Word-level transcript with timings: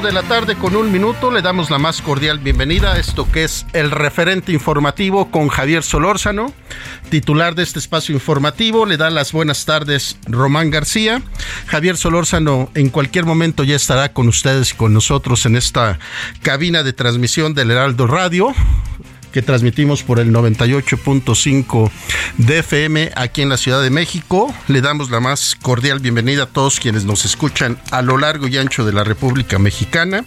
De 0.00 0.10
la 0.10 0.22
tarde 0.22 0.56
con 0.56 0.74
un 0.74 0.90
minuto 0.90 1.30
le 1.30 1.42
damos 1.42 1.68
la 1.68 1.76
más 1.76 2.00
cordial 2.00 2.38
bienvenida 2.38 2.94
a 2.94 2.98
esto 2.98 3.30
que 3.30 3.44
es 3.44 3.66
el 3.74 3.90
referente 3.90 4.50
informativo 4.50 5.30
con 5.30 5.48
Javier 5.48 5.82
Solórzano, 5.82 6.50
titular 7.10 7.54
de 7.54 7.62
este 7.62 7.78
espacio 7.78 8.14
informativo. 8.14 8.86
Le 8.86 8.96
da 8.96 9.10
las 9.10 9.32
buenas 9.32 9.66
tardes 9.66 10.16
Román 10.26 10.70
García. 10.70 11.20
Javier 11.66 11.98
Solórzano 11.98 12.70
en 12.74 12.88
cualquier 12.88 13.26
momento 13.26 13.64
ya 13.64 13.76
estará 13.76 14.14
con 14.14 14.28
ustedes 14.28 14.72
y 14.72 14.76
con 14.76 14.94
nosotros 14.94 15.44
en 15.44 15.56
esta 15.56 15.98
cabina 16.40 16.82
de 16.82 16.94
transmisión 16.94 17.52
del 17.52 17.70
Heraldo 17.70 18.06
Radio 18.06 18.54
que 19.32 19.42
transmitimos 19.42 20.02
por 20.02 20.20
el 20.20 20.32
98.5 20.32 21.90
de 22.38 22.60
FM 22.60 23.10
aquí 23.16 23.42
en 23.42 23.48
la 23.48 23.56
Ciudad 23.56 23.82
de 23.82 23.90
México. 23.90 24.54
Le 24.68 24.80
damos 24.80 25.10
la 25.10 25.18
más 25.20 25.56
cordial 25.60 25.98
bienvenida 25.98 26.44
a 26.44 26.46
todos 26.46 26.78
quienes 26.78 27.04
nos 27.04 27.24
escuchan 27.24 27.80
a 27.90 28.02
lo 28.02 28.18
largo 28.18 28.46
y 28.46 28.58
ancho 28.58 28.84
de 28.84 28.92
la 28.92 29.02
República 29.02 29.58
Mexicana 29.58 30.24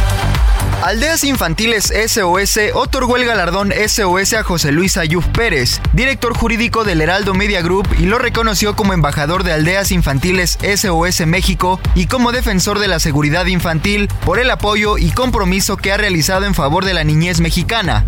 Aldeas 0.83 1.23
Infantiles 1.23 1.93
SOS 2.07 2.57
otorgó 2.73 3.15
el 3.15 3.25
galardón 3.25 3.71
SOS 3.71 4.33
a 4.33 4.43
José 4.43 4.71
Luis 4.71 4.97
Ayuf 4.97 5.27
Pérez, 5.27 5.79
director 5.93 6.35
jurídico 6.35 6.83
del 6.83 7.01
Heraldo 7.01 7.35
Media 7.35 7.61
Group, 7.61 7.87
y 7.99 8.07
lo 8.07 8.17
reconoció 8.17 8.75
como 8.75 8.93
embajador 8.93 9.43
de 9.43 9.53
Aldeas 9.53 9.91
Infantiles 9.91 10.57
SOS 10.75 11.27
México 11.27 11.79
y 11.93 12.07
como 12.07 12.31
defensor 12.31 12.79
de 12.79 12.87
la 12.87 12.99
seguridad 12.99 13.45
infantil 13.45 14.07
por 14.25 14.39
el 14.39 14.49
apoyo 14.49 14.97
y 14.97 15.11
compromiso 15.11 15.77
que 15.77 15.91
ha 15.91 15.97
realizado 15.97 16.45
en 16.45 16.55
favor 16.55 16.83
de 16.83 16.95
la 16.95 17.03
niñez 17.03 17.41
mexicana. 17.41 18.03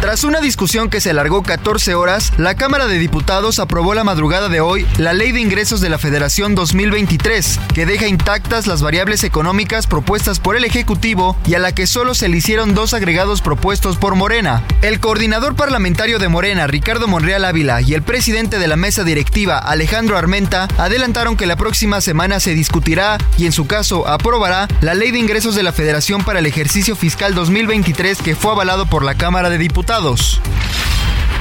Tras 0.00 0.22
una 0.22 0.40
discusión 0.40 0.88
que 0.88 1.00
se 1.00 1.10
alargó 1.10 1.42
14 1.42 1.96
horas, 1.96 2.32
la 2.36 2.54
Cámara 2.54 2.86
de 2.86 2.96
Diputados 2.96 3.58
aprobó 3.58 3.92
la 3.92 4.04
madrugada 4.04 4.48
de 4.48 4.60
hoy 4.60 4.86
la 4.98 5.12
Ley 5.12 5.32
de 5.32 5.40
Ingresos 5.40 5.80
de 5.80 5.88
la 5.88 5.98
Federación 5.98 6.54
2023, 6.54 7.58
que 7.74 7.86
deja 7.86 8.06
intactas 8.06 8.68
las 8.68 8.82
variables 8.82 9.24
económicas 9.24 9.88
propuestas 9.88 10.38
por 10.38 10.54
el 10.54 10.64
Ejecutivo 10.64 11.36
y 11.46 11.54
a 11.56 11.58
la 11.58 11.72
que 11.72 11.86
solo 11.86 12.14
se 12.14 12.28
le 12.28 12.36
hicieron 12.36 12.74
dos 12.74 12.92
agregados 12.92 13.40
propuestos 13.40 13.96
por 13.96 14.14
Morena. 14.14 14.62
El 14.82 15.00
coordinador 15.00 15.56
parlamentario 15.56 16.18
de 16.18 16.28
Morena, 16.28 16.66
Ricardo 16.66 17.08
Monreal 17.08 17.46
Ávila, 17.46 17.80
y 17.80 17.94
el 17.94 18.02
presidente 18.02 18.58
de 18.58 18.68
la 18.68 18.76
mesa 18.76 19.04
directiva, 19.04 19.58
Alejandro 19.58 20.18
Armenta, 20.18 20.68
adelantaron 20.76 21.36
que 21.36 21.46
la 21.46 21.56
próxima 21.56 22.02
semana 22.02 22.40
se 22.40 22.54
discutirá 22.54 23.16
y 23.38 23.46
en 23.46 23.52
su 23.52 23.66
caso 23.66 24.06
aprobará 24.06 24.68
la 24.82 24.94
Ley 24.94 25.12
de 25.12 25.18
Ingresos 25.18 25.54
de 25.54 25.62
la 25.62 25.72
Federación 25.72 26.24
para 26.24 26.40
el 26.40 26.46
ejercicio 26.46 26.94
fiscal 26.94 27.34
2023 27.34 28.20
que 28.20 28.36
fue 28.36 28.52
avalado 28.52 28.84
por 28.84 29.02
la 29.02 29.14
Cámara 29.14 29.48
de 29.48 29.56
Diputados. 29.56 30.42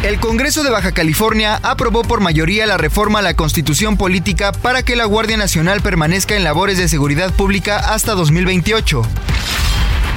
El 0.01 0.19
Congreso 0.19 0.63
de 0.63 0.69
Baja 0.69 0.93
California 0.93 1.59
aprobó 1.61 2.03
por 2.03 2.21
mayoría 2.21 2.65
la 2.67 2.77
reforma 2.77 3.19
a 3.19 3.23
la 3.23 3.33
Constitución 3.33 3.97
Política 3.97 4.53
para 4.53 4.83
que 4.83 4.95
la 4.95 5.05
Guardia 5.05 5.35
Nacional 5.35 5.81
permanezca 5.81 6.37
en 6.37 6.45
labores 6.45 6.77
de 6.77 6.87
seguridad 6.87 7.33
pública 7.33 7.77
hasta 7.77 8.13
2028. 8.13 9.01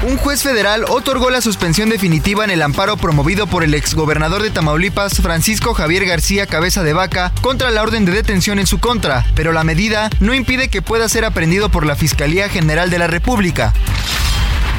Un 0.02 0.16
juez 0.16 0.44
federal 0.44 0.84
otorgó 0.88 1.28
la 1.28 1.40
suspensión 1.40 1.88
definitiva 1.88 2.44
en 2.44 2.50
el 2.50 2.62
amparo 2.62 2.96
promovido 2.96 3.48
por 3.48 3.64
el 3.64 3.74
exgobernador 3.74 4.42
de 4.42 4.50
Tamaulipas, 4.50 5.14
Francisco 5.14 5.74
Javier 5.74 6.04
García 6.06 6.46
Cabeza 6.46 6.84
de 6.84 6.92
Vaca, 6.92 7.32
contra 7.40 7.72
la 7.72 7.82
orden 7.82 8.04
de 8.04 8.12
detención 8.12 8.60
en 8.60 8.68
su 8.68 8.78
contra, 8.78 9.26
pero 9.34 9.52
la 9.52 9.64
medida 9.64 10.08
no 10.20 10.34
impide 10.34 10.68
que 10.68 10.82
pueda 10.82 11.08
ser 11.08 11.24
aprendido 11.24 11.68
por 11.68 11.84
la 11.84 11.96
Fiscalía 11.96 12.48
General 12.48 12.90
de 12.90 12.98
la 13.00 13.08
República. 13.08 13.74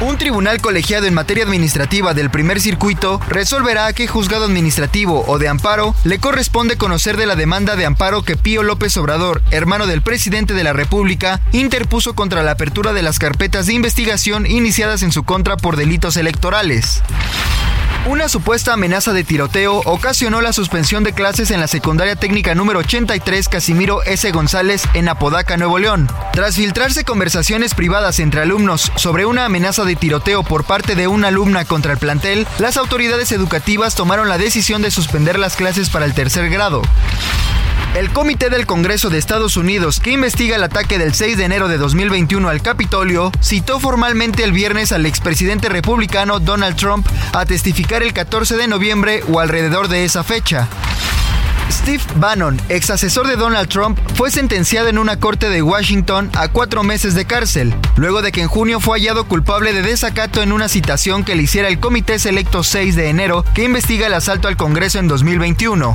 Un 0.00 0.16
tribunal 0.16 0.62
colegiado 0.62 1.06
en 1.06 1.12
materia 1.12 1.44
administrativa 1.44 2.14
del 2.14 2.30
primer 2.30 2.58
circuito 2.58 3.20
resolverá 3.28 3.84
a 3.84 3.92
qué 3.92 4.06
juzgado 4.06 4.46
administrativo 4.46 5.24
o 5.26 5.38
de 5.38 5.46
amparo 5.46 5.94
le 6.04 6.18
corresponde 6.18 6.78
conocer 6.78 7.18
de 7.18 7.26
la 7.26 7.36
demanda 7.36 7.76
de 7.76 7.84
amparo 7.84 8.22
que 8.22 8.34
Pío 8.34 8.62
López 8.62 8.96
Obrador, 8.96 9.42
hermano 9.50 9.86
del 9.86 10.00
presidente 10.00 10.54
de 10.54 10.64
la 10.64 10.72
República, 10.72 11.42
interpuso 11.52 12.14
contra 12.14 12.42
la 12.42 12.52
apertura 12.52 12.94
de 12.94 13.02
las 13.02 13.18
carpetas 13.18 13.66
de 13.66 13.74
investigación 13.74 14.46
iniciadas 14.46 15.02
en 15.02 15.12
su 15.12 15.24
contra 15.24 15.58
por 15.58 15.76
delitos 15.76 16.16
electorales. 16.16 17.02
Una 18.06 18.30
supuesta 18.30 18.72
amenaza 18.72 19.12
de 19.12 19.24
tiroteo 19.24 19.82
ocasionó 19.84 20.40
la 20.40 20.54
suspensión 20.54 21.04
de 21.04 21.12
clases 21.12 21.50
en 21.50 21.60
la 21.60 21.68
secundaria 21.68 22.16
técnica 22.16 22.54
número 22.54 22.78
83 22.78 23.46
Casimiro 23.48 24.02
S. 24.04 24.30
González 24.32 24.84
en 24.94 25.10
Apodaca, 25.10 25.58
Nuevo 25.58 25.78
León. 25.78 26.08
Tras 26.32 26.56
filtrarse 26.56 27.04
conversaciones 27.04 27.74
privadas 27.74 28.18
entre 28.18 28.40
alumnos 28.40 28.90
sobre 28.96 29.26
una 29.26 29.44
amenaza 29.44 29.84
de 29.84 29.96
tiroteo 29.96 30.42
por 30.42 30.64
parte 30.64 30.94
de 30.94 31.08
una 31.08 31.28
alumna 31.28 31.66
contra 31.66 31.92
el 31.92 31.98
plantel, 31.98 32.46
las 32.58 32.78
autoridades 32.78 33.32
educativas 33.32 33.94
tomaron 33.94 34.30
la 34.30 34.38
decisión 34.38 34.80
de 34.80 34.90
suspender 34.90 35.38
las 35.38 35.56
clases 35.56 35.90
para 35.90 36.06
el 36.06 36.14
tercer 36.14 36.48
grado. 36.48 36.80
El 37.94 38.10
Comité 38.10 38.50
del 38.50 38.66
Congreso 38.66 39.10
de 39.10 39.18
Estados 39.18 39.56
Unidos, 39.56 39.98
que 39.98 40.12
investiga 40.12 40.54
el 40.54 40.62
ataque 40.62 40.96
del 40.96 41.12
6 41.12 41.36
de 41.36 41.44
enero 41.44 41.66
de 41.66 41.76
2021 41.76 42.48
al 42.48 42.62
Capitolio, 42.62 43.32
citó 43.42 43.80
formalmente 43.80 44.44
el 44.44 44.52
viernes 44.52 44.92
al 44.92 45.06
expresidente 45.06 45.68
republicano 45.68 46.38
Donald 46.38 46.76
Trump 46.76 47.04
a 47.32 47.44
testificar 47.46 48.04
el 48.04 48.12
14 48.12 48.56
de 48.56 48.68
noviembre 48.68 49.24
o 49.28 49.40
alrededor 49.40 49.88
de 49.88 50.04
esa 50.04 50.22
fecha. 50.22 50.68
Steve 51.68 52.02
Bannon, 52.14 52.60
ex 52.68 52.90
asesor 52.90 53.26
de 53.26 53.34
Donald 53.34 53.68
Trump, 53.68 53.98
fue 54.14 54.30
sentenciado 54.30 54.88
en 54.88 54.96
una 54.96 55.18
corte 55.18 55.50
de 55.50 55.60
Washington 55.60 56.30
a 56.34 56.46
cuatro 56.46 56.84
meses 56.84 57.14
de 57.14 57.24
cárcel, 57.24 57.74
luego 57.96 58.22
de 58.22 58.30
que 58.30 58.40
en 58.40 58.48
junio 58.48 58.78
fue 58.78 58.98
hallado 58.98 59.24
culpable 59.24 59.72
de 59.72 59.82
desacato 59.82 60.42
en 60.42 60.52
una 60.52 60.68
citación 60.68 61.24
que 61.24 61.34
le 61.34 61.42
hiciera 61.42 61.68
el 61.68 61.80
Comité 61.80 62.20
Selecto 62.20 62.62
6 62.62 62.94
de 62.94 63.08
enero 63.08 63.44
que 63.52 63.64
investiga 63.64 64.06
el 64.06 64.14
asalto 64.14 64.46
al 64.46 64.56
Congreso 64.56 65.00
en 65.00 65.08
2021. 65.08 65.94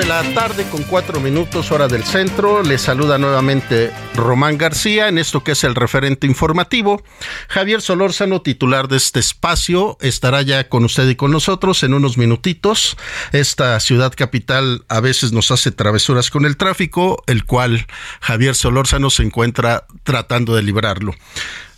De 0.00 0.06
la 0.06 0.22
tarde 0.34 0.64
con 0.70 0.82
4 0.84 1.20
minutos 1.20 1.70
hora 1.70 1.86
del 1.86 2.04
centro. 2.04 2.62
Les 2.62 2.80
saluda 2.80 3.18
nuevamente 3.18 3.92
Román 4.14 4.56
García 4.56 5.08
en 5.08 5.18
esto 5.18 5.44
que 5.44 5.52
es 5.52 5.62
el 5.62 5.74
referente 5.74 6.26
informativo. 6.26 7.02
Javier 7.48 7.82
Solórzano, 7.82 8.40
titular 8.40 8.88
de 8.88 8.96
este 8.96 9.20
espacio, 9.20 9.98
estará 10.00 10.40
ya 10.40 10.70
con 10.70 10.84
usted 10.84 11.06
y 11.06 11.16
con 11.16 11.32
nosotros 11.32 11.82
en 11.82 11.92
unos 11.92 12.16
minutitos. 12.16 12.96
Esta 13.32 13.78
ciudad 13.80 14.14
capital 14.16 14.84
a 14.88 15.00
veces 15.00 15.32
nos 15.32 15.50
hace 15.50 15.70
travesuras 15.70 16.30
con 16.30 16.46
el 16.46 16.56
tráfico, 16.56 17.22
el 17.26 17.44
cual 17.44 17.86
Javier 18.22 18.54
Solórzano 18.54 19.10
se 19.10 19.24
encuentra 19.24 19.86
tratando 20.04 20.54
de 20.54 20.62
librarlo. 20.62 21.14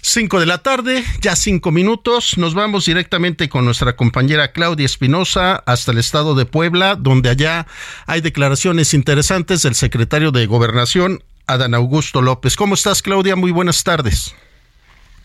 5 0.04 0.40
de 0.40 0.46
la 0.46 0.58
tarde, 0.58 1.04
ya 1.20 1.36
cinco 1.36 1.70
minutos. 1.70 2.36
Nos 2.36 2.54
vamos 2.54 2.86
directamente 2.86 3.48
con 3.48 3.64
nuestra 3.64 3.94
compañera 3.94 4.50
Claudia 4.50 4.84
Espinosa 4.84 5.62
hasta 5.64 5.92
el 5.92 5.98
estado 5.98 6.34
de 6.34 6.44
Puebla, 6.44 6.96
donde 6.96 7.30
allá 7.30 7.68
hay 8.08 8.20
declaraciones 8.20 8.94
interesantes 8.94 9.62
del 9.62 9.76
secretario 9.76 10.32
de 10.32 10.44
Gobernación, 10.46 11.20
Adán 11.46 11.72
Augusto 11.74 12.20
López. 12.20 12.56
¿Cómo 12.56 12.74
estás, 12.74 13.00
Claudia? 13.00 13.36
Muy 13.36 13.52
buenas 13.52 13.84
tardes. 13.84 14.34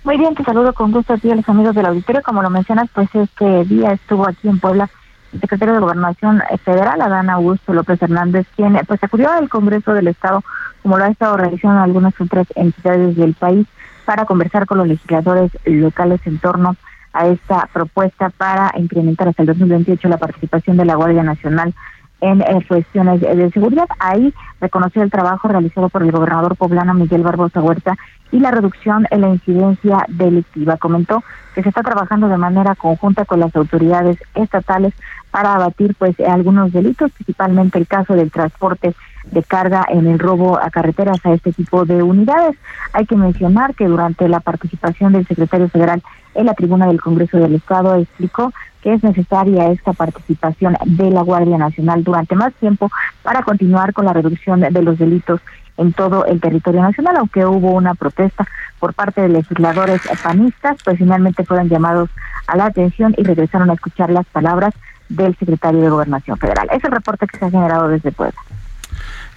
Muy 0.03 0.15
bien, 0.15 0.35
te 0.35 0.44
saludo 0.44 0.71
con 0.74 0.91
gusto 0.91 1.13
a 1.13 1.18
ti 1.18 1.31
a 1.31 1.35
los 1.35 1.50
amigos 1.50 1.73
del 1.73 1.88
auditorio. 1.88 2.21
Como 2.21 2.44
lo 2.44 2.51
mencionas, 2.51 2.88
pues 2.94 3.09
este 3.15 3.65
día 3.65 3.94
estuvo 3.94 4.27
aquí 4.27 4.47
en 4.47 4.59
Puebla 4.59 4.91
el 5.33 5.41
secretario 5.41 5.73
de 5.73 5.80
Gobernación 5.80 6.44
Federal, 6.63 7.01
Adán 7.01 7.31
Augusto 7.31 7.73
López 7.73 8.00
Hernández, 8.00 8.45
quien 8.56 8.80
pues 8.88 9.03
acudió 9.03 9.31
al 9.31 9.50
Congreso 9.50 9.94
del 9.94 10.07
Estado, 10.07 10.44
como 10.83 11.00
lo 11.00 11.03
ha 11.03 11.09
estado 11.09 11.35
realizando 11.35 11.81
algunas 11.81 12.13
otras 12.21 12.45
entidades 12.56 13.15
del 13.15 13.33
país 13.33 13.65
para 14.07 14.24
conversar 14.24 14.65
con 14.65 14.77
los 14.77 14.88
legisladores 14.88 15.51
locales 15.65 16.21
en 16.24 16.39
torno 16.39 16.77
a 17.12 17.27
esta 17.27 17.68
propuesta 17.74 18.30
para 18.30 18.71
incrementar 18.77 19.27
hasta 19.27 19.44
el 19.44 19.48
2028 19.48 20.07
la 20.07 20.18
participación 20.18 20.77
de 20.77 20.86
la 20.86 20.95
Guardia 20.95 21.24
Nacional 21.24 21.74
en 22.21 22.42
cuestiones 22.62 23.19
de 23.19 23.51
seguridad. 23.51 23.86
Ahí 24.00 24.33
reconoció 24.62 25.04
el 25.04 25.12
trabajo 25.12 25.50
realizado 25.50 25.89
por 25.89 26.04
el 26.04 26.13
gobernador 26.13 26.56
poblano 26.56 26.94
Miguel 26.94 27.21
Barbosa 27.21 27.62
Huerta 27.62 27.98
y 28.31 28.39
la 28.39 28.51
reducción 28.51 29.07
en 29.12 29.21
la 29.21 29.27
incidencia 29.27 30.06
delictiva. 30.07 30.77
Comentó 30.77 31.21
que 31.54 31.62
se 31.62 31.69
está 31.69 31.83
trabajando 31.83 32.30
de 32.30 32.38
manera 32.38 32.75
conjunta 32.75 33.25
con 33.25 33.42
las 33.42 33.54
autoridades 33.57 34.18
estatales 34.36 34.94
para 35.31 35.56
abatir 35.56 35.95
pues 36.00 36.18
algunos 36.21 36.71
delitos, 36.71 37.12
principalmente 37.12 37.77
el 37.77 37.88
caso 37.88 38.13
del 38.13 38.31
transporte 38.31 38.95
de 39.31 39.44
carga 39.44 39.85
en 39.89 40.07
el 40.07 40.19
robo 40.19 40.59
a 40.62 40.69
carreteras 40.69 41.24
a 41.25 41.33
este 41.33 41.51
tipo 41.53 41.85
de 41.85 42.01
unidades. 42.03 42.56
Hay 42.94 43.06
que 43.06 43.15
mencionar 43.15 43.75
que 43.75 43.88
durante 43.88 44.27
la 44.27 44.39
participación 44.39 45.13
del 45.13 45.27
secretario 45.27 45.69
federal 45.69 46.01
en 46.35 46.45
la 46.45 46.53
tribuna 46.53 46.88
del 46.88 47.01
Congreso 47.01 47.38
del 47.38 47.56
Estado 47.56 47.95
explicó 47.95 48.53
que 48.81 48.94
es 48.94 49.03
necesaria 49.03 49.71
esta 49.71 49.94
participación 49.94 50.77
de 50.85 51.09
la 51.09 51.21
Guardia 51.21 51.57
Nacional 51.57 52.03
durante 52.03 52.35
más 52.35 52.53
tiempo 52.53 52.89
para 53.24 53.41
continuar 53.41 53.94
con 53.94 54.06
la 54.06 54.13
reducción 54.13 54.62
de 54.62 54.81
los 54.81 54.97
delitos 54.97 55.41
en 55.77 55.94
todo 55.94 56.25
el 56.25 56.41
territorio 56.41 56.81
nacional, 56.81 57.18
aunque 57.18 57.45
hubo 57.45 57.71
una 57.71 57.94
protesta 57.94 58.47
por 58.80 58.94
parte 58.94 59.21
de 59.21 59.30
legisladores 59.30 60.01
panistas, 60.23 60.77
pues 60.83 60.97
finalmente 60.97 61.44
fueron 61.45 61.69
llamados 61.69 62.09
a 62.47 62.57
la 62.57 62.65
atención 62.65 63.13
y 63.18 63.23
regresaron 63.23 63.69
a 63.69 63.73
escuchar 63.73 64.09
las 64.09 64.25
palabras 64.27 64.73
del 65.09 65.35
secretario 65.38 65.81
de 65.81 65.89
Gobernación 65.89 66.38
Federal. 66.38 66.68
Es 66.71 66.83
el 66.83 66.91
reporte 66.91 67.27
que 67.27 67.38
se 67.38 67.45
ha 67.45 67.50
generado 67.51 67.88
desde 67.88 68.12
Puebla. 68.12 68.39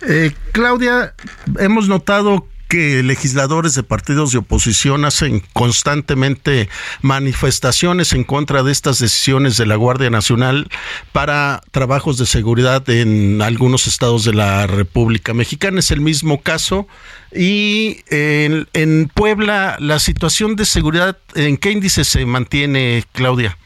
Eh, 0.02 0.32
Claudia, 0.52 1.14
hemos 1.58 1.88
notado 1.88 2.47
que 2.70 3.02
legisladores 3.02 3.75
de 3.75 3.82
partidos 3.82 4.31
de 4.31 4.38
oposición 4.38 5.05
hacen 5.05 5.43
constantemente 5.52 6.69
manifestaciones 7.02 8.12
en 8.12 8.23
contra 8.23 8.62
de 8.62 8.70
estas 8.70 9.00
decisiones 9.00 9.56
de 9.56 9.67
la 9.67 9.75
Guardia 9.75 10.08
Nacional 10.08 10.69
para 11.11 11.62
trabajos 11.73 12.17
de 12.17 12.26
seguridad 12.26 12.88
en 12.88 13.43
algunos 13.43 13.88
estados 13.88 14.25
de 14.25 14.35
la 14.35 14.69
República 14.69 15.35
Mexicana. 15.35 15.81
Es 15.81 15.91
el 15.91 16.00
mismo 16.00 16.43
caso. 16.43 16.87
Y 17.35 18.05
en, 18.08 18.69
en 18.73 19.11
Puebla, 19.12 19.76
la 19.81 19.99
situación 19.99 20.55
de 20.55 20.64
seguridad, 20.64 21.19
¿en 21.35 21.56
qué 21.56 21.73
índice 21.73 22.05
se 22.05 22.25
mantiene, 22.25 23.05
Claudia? 23.12 23.58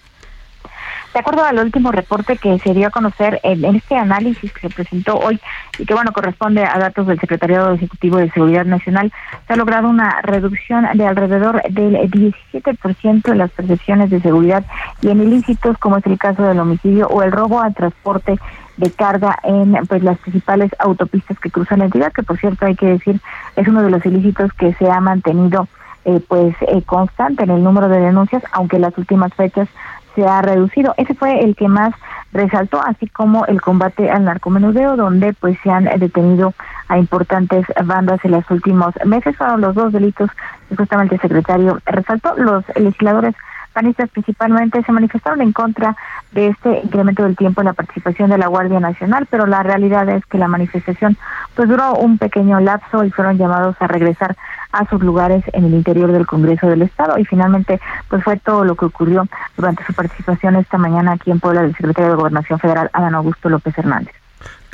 De 1.15 1.21
acuerdo 1.21 1.45
al 1.45 1.61
último 1.61 1.93
reporte 1.93 2.37
que 2.37 2.59
se 2.59 2.75
dio 2.75 2.89
a 2.89 2.91
conocer 2.91 3.39
en, 3.45 3.65
este 3.77 3.97
análisis 3.97 4.53
que 4.53 4.63
se 4.63 4.75
presentó 4.75 5.17
hoy 5.17 5.41
y 5.79 5.87
que 5.87 5.95
bueno 5.95 6.13
corresponde 6.13 6.65
a 6.65 6.77
datos 6.77 7.07
del 7.07 7.21
Secretariado 7.21 7.73
Ejecutivo 7.73 8.17
de 8.17 8.33
Seguridad 8.33 8.65
Nacional, 8.65 9.13
se 9.47 9.53
ha 9.53 9.57
logrado 9.57 9.89
una 9.89 10.21
reducción 10.23 10.85
de 10.95 11.07
alrededor 11.07 11.63
del 11.71 11.95
17% 12.11 13.31
en 13.31 13.39
las 13.39 13.53
percepciones 13.53 14.11
de 14.11 14.21
seguridad 14.21 14.65
y 15.03 15.11
en 15.11 15.23
ilícitos 15.23 15.79
como 15.79 15.99
es 15.99 16.07
el 16.07 16.19
caso 16.19 16.43
del 16.43 16.59
homicidio 16.59 17.07
o 17.07 17.23
el 17.23 17.31
robo 17.31 17.61
al 17.61 17.77
transporte 17.77 18.37
de 18.77 18.91
carga 18.91 19.39
en 19.45 19.73
pues 19.87 20.03
las 20.03 20.19
principales 20.19 20.73
autopistas 20.81 21.39
que 21.39 21.53
cruzan 21.53 21.79
la 21.79 21.85
entidad, 21.85 22.13
que 22.13 22.25
por 22.25 22.41
cierto 22.41 22.67
hay 22.67 22.75
que 22.75 22.87
decir 22.87 23.21
es 23.55 23.69
uno 23.69 23.85
de 23.85 23.91
los 23.91 24.05
ilícitos 24.05 24.53
que 24.55 24.75
se 24.75 24.91
ha 24.91 24.99
mantenido 24.99 25.69
eh, 26.07 26.21
pues 26.29 26.55
eh, 26.69 26.83
constante 26.83 27.45
en 27.45 27.51
el 27.51 27.65
número 27.65 27.89
de 27.89 27.99
denuncias, 27.99 28.43
aunque 28.53 28.79
las 28.79 28.99
últimas 28.99 29.33
fechas 29.33 29.69
se 30.15 30.27
ha 30.27 30.43
reducido. 30.43 30.95
Ese 30.97 31.15
fue 31.15 31.41
el 31.41 31.57
que 31.57 31.69
más 31.69 31.95
resaltó, 32.33 32.81
así 32.81 33.07
como 33.09 33.47
el 33.47 33.61
combate 33.61 34.11
al 34.11 34.25
narcomenudeo, 34.25 34.97
donde 34.97 35.33
pues 35.35 35.59
se 35.63 35.71
han 35.71 35.85
detenido 35.99 36.53
a 36.89 36.99
importantes 36.99 37.67
bandas 37.85 38.25
en 38.25 38.33
los 38.33 38.51
últimos 38.51 38.95
meses. 39.05 39.37
Fueron 39.37 39.61
los 39.61 39.75
dos 39.75 39.93
delitos 39.93 40.31
que 40.69 40.77
justamente 40.77 41.15
el 41.15 41.21
secretario 41.21 41.79
resaltó. 41.87 42.35
Los 42.37 42.65
legisladores 42.77 43.35
panistas 43.75 44.09
principalmente 44.09 44.83
se 44.83 44.93
manifestaron 44.93 45.43
en 45.43 45.53
contra 45.53 45.97
de 46.33 46.49
este 46.49 46.81
incremento 46.83 47.25
del 47.25 47.37
tiempo 47.37 47.61
en 47.61 47.67
la 47.67 47.75
participación 47.75 48.31
de 48.31 48.39
la 48.39 48.47
Guardia 48.47 48.81
Nacional, 48.81 49.27
pero 49.29 49.47
la 49.47 49.63
realidad 49.63 50.09
es 50.09 50.25
que 50.27 50.39
la 50.39 50.49
manifestación 50.49 51.19
pues 51.55 51.69
duró 51.69 51.95
un 51.97 52.17
pequeño 52.17 52.61
lapso 52.61 53.05
y 53.05 53.11
fueron 53.11 53.37
llamados 53.37 53.77
a 53.81 53.87
regresar 53.87 54.37
a 54.73 54.89
sus 54.89 55.03
lugares 55.03 55.45
en 55.53 55.65
el 55.65 55.75
interior 55.75 56.11
del 56.11 56.27
Congreso 56.27 56.67
del 56.67 56.83
Estado 56.83 57.19
y 57.19 57.25
finalmente 57.25 57.81
pues 58.09 58.25
fue 58.25 58.39
todo 58.39 58.65
lo 58.65 58.77
que 58.77 58.87
ocurrió 58.87 59.27
durante 59.57 59.85
su 59.85 59.93
participación 59.93 60.57
esta 60.57 60.79
mañana 60.79 61.13
aquí 61.13 61.31
en 61.31 61.41
Puebla 61.41 61.63
del 61.63 61.77
secretario 61.77 62.11
de 62.11 62.17
Gobernación 62.17 62.59
Federal 62.59 62.91
Adán 62.93 63.15
Augusto 63.15 63.49
López 63.49 63.77
Hernández. 63.77 64.24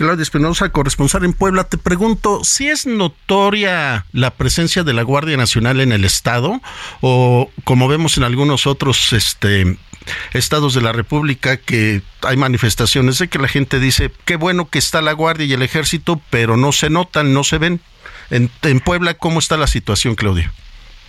Claudia 0.01 0.23
Espinosa, 0.23 0.71
corresponsal 0.71 1.27
en 1.27 1.35
Puebla, 1.35 1.65
te 1.65 1.77
pregunto, 1.77 2.43
¿si 2.43 2.69
es 2.69 2.87
notoria 2.87 4.07
la 4.13 4.31
presencia 4.31 4.83
de 4.83 4.95
la 4.95 5.03
Guardia 5.03 5.37
Nacional 5.37 5.79
en 5.79 5.93
el 5.93 6.07
Estado? 6.07 6.63
O 7.03 7.51
como 7.65 7.87
vemos 7.87 8.17
en 8.17 8.25
algunos 8.25 8.67
otros 8.67 9.13
este, 9.13 9.77
estados 10.33 10.73
de 10.73 10.81
la 10.81 10.93
República 10.93 11.59
que 11.59 12.01
hay 12.23 12.39
manifestaciones 12.39 13.19
de 13.19 13.29
que 13.29 13.39
la 13.39 13.47
gente 13.47 13.79
dice, 13.79 14.11
qué 14.25 14.37
bueno 14.37 14.71
que 14.71 14.79
está 14.79 15.03
la 15.03 15.13
Guardia 15.13 15.45
y 15.45 15.53
el 15.53 15.61
Ejército, 15.61 16.19
pero 16.31 16.57
no 16.57 16.73
se 16.73 16.89
notan, 16.89 17.35
no 17.35 17.45
se 17.45 17.59
ven. 17.59 17.83
En, 18.31 18.49
en 18.63 18.81
Puebla, 18.81 19.13
¿cómo 19.13 19.39
está 19.39 19.59
la 19.59 19.67
situación, 19.67 20.15
Claudia? 20.15 20.51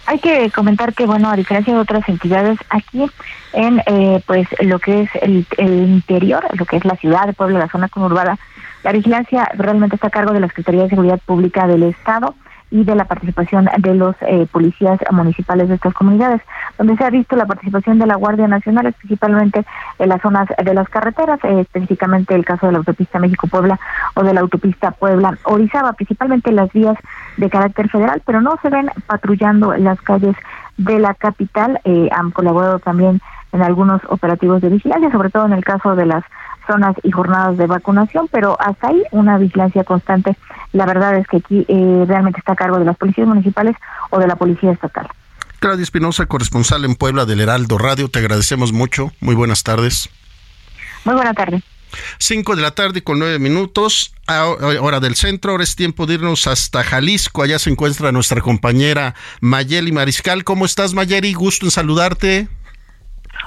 Hay 0.06 0.20
que 0.20 0.52
comentar 0.52 0.94
que, 0.94 1.06
bueno, 1.06 1.30
a 1.30 1.38
diferencia 1.38 1.74
de 1.74 1.80
otras 1.80 2.10
entidades, 2.10 2.60
aquí 2.70 3.10
en 3.54 3.82
eh, 3.86 4.22
pues 4.28 4.50
lo 4.60 4.80
que 4.80 5.04
es 5.04 5.10
el, 5.22 5.46
el, 5.58 5.84
interior, 5.88 6.46
lo 6.58 6.66
que 6.66 6.76
es 6.76 6.84
la 6.84 6.98
ciudad 6.98 7.26
de 7.26 7.32
Puebla, 7.32 7.60
la 7.60 7.70
zona 7.70 7.88
conurbada, 7.88 8.38
la 8.84 8.92
vigilancia 8.92 9.50
realmente 9.56 9.96
está 9.96 10.08
a 10.08 10.12
cargo 10.12 10.34
de 10.34 10.40
la 10.40 10.48
Secretaría 10.48 10.84
de 10.84 10.90
Seguridad 10.90 11.20
Pública 11.26 11.68
del 11.68 11.84
Estado 11.84 12.36
y 12.72 12.86
de 12.86 12.96
la 12.96 13.04
participación 13.06 13.70
de 13.78 13.94
los 13.94 14.16
eh, 14.22 14.48
policías 14.50 14.98
municipales 15.12 15.68
de 15.68 15.76
estas 15.76 15.94
comunidades, 15.94 16.42
donde 16.78 16.96
se 16.96 17.04
ha 17.04 17.10
visto 17.10 17.36
la 17.36 17.46
participación 17.46 18.00
de 18.00 18.08
la 18.08 18.16
Guardia 18.16 18.48
Nacional, 18.48 18.94
principalmente 18.94 19.66
en 20.00 20.10
las 20.10 20.22
zonas 20.22 20.48
de 20.58 20.74
las 20.74 20.88
carreteras, 20.88 21.40
eh, 21.44 21.60
específicamente 21.60 22.34
el 22.34 22.46
caso 22.46 22.68
de 22.68 22.72
la 22.72 22.78
autopista 22.80 23.20
México-Puebla 23.20 23.78
o 24.16 24.24
de 24.24 24.34
la 24.34 24.40
autopista 24.40 24.92
Puebla-Orizaba, 24.92 25.94
principalmente 25.94 26.54
las 26.54 26.72
vías 26.72 26.98
de 27.36 27.50
carácter 27.50 27.90
federal, 27.90 28.22
pero 28.26 28.40
no 28.40 28.58
se 28.62 28.70
ven 28.70 28.90
patrullando 29.06 29.76
las 29.76 30.02
calles 30.02 30.36
de 30.78 31.00
la 31.00 31.14
capital. 31.14 31.82
Eh, 31.84 32.08
han 32.14 32.32
colaborado 32.32 32.80
también 32.80 33.22
en 33.52 33.62
algunos 33.62 34.02
operativos 34.08 34.62
de 34.62 34.70
vigilancia, 34.70 35.12
sobre 35.12 35.30
todo 35.30 35.46
en 35.46 35.54
el 35.54 35.66
caso 35.66 35.98
de 35.98 36.06
las 36.06 36.24
zonas 36.72 36.96
y 37.04 37.12
jornadas 37.12 37.58
de 37.58 37.68
vacunación, 37.68 38.30
pero 38.32 38.56
hasta 38.60 38.88
ahí 38.88 39.04
una 39.12 39.38
vigilancia 39.38 39.84
constante. 39.84 40.38
La 40.72 40.86
verdad 40.86 41.18
es 41.18 41.28
que 41.28 41.38
aquí 41.38 41.66
eh, 41.68 42.06
realmente 42.08 42.40
está 42.40 42.54
a 42.54 42.56
cargo 42.56 42.80
de 42.80 42.86
las 42.86 42.98
policías 42.98 43.28
municipales 43.28 43.76
o 44.10 44.20
de 44.20 44.28
la 44.28 44.36
policía 44.36 44.72
estatal. 44.72 45.08
Claudia 45.60 45.84
Espinosa, 45.84 46.26
corresponsal 46.26 46.86
en 46.86 46.96
Puebla 46.96 47.26
del 47.26 47.42
Heraldo 47.42 47.78
Radio, 47.78 48.10
te 48.10 48.20
agradecemos 48.20 48.72
mucho. 48.72 49.12
Muy 49.20 49.36
buenas 49.36 49.64
tardes. 49.64 50.10
Muy 51.04 51.16
buena 51.16 51.34
tarde. 51.34 51.62
Cinco 52.20 52.56
de 52.56 52.62
la 52.62 52.72
tarde 52.72 53.04
con 53.04 53.20
nueve 53.20 53.38
minutos, 53.38 54.14
hora 54.80 55.00
del 55.00 55.16
centro. 55.16 55.52
Ahora 55.52 55.64
es 55.64 55.76
tiempo 55.76 56.06
de 56.06 56.14
irnos 56.16 56.48
hasta 56.48 56.84
Jalisco. 56.84 57.44
Allá 57.44 57.60
se 57.60 57.70
encuentra 57.70 58.12
nuestra 58.12 58.42
compañera 58.42 59.14
Mayeli 59.42 59.92
Mariscal. 59.92 60.44
¿Cómo 60.46 60.66
estás, 60.66 60.94
Mayeli? 60.94 61.34
Gusto 61.34 61.66
en 61.66 61.72
saludarte. 61.72 62.48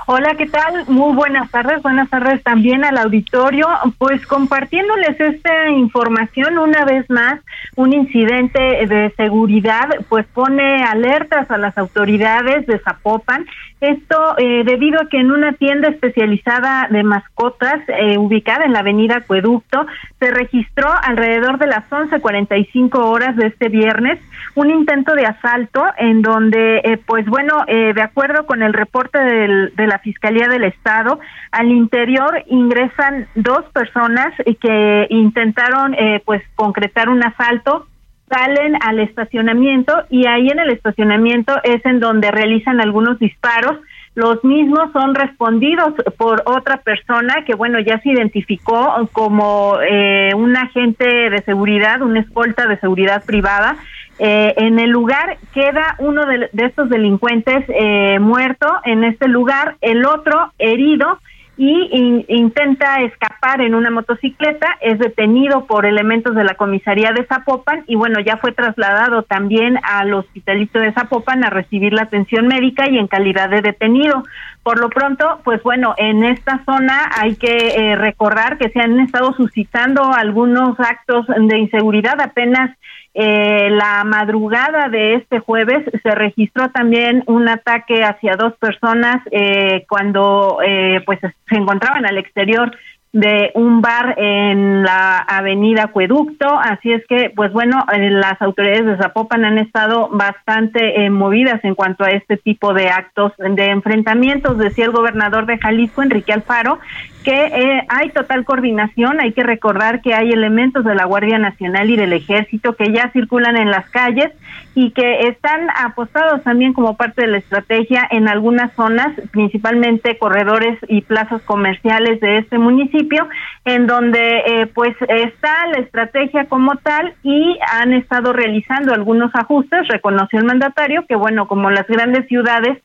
Hola, 0.06 0.34
¿qué 0.36 0.46
tal? 0.46 0.84
Muy 0.88 1.14
buenas 1.14 1.50
tardes, 1.50 1.82
buenas 1.82 2.10
tardes 2.10 2.42
también 2.42 2.84
al 2.84 2.98
auditorio. 2.98 3.66
Pues 3.96 4.26
compartiéndoles 4.26 5.18
esta 5.18 5.70
información 5.70 6.58
una 6.58 6.84
vez 6.84 7.08
más, 7.08 7.40
un 7.76 7.94
incidente 7.94 8.60
de 8.60 9.12
seguridad 9.16 9.88
pues 10.08 10.26
pone 10.26 10.84
alertas 10.84 11.50
a 11.50 11.56
las 11.56 11.76
autoridades 11.78 12.66
de 12.66 12.78
Zapopan 12.80 13.46
Esto 13.84 14.34
eh, 14.38 14.64
debido 14.64 14.98
a 14.98 15.10
que 15.10 15.18
en 15.18 15.30
una 15.30 15.52
tienda 15.52 15.88
especializada 15.88 16.88
de 16.90 17.02
mascotas 17.02 17.82
eh, 17.88 18.16
ubicada 18.16 18.64
en 18.64 18.72
la 18.72 18.78
avenida 18.78 19.16
Acueducto 19.16 19.86
se 20.18 20.30
registró 20.30 20.88
alrededor 21.02 21.58
de 21.58 21.66
las 21.66 21.84
11:45 21.90 22.96
horas 22.96 23.36
de 23.36 23.48
este 23.48 23.68
viernes 23.68 24.18
un 24.54 24.70
intento 24.70 25.14
de 25.14 25.26
asalto 25.26 25.84
en 25.98 26.22
donde, 26.22 26.78
eh, 26.78 26.96
pues 27.04 27.26
bueno, 27.26 27.64
de 27.66 28.00
acuerdo 28.00 28.46
con 28.46 28.62
el 28.62 28.72
reporte 28.72 29.18
del, 29.18 29.74
de 29.74 29.86
la 29.86 29.98
Fiscalía 29.98 30.48
del 30.48 30.64
Estado, 30.64 31.18
al 31.50 31.70
interior 31.70 32.42
ingresan 32.46 33.26
dos 33.34 33.64
personas 33.74 34.32
que 34.60 35.06
intentaron 35.10 35.96
pues 36.24 36.42
concretar 36.54 37.08
un 37.08 37.22
asalto 37.24 37.86
salen 38.28 38.76
al 38.80 39.00
estacionamiento 39.00 39.92
y 40.10 40.26
ahí 40.26 40.48
en 40.48 40.58
el 40.58 40.70
estacionamiento 40.70 41.54
es 41.62 41.84
en 41.84 42.00
donde 42.00 42.30
realizan 42.30 42.80
algunos 42.80 43.18
disparos. 43.18 43.78
Los 44.14 44.44
mismos 44.44 44.92
son 44.92 45.14
respondidos 45.14 45.92
por 46.16 46.42
otra 46.46 46.78
persona 46.78 47.44
que, 47.44 47.54
bueno, 47.54 47.80
ya 47.80 47.98
se 48.00 48.10
identificó 48.10 49.08
como 49.12 49.78
eh, 49.82 50.30
un 50.36 50.56
agente 50.56 51.30
de 51.30 51.42
seguridad, 51.42 52.00
una 52.00 52.20
escolta 52.20 52.66
de 52.66 52.78
seguridad 52.78 53.24
privada. 53.24 53.76
Eh, 54.20 54.54
en 54.56 54.78
el 54.78 54.90
lugar 54.90 55.38
queda 55.52 55.96
uno 55.98 56.24
de, 56.26 56.48
estos 56.52 56.88
delincuentes 56.88 57.64
eh, 57.68 58.20
muerto 58.20 58.68
en 58.84 59.02
este 59.02 59.26
lugar, 59.26 59.76
el 59.80 60.06
otro 60.06 60.52
herido 60.58 61.18
y 61.56 62.24
intenta 62.28 63.02
escapar 63.02 63.60
en 63.60 63.74
una 63.74 63.90
motocicleta, 63.90 64.76
es 64.80 64.98
detenido 64.98 65.66
por 65.66 65.86
elementos 65.86 66.34
de 66.34 66.44
la 66.44 66.54
comisaría 66.54 67.12
de 67.12 67.24
Zapopan 67.24 67.84
y 67.86 67.94
bueno, 67.94 68.18
ya 68.20 68.38
fue 68.38 68.52
trasladado 68.52 69.22
también 69.22 69.78
al 69.84 70.14
hospitalito 70.14 70.80
de 70.80 70.92
Zapopan 70.92 71.44
a 71.44 71.50
recibir 71.50 71.92
la 71.92 72.02
atención 72.02 72.48
médica 72.48 72.88
y 72.88 72.98
en 72.98 73.06
calidad 73.06 73.48
de 73.50 73.62
detenido. 73.62 74.24
Por 74.62 74.80
lo 74.80 74.88
pronto, 74.88 75.40
pues 75.44 75.62
bueno, 75.62 75.94
en 75.98 76.24
esta 76.24 76.64
zona 76.64 77.10
hay 77.16 77.36
que 77.36 77.68
eh, 77.68 77.96
recordar 77.96 78.58
que 78.58 78.70
se 78.70 78.80
han 78.80 78.98
estado 78.98 79.32
suscitando 79.34 80.12
algunos 80.12 80.78
actos 80.80 81.26
de 81.26 81.58
inseguridad 81.58 82.20
apenas 82.20 82.76
eh, 83.16 83.70
la 83.70 84.02
madrugada 84.02 84.88
de 84.88 85.14
este 85.14 85.38
jueves 85.38 85.84
se 86.02 86.10
registró 86.16 86.70
también 86.70 87.22
un 87.26 87.48
ataque 87.48 88.02
hacia 88.02 88.34
dos 88.34 88.54
personas 88.54 89.22
eh, 89.30 89.84
cuando 89.88 90.58
eh, 90.66 91.00
pues 91.06 91.20
se 91.20 91.54
encontraban 91.54 92.04
al 92.06 92.18
exterior 92.18 92.76
de 93.12 93.52
un 93.54 93.80
bar 93.80 94.16
en 94.18 94.82
la 94.82 95.18
avenida 95.18 95.84
Acueducto, 95.84 96.58
así 96.58 96.90
es 96.90 97.06
que, 97.06 97.30
pues 97.30 97.52
bueno, 97.52 97.84
eh, 97.92 98.10
las 98.10 98.42
autoridades 98.42 98.84
de 98.86 98.96
Zapopan 98.96 99.44
han 99.44 99.58
estado 99.58 100.08
bastante 100.10 101.08
movidas 101.10 101.62
en 101.62 101.76
cuanto 101.76 102.02
a 102.02 102.08
este 102.08 102.36
tipo 102.36 102.74
de 102.74 102.88
actos 102.88 103.30
de 103.38 103.66
enfrentamientos, 103.66 104.58
decía 104.58 104.86
el 104.86 104.90
gobernador 104.90 105.46
de 105.46 105.58
Jalisco, 105.58 106.02
Enrique 106.02 106.32
Alfaro, 106.32 106.80
que 107.24 107.32
eh, 107.32 107.86
hay 107.88 108.10
total 108.10 108.44
coordinación, 108.44 109.18
hay 109.18 109.32
que 109.32 109.42
recordar 109.42 110.02
que 110.02 110.14
hay 110.14 110.30
elementos 110.30 110.84
de 110.84 110.94
la 110.94 111.06
Guardia 111.06 111.38
Nacional 111.38 111.88
y 111.88 111.96
del 111.96 112.12
Ejército 112.12 112.76
que 112.76 112.92
ya 112.92 113.10
circulan 113.12 113.56
en 113.56 113.70
las 113.70 113.88
calles 113.88 114.30
y 114.74 114.90
que 114.90 115.28
están 115.28 115.68
apostados 115.74 116.42
también 116.42 116.74
como 116.74 116.96
parte 116.96 117.22
de 117.22 117.28
la 117.28 117.38
estrategia 117.38 118.06
en 118.10 118.28
algunas 118.28 118.72
zonas, 118.74 119.08
principalmente 119.32 120.18
corredores 120.18 120.78
y 120.86 121.00
plazas 121.00 121.40
comerciales 121.42 122.20
de 122.20 122.38
este 122.38 122.58
municipio, 122.58 123.26
en 123.64 123.86
donde 123.86 124.42
eh, 124.46 124.66
pues 124.66 124.94
está 125.08 125.66
la 125.68 125.78
estrategia 125.78 126.44
como 126.44 126.76
tal 126.76 127.14
y 127.22 127.58
han 127.72 127.94
estado 127.94 128.34
realizando 128.34 128.92
algunos 128.92 129.34
ajustes, 129.34 129.88
reconoció 129.88 130.40
el 130.40 130.44
mandatario 130.44 131.06
que 131.06 131.16
bueno, 131.16 131.48
como 131.48 131.70
las 131.70 131.86
grandes 131.86 132.26
ciudades 132.26 132.78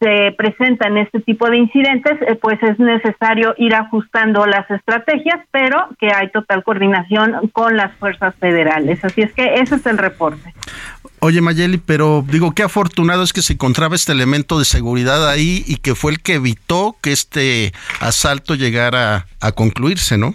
se 0.00 0.34
presentan 0.36 0.96
este 0.96 1.20
tipo 1.20 1.48
de 1.48 1.58
incidentes, 1.58 2.20
eh, 2.22 2.36
pues 2.40 2.62
es 2.62 2.78
necesario 2.78 3.54
ir 3.58 3.74
ajustando 3.74 4.46
las 4.46 4.68
estrategias, 4.70 5.40
pero 5.50 5.88
que 5.98 6.08
hay 6.12 6.30
total 6.30 6.64
coordinación 6.64 7.48
con 7.52 7.76
las 7.76 7.94
fuerzas 7.96 8.34
federales. 8.36 9.04
Así 9.04 9.22
es 9.22 9.32
que 9.32 9.54
ese 9.54 9.76
es 9.76 9.86
el 9.86 9.98
reporte. 9.98 10.52
Oye 11.20 11.40
Mayeli, 11.40 11.78
pero 11.78 12.24
digo, 12.26 12.52
qué 12.52 12.64
afortunado 12.64 13.22
es 13.22 13.32
que 13.32 13.40
se 13.40 13.54
encontraba 13.54 13.94
este 13.94 14.12
elemento 14.12 14.58
de 14.58 14.64
seguridad 14.66 15.28
ahí 15.28 15.64
y 15.66 15.76
que 15.76 15.94
fue 15.94 16.12
el 16.12 16.20
que 16.20 16.34
evitó 16.34 16.96
que 17.00 17.12
este 17.12 17.72
asalto 18.00 18.54
llegara 18.54 19.26
a 19.40 19.52
concluirse, 19.52 20.18
¿no? 20.18 20.34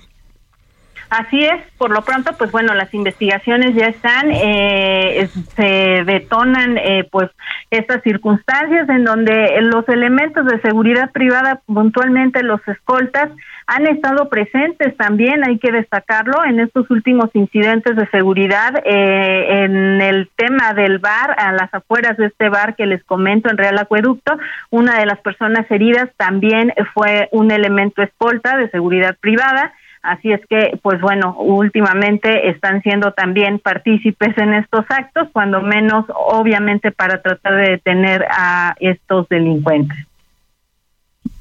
Así 1.10 1.44
es, 1.44 1.60
por 1.80 1.90
lo 1.90 2.04
pronto, 2.04 2.34
pues 2.38 2.52
bueno, 2.52 2.76
las 2.76 2.94
investigaciones 2.94 3.74
ya 3.74 3.88
están, 3.88 4.30
eh, 4.32 5.28
se 5.56 6.04
detonan 6.06 6.78
eh, 6.78 7.04
pues 7.10 7.32
estas 7.72 8.04
circunstancias 8.04 8.88
en 8.90 9.06
donde 9.06 9.60
los 9.62 9.90
elementos 9.90 10.46
de 10.46 10.62
seguridad 10.62 11.12
privada, 11.12 11.62
puntualmente 11.66 12.44
los 12.44 12.66
escoltas, 12.68 13.32
han 13.66 13.88
estado 13.88 14.30
presentes 14.30 14.96
también, 14.98 15.44
hay 15.48 15.58
que 15.58 15.72
destacarlo, 15.72 16.46
en 16.46 16.60
estos 16.60 16.90
últimos 16.92 17.32
incidentes 17.34 17.96
de 17.96 18.08
seguridad, 18.10 18.76
eh, 18.86 19.64
en 19.64 20.02
el 20.02 20.30
tema 20.36 20.76
del 20.76 21.00
bar, 21.00 21.36
a 21.40 21.52
las 21.54 21.74
afueras 21.74 22.18
de 22.18 22.28
este 22.28 22.50
bar 22.50 22.76
que 22.76 22.86
les 22.86 23.04
comento 23.04 23.50
en 23.50 23.58
Real 23.58 23.80
Acueducto, 23.80 24.38
una 24.70 25.00
de 25.00 25.08
las 25.08 25.20
personas 25.22 25.70
heridas 25.72 26.10
también 26.18 26.72
fue 26.94 27.30
un 27.32 27.50
elemento 27.50 28.04
escolta 28.04 28.58
de 28.58 28.70
seguridad 28.70 29.16
privada 29.20 29.74
Así 30.02 30.32
es 30.32 30.40
que, 30.50 30.80
pues 30.82 31.02
bueno, 31.02 31.36
últimamente 31.38 32.50
están 32.50 32.82
siendo 32.84 33.12
también 33.12 33.60
partícipes 33.60 34.38
en 34.38 34.54
estos 34.54 34.86
actos, 34.90 35.28
cuando 35.34 35.62
menos, 35.62 36.06
obviamente, 36.16 36.92
para 36.92 37.22
tratar 37.22 37.56
de 37.58 37.72
detener 37.72 38.26
a 38.32 38.76
estos 38.80 39.28
delincuentes. 39.28 39.98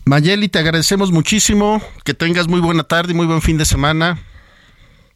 Mayeli, 0.05 0.49
te 0.49 0.59
agradecemos 0.59 1.13
muchísimo, 1.13 1.81
que 2.05 2.15
tengas 2.15 2.49
muy 2.49 2.61
buena 2.61 2.83
tarde 2.83 3.13
y 3.13 3.15
muy 3.15 3.27
buen 3.27 3.43
fin 3.43 3.59
de 3.59 3.65
semana. 3.65 4.19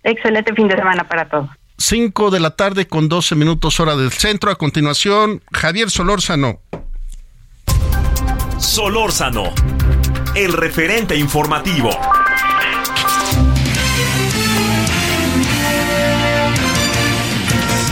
Excelente 0.04 0.54
fin 0.54 0.68
de 0.68 0.76
semana 0.76 1.08
para 1.08 1.28
todos. 1.28 1.48
5 1.78 2.30
de 2.30 2.40
la 2.40 2.50
tarde 2.54 2.86
con 2.86 3.08
12 3.08 3.34
minutos 3.34 3.80
hora 3.80 3.96
del 3.96 4.12
centro. 4.12 4.50
A 4.52 4.54
continuación, 4.54 5.42
Javier 5.52 5.90
Solórzano. 5.90 6.60
Solórzano, 8.58 9.44
el 10.36 10.52
referente 10.52 11.16
informativo. 11.16 11.90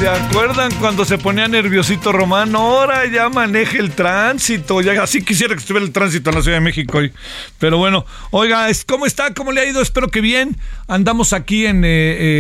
¿Se 0.00 0.08
acuerdan 0.08 0.72
cuando 0.76 1.04
se 1.04 1.18
ponía 1.18 1.46
nerviosito 1.46 2.10
Romano? 2.10 2.58
Ahora 2.58 3.04
ya 3.04 3.28
maneja 3.28 3.76
el 3.76 3.90
tránsito. 3.90 4.80
Ya 4.80 5.02
así 5.02 5.22
quisiera 5.22 5.52
que 5.52 5.60
estuviera 5.60 5.84
el 5.84 5.92
tránsito 5.92 6.30
en 6.30 6.36
la 6.36 6.42
Ciudad 6.42 6.56
de 6.56 6.62
México 6.62 6.96
hoy. 6.96 7.12
Pero 7.58 7.76
bueno, 7.76 8.06
oiga, 8.30 8.66
¿cómo 8.86 9.04
está? 9.04 9.34
¿Cómo 9.34 9.52
le 9.52 9.60
ha 9.60 9.66
ido? 9.66 9.82
Espero 9.82 10.08
que 10.08 10.22
bien. 10.22 10.56
Andamos 10.88 11.34
aquí 11.34 11.66
en, 11.66 11.84
eh, 11.84 11.88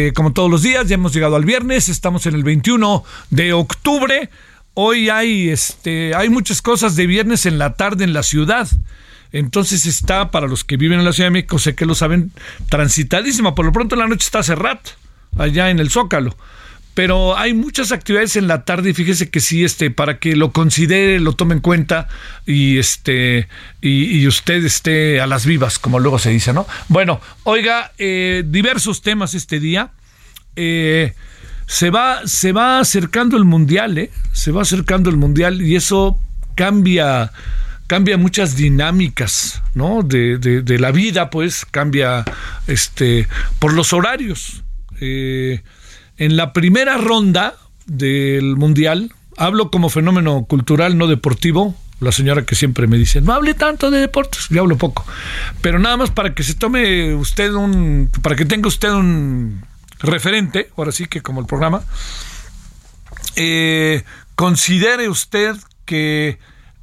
eh, 0.08 0.12
como 0.14 0.32
todos 0.32 0.50
los 0.50 0.62
días, 0.62 0.88
ya 0.88 0.94
hemos 0.94 1.12
llegado 1.12 1.36
al 1.36 1.44
viernes, 1.44 1.90
estamos 1.90 2.24
en 2.24 2.34
el 2.34 2.44
21 2.44 3.04
de 3.28 3.52
octubre. 3.52 4.30
Hoy 4.72 5.10
hay, 5.10 5.50
este, 5.50 6.14
hay 6.14 6.30
muchas 6.30 6.62
cosas 6.62 6.96
de 6.96 7.06
viernes 7.06 7.44
en 7.44 7.58
la 7.58 7.74
tarde 7.74 8.04
en 8.04 8.14
la 8.14 8.22
ciudad. 8.22 8.68
Entonces 9.32 9.84
está, 9.84 10.30
para 10.30 10.46
los 10.46 10.64
que 10.64 10.78
viven 10.78 10.98
en 10.98 11.04
la 11.04 11.12
Ciudad 11.12 11.26
de 11.26 11.32
México, 11.32 11.58
sé 11.58 11.74
que 11.74 11.84
lo 11.84 11.94
saben, 11.94 12.32
transitadísima. 12.70 13.54
Por 13.54 13.66
lo 13.66 13.72
pronto 13.72 13.96
en 13.96 13.98
la 13.98 14.08
noche 14.08 14.24
está 14.24 14.42
cerrada, 14.42 14.80
allá 15.36 15.68
en 15.68 15.78
el 15.78 15.90
Zócalo 15.90 16.34
pero 17.00 17.34
hay 17.34 17.54
muchas 17.54 17.92
actividades 17.92 18.36
en 18.36 18.46
la 18.46 18.66
tarde 18.66 18.90
y 18.90 18.92
fíjese 18.92 19.30
que 19.30 19.40
sí, 19.40 19.64
este, 19.64 19.90
para 19.90 20.18
que 20.18 20.36
lo 20.36 20.52
considere, 20.52 21.18
lo 21.18 21.32
tome 21.32 21.54
en 21.54 21.60
cuenta 21.62 22.08
y 22.44 22.76
este, 22.76 23.48
y, 23.80 24.26
usted 24.26 24.62
esté 24.66 25.18
a 25.18 25.26
las 25.26 25.46
vivas, 25.46 25.78
como 25.78 25.98
luego 25.98 26.18
se 26.18 26.28
dice, 26.28 26.52
¿no? 26.52 26.66
Bueno, 26.88 27.18
oiga, 27.44 27.92
eh, 27.96 28.44
diversos 28.46 29.00
temas 29.00 29.32
este 29.32 29.60
día. 29.60 29.92
Eh, 30.56 31.14
se 31.64 31.88
va, 31.88 32.20
se 32.26 32.52
va 32.52 32.80
acercando 32.80 33.38
el 33.38 33.46
mundial, 33.46 33.96
¿eh? 33.96 34.10
Se 34.34 34.52
va 34.52 34.60
acercando 34.60 35.08
el 35.08 35.16
mundial 35.16 35.62
y 35.62 35.76
eso 35.76 36.18
cambia, 36.54 37.32
cambia 37.86 38.18
muchas 38.18 38.56
dinámicas, 38.56 39.62
¿no? 39.72 40.02
De, 40.02 40.36
de, 40.36 40.60
de 40.60 40.78
la 40.78 40.90
vida, 40.90 41.30
pues, 41.30 41.64
cambia, 41.64 42.26
este, 42.66 43.26
por 43.58 43.72
los 43.72 43.94
horarios. 43.94 44.64
Eh, 45.00 45.62
en 46.20 46.36
la 46.36 46.52
primera 46.52 46.98
ronda 46.98 47.54
del 47.86 48.54
Mundial, 48.56 49.10
hablo 49.38 49.70
como 49.70 49.88
fenómeno 49.88 50.44
cultural, 50.44 50.98
no 50.98 51.06
deportivo, 51.06 51.74
la 51.98 52.12
señora 52.12 52.44
que 52.44 52.54
siempre 52.54 52.86
me 52.86 52.98
dice, 52.98 53.22
no 53.22 53.32
hable 53.32 53.54
tanto 53.54 53.90
de 53.90 54.00
deportes, 54.00 54.48
yo 54.50 54.60
hablo 54.60 54.76
poco, 54.76 55.06
pero 55.62 55.78
nada 55.78 55.96
más 55.96 56.10
para 56.10 56.34
que 56.34 56.42
se 56.42 56.54
tome 56.54 57.14
usted 57.14 57.54
un, 57.54 58.10
para 58.20 58.36
que 58.36 58.44
tenga 58.44 58.68
usted 58.68 58.90
un 58.90 59.64
referente, 59.98 60.68
ahora 60.76 60.92
sí 60.92 61.06
que 61.06 61.22
como 61.22 61.40
el 61.40 61.46
programa, 61.46 61.82
eh, 63.36 64.04
considere 64.34 65.08
usted 65.08 65.56
que 65.86 66.38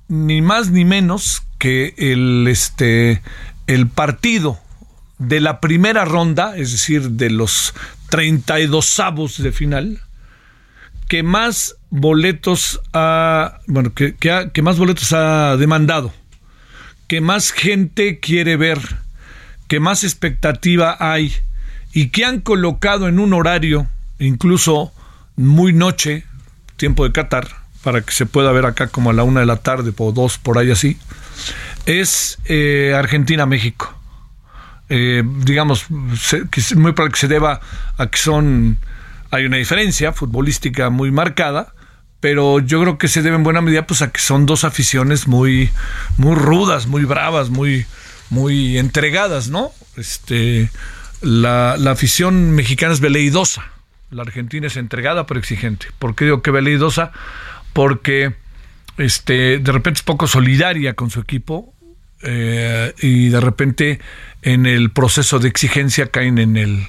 ni 0.08 0.42
más 0.42 0.72
ni 0.72 0.84
menos 0.84 1.44
que 1.60 1.94
el, 1.98 2.48
este, 2.48 3.22
el 3.68 3.88
partido 3.88 4.60
de 5.20 5.42
la 5.42 5.60
primera 5.60 6.06
ronda, 6.06 6.58
es 6.58 6.72
decir, 6.72 7.12
de 7.12 7.30
los 7.30 7.76
32 8.10 9.00
avos 9.00 9.42
de 9.42 9.52
final, 9.52 10.00
que 11.08 11.24
más 11.24 11.76
boletos 11.90 12.82
ha, 12.94 13.60
bueno, 13.68 13.94
que, 13.94 14.62
más 14.62 14.78
boletos 14.78 15.14
ha 15.14 15.58
demandado. 15.58 16.14
que 17.08 17.22
más 17.22 17.52
gente 17.52 18.20
quiere 18.20 18.58
ver, 18.58 18.80
que 19.70 19.80
más 19.80 20.04
expectativa 20.04 20.98
hay 21.00 21.34
y 21.94 22.10
que 22.10 22.26
han 22.26 22.42
colocado 22.42 23.08
en 23.08 23.20
un 23.20 23.34
horario, 23.34 23.88
incluso 24.20 24.92
muy 25.38 25.72
noche, 25.72 26.26
tiempo 26.76 27.06
de 27.06 27.14
Qatar, 27.14 27.48
para 27.82 28.02
que 28.02 28.12
se 28.12 28.26
pueda 28.26 28.52
ver 28.52 28.66
acá 28.66 28.88
como 28.88 29.10
a 29.10 29.14
la 29.14 29.24
una 29.24 29.40
de 29.40 29.46
la 29.46 29.58
tarde 29.58 29.94
o 29.98 30.12
dos 30.12 30.38
por 30.38 30.58
ahí 30.58 30.70
así, 30.70 30.98
es 31.86 32.38
eh, 32.46 32.94
Argentina-México. 32.96 33.97
Eh, 34.90 35.24
digamos, 35.44 35.88
muy 35.90 36.94
para 36.94 37.10
que 37.10 37.18
se 37.18 37.28
deba 37.28 37.60
a 37.98 38.08
que 38.08 38.18
son, 38.18 38.78
hay 39.32 39.46
una 39.46 39.58
diferencia 39.58 40.14
futbolística 40.14 40.90
muy 40.90 41.12
marcada, 41.12 41.74
pero 42.20 42.60
yo 42.60 42.82
creo 42.82 42.98
que 42.98 43.08
se 43.08 43.22
debe 43.22 43.36
en 43.36 43.44
buena 43.44 43.62
medida 43.62 43.86
pues 43.86 44.02
a 44.02 44.12
que 44.12 44.22
son 44.22 44.46
dos 44.46 44.64
aficiones 44.64 45.28
muy, 45.28 45.70
muy 46.18 46.36
rudas, 46.36 46.88
muy 46.88 47.04
bravas, 47.04 47.50
muy, 47.50 47.86
muy 48.30 48.78
entregadas, 48.78 49.50
¿no? 49.50 49.72
Este, 49.98 50.70
la, 51.22 51.76
la 51.78 51.92
afición 51.92 52.52
mexicana 52.52 52.94
es 52.94 53.02
veleidosa, 53.02 53.66
la 54.10 54.22
argentina 54.24 54.68
es 54.68 54.78
entregada 54.78 55.26
pero 55.26 55.40
exigente. 55.40 55.88
¿Por 56.00 56.16
qué 56.16 56.26
digo 56.26 56.42
que 56.42 56.52
veleidosa? 56.52 57.12
Porque 57.74 58.36
este, 58.98 59.60
de 59.60 59.72
repente 59.72 60.00
es 60.00 60.04
poco 60.04 60.28
solidaria 60.28 60.94
con 60.94 61.10
su 61.10 61.20
equipo 61.20 61.74
eh, 62.24 62.94
y 63.00 63.30
de 63.30 63.40
repente 63.40 64.00
en 64.42 64.66
el 64.66 64.92
proceso 64.92 65.40
de 65.40 65.48
exigencia 65.50 66.08
caen 66.08 66.38
en 66.38 66.58
el, 66.58 66.88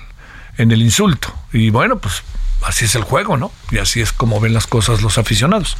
en 0.56 0.70
el 0.70 0.82
insulto. 0.82 1.35
Y 1.52 1.70
bueno, 1.70 1.99
pues 1.99 2.23
así 2.62 2.85
es 2.85 2.94
el 2.94 3.02
juego, 3.02 3.37
¿no? 3.37 3.52
Y 3.70 3.78
así 3.78 4.00
es 4.00 4.12
como 4.12 4.40
ven 4.40 4.54
las 4.54 4.66
cosas 4.66 5.02
los 5.02 5.18
aficionados. 5.18 5.76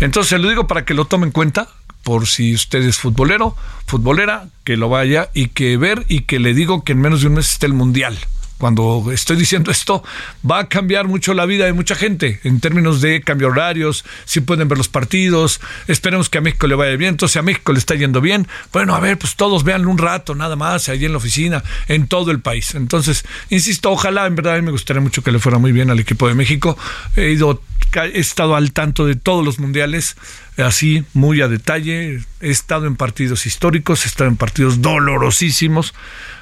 Entonces, 0.00 0.40
lo 0.40 0.48
digo 0.48 0.66
para 0.66 0.84
que 0.84 0.94
lo 0.94 1.04
tomen 1.04 1.28
en 1.28 1.32
cuenta, 1.32 1.68
por 2.02 2.26
si 2.26 2.54
usted 2.54 2.82
es 2.82 2.98
futbolero, 2.98 3.56
futbolera, 3.86 4.46
que 4.64 4.76
lo 4.76 4.88
vaya 4.88 5.30
y 5.34 5.48
que 5.48 5.76
ver 5.76 6.04
y 6.08 6.22
que 6.22 6.38
le 6.38 6.54
digo 6.54 6.84
que 6.84 6.92
en 6.92 7.00
menos 7.00 7.20
de 7.20 7.28
un 7.28 7.34
mes 7.34 7.52
esté 7.52 7.66
el 7.66 7.74
Mundial 7.74 8.18
cuando 8.62 9.10
estoy 9.12 9.36
diciendo 9.36 9.72
esto, 9.72 10.04
va 10.48 10.60
a 10.60 10.68
cambiar 10.68 11.08
mucho 11.08 11.34
la 11.34 11.46
vida 11.46 11.64
de 11.64 11.72
mucha 11.72 11.96
gente 11.96 12.38
en 12.44 12.60
términos 12.60 13.00
de 13.00 13.20
cambio 13.20 13.48
horarios, 13.48 14.04
si 14.24 14.40
pueden 14.40 14.68
ver 14.68 14.78
los 14.78 14.88
partidos, 14.88 15.60
esperemos 15.88 16.30
que 16.30 16.38
a 16.38 16.42
México 16.42 16.68
le 16.68 16.76
vaya 16.76 16.94
bien, 16.94 17.08
entonces 17.08 17.38
a 17.38 17.42
México 17.42 17.72
le 17.72 17.80
está 17.80 17.96
yendo 17.96 18.20
bien, 18.20 18.46
bueno, 18.72 18.94
a 18.94 19.00
ver, 19.00 19.18
pues 19.18 19.34
todos 19.34 19.64
vean 19.64 19.84
un 19.88 19.98
rato, 19.98 20.36
nada 20.36 20.54
más, 20.54 20.88
allí 20.88 21.06
en 21.06 21.10
la 21.10 21.18
oficina, 21.18 21.64
en 21.88 22.06
todo 22.06 22.30
el 22.30 22.38
país. 22.38 22.76
Entonces, 22.76 23.24
insisto, 23.50 23.90
ojalá, 23.90 24.28
en 24.28 24.36
verdad, 24.36 24.54
a 24.54 24.58
mí 24.58 24.62
me 24.62 24.70
gustaría 24.70 25.02
mucho 25.02 25.24
que 25.24 25.32
le 25.32 25.40
fuera 25.40 25.58
muy 25.58 25.72
bien 25.72 25.90
al 25.90 25.98
equipo 25.98 26.28
de 26.28 26.34
México. 26.34 26.78
He 27.16 27.32
ido, 27.32 27.60
he 27.96 28.20
estado 28.20 28.54
al 28.54 28.70
tanto 28.70 29.06
de 29.06 29.16
todos 29.16 29.44
los 29.44 29.58
mundiales, 29.58 30.14
así, 30.56 31.04
muy 31.14 31.40
a 31.40 31.48
detalle, 31.48 32.20
he 32.40 32.50
estado 32.50 32.86
en 32.86 32.94
partidos 32.94 33.44
históricos, 33.44 34.04
he 34.04 34.08
estado 34.08 34.30
en 34.30 34.36
partidos 34.36 34.80
dolorosísimos, 34.80 35.94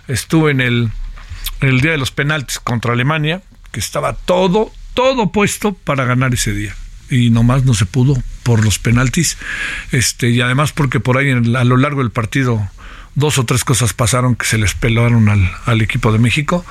estuve 0.07 0.51
en 0.51 0.61
el 0.61 0.91
el 1.61 1.81
día 1.81 1.93
de 1.93 1.99
los 1.99 2.11
penaltis 2.11 2.59
contra 2.59 2.93
Alemania, 2.93 3.43
que 3.73 3.81
estaba 3.81 4.15
todo, 4.15 4.73
todo 4.95 5.31
puesto 5.33 5.73
para 5.73 6.05
ganar 6.05 6.35
ese 6.35 6.53
día. 6.53 6.75
Y 7.11 7.31
nomás 7.31 7.65
no 7.65 7.75
se 7.75 7.87
pudo 7.87 8.17
por 8.43 8.65
los 8.65 8.79
penaltis. 8.79 9.37
Este, 9.93 10.31
y 10.31 10.41
además 10.41 10.73
porque 10.73 11.01
por 11.01 11.19
ahí 11.19 11.31
a 11.31 11.65
lo 11.65 11.77
largo 11.77 12.03
del 12.03 12.11
partido 12.11 12.69
dos 13.17 13.39
o 13.39 13.45
tres 13.45 13.65
cosas 13.65 13.93
pasaron 13.93 14.37
que 14.37 14.47
se 14.47 14.59
les 14.59 14.75
pelaron 14.75 15.29
al, 15.29 15.51
al, 15.67 15.83
equipo 15.83 16.13
de 16.13 16.19
México. 16.19 16.65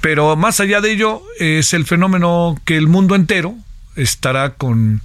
Pero 0.00 0.34
más 0.36 0.60
allá 0.60 0.80
de 0.80 0.92
ello, 0.92 1.22
es 1.38 1.72
el 1.74 1.86
fenómeno 1.86 2.60
que 2.64 2.76
el 2.76 2.88
mundo 2.88 3.14
entero 3.14 3.54
estará 3.94 4.54
con, 4.54 5.02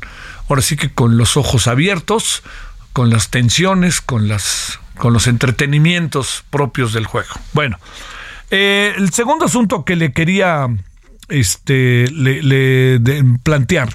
ahora 0.49 0.61
sí 0.61 0.75
que 0.75 0.89
con 0.89 1.17
los 1.17 1.37
ojos 1.37 1.67
abiertos, 1.67 2.43
con 2.93 3.09
las 3.09 3.29
tensiones, 3.29 4.01
con 4.01 4.27
las 4.27 4.79
con 4.97 5.13
los 5.13 5.25
entretenimientos 5.25 6.43
propios 6.51 6.93
del 6.93 7.07
juego. 7.07 7.33
Bueno, 7.53 7.79
eh, 8.51 8.93
el 8.97 9.11
segundo 9.11 9.45
asunto 9.45 9.85
que 9.85 9.95
le 9.95 10.11
quería 10.11 10.67
este, 11.29 12.05
plantear 13.43 13.89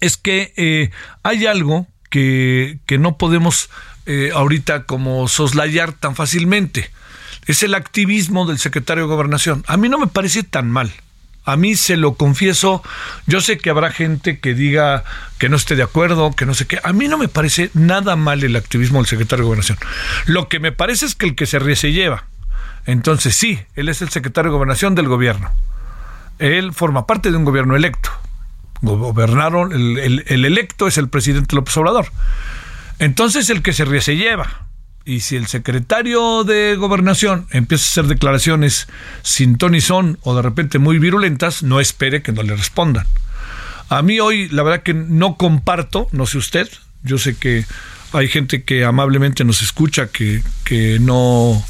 es 0.00 0.16
que 0.16 0.52
eh, 0.56 0.90
hay 1.22 1.46
algo 1.46 1.86
que, 2.10 2.78
no 2.98 3.18
podemos 3.18 3.70
eh, 4.06 4.30
ahorita 4.34 4.84
como 4.84 5.28
soslayar 5.28 5.92
tan 5.92 6.16
fácilmente. 6.16 6.90
Es 7.46 7.62
el 7.62 7.74
activismo 7.74 8.46
del 8.46 8.58
secretario 8.58 9.04
de 9.04 9.08
Gobernación. 9.08 9.64
A 9.68 9.76
mí 9.76 9.88
no 9.88 9.98
me 9.98 10.06
parece 10.06 10.42
tan 10.42 10.70
mal. 10.70 10.92
A 11.44 11.56
mí 11.56 11.76
se 11.76 11.96
lo 11.96 12.14
confieso, 12.14 12.82
yo 13.28 13.40
sé 13.40 13.56
que 13.58 13.70
habrá 13.70 13.92
gente 13.92 14.40
que 14.40 14.52
diga 14.52 15.04
que 15.38 15.48
no 15.48 15.54
esté 15.54 15.76
de 15.76 15.84
acuerdo, 15.84 16.32
que 16.32 16.44
no 16.44 16.54
sé 16.54 16.66
qué. 16.66 16.80
A 16.82 16.92
mí 16.92 17.06
no 17.06 17.18
me 17.18 17.28
parece 17.28 17.70
nada 17.72 18.16
mal 18.16 18.42
el 18.42 18.56
activismo 18.56 18.98
del 18.98 19.06
secretario 19.06 19.44
de 19.44 19.46
Gobernación. 19.46 19.78
Lo 20.24 20.48
que 20.48 20.58
me 20.58 20.72
parece 20.72 21.06
es 21.06 21.14
que 21.14 21.26
el 21.26 21.36
que 21.36 21.46
se 21.46 21.60
ríe 21.60 21.76
se 21.76 21.92
lleva. 21.92 22.24
Entonces 22.86 23.34
sí, 23.34 23.60
él 23.74 23.88
es 23.88 24.00
el 24.00 24.08
secretario 24.08 24.50
de 24.50 24.54
gobernación 24.54 24.94
del 24.94 25.08
gobierno. 25.08 25.50
Él 26.38 26.72
forma 26.72 27.06
parte 27.06 27.30
de 27.30 27.36
un 27.36 27.44
gobierno 27.44 27.76
electo. 27.76 28.10
Gobernaron, 28.80 29.72
el, 29.72 30.44
electo 30.44 30.86
es 30.86 30.96
el 30.98 31.08
presidente 31.08 31.56
López 31.56 31.76
Obrador. 31.76 32.06
Entonces 32.98 33.50
el 33.50 33.62
que 33.62 33.72
se 33.72 33.84
ríe 33.84 34.00
se 34.00 34.16
lleva. 34.16 34.66
Y 35.04 35.20
si 35.20 35.36
el 35.36 35.46
secretario 35.46 36.44
de 36.44 36.76
gobernación 36.76 37.46
empieza 37.50 37.84
a 37.84 37.90
hacer 37.90 38.06
declaraciones 38.06 38.88
sin 39.22 39.56
ton 39.56 39.80
son 39.80 40.18
o 40.22 40.34
de 40.34 40.42
repente 40.42 40.78
muy 40.78 40.98
virulentas, 40.98 41.62
no 41.62 41.80
espere 41.80 42.22
que 42.22 42.32
no 42.32 42.42
le 42.42 42.56
respondan. 42.56 43.06
A 43.88 44.02
mí 44.02 44.18
hoy, 44.18 44.48
la 44.48 44.62
verdad 44.62 44.82
que 44.82 44.94
no 44.94 45.36
comparto, 45.36 46.08
no 46.10 46.26
sé 46.26 46.38
usted, 46.38 46.68
yo 47.02 47.18
sé 47.18 47.36
que 47.36 47.64
hay 48.12 48.28
gente 48.28 48.64
que 48.64 48.84
amablemente 48.84 49.44
nos 49.44 49.62
escucha, 49.62 50.08
que, 50.08 50.42
que 50.64 50.98
no 50.98 51.64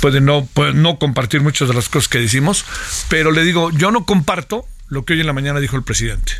puede 0.00 0.20
no, 0.20 0.48
no 0.74 0.98
compartir 0.98 1.40
muchas 1.40 1.68
de 1.68 1.74
las 1.74 1.88
cosas 1.88 2.08
que 2.08 2.18
decimos, 2.18 2.64
pero 3.08 3.30
le 3.30 3.44
digo, 3.44 3.70
yo 3.70 3.90
no 3.90 4.04
comparto 4.04 4.66
lo 4.88 5.04
que 5.04 5.14
hoy 5.14 5.20
en 5.20 5.26
la 5.26 5.32
mañana 5.32 5.60
dijo 5.60 5.76
el 5.76 5.82
presidente. 5.82 6.32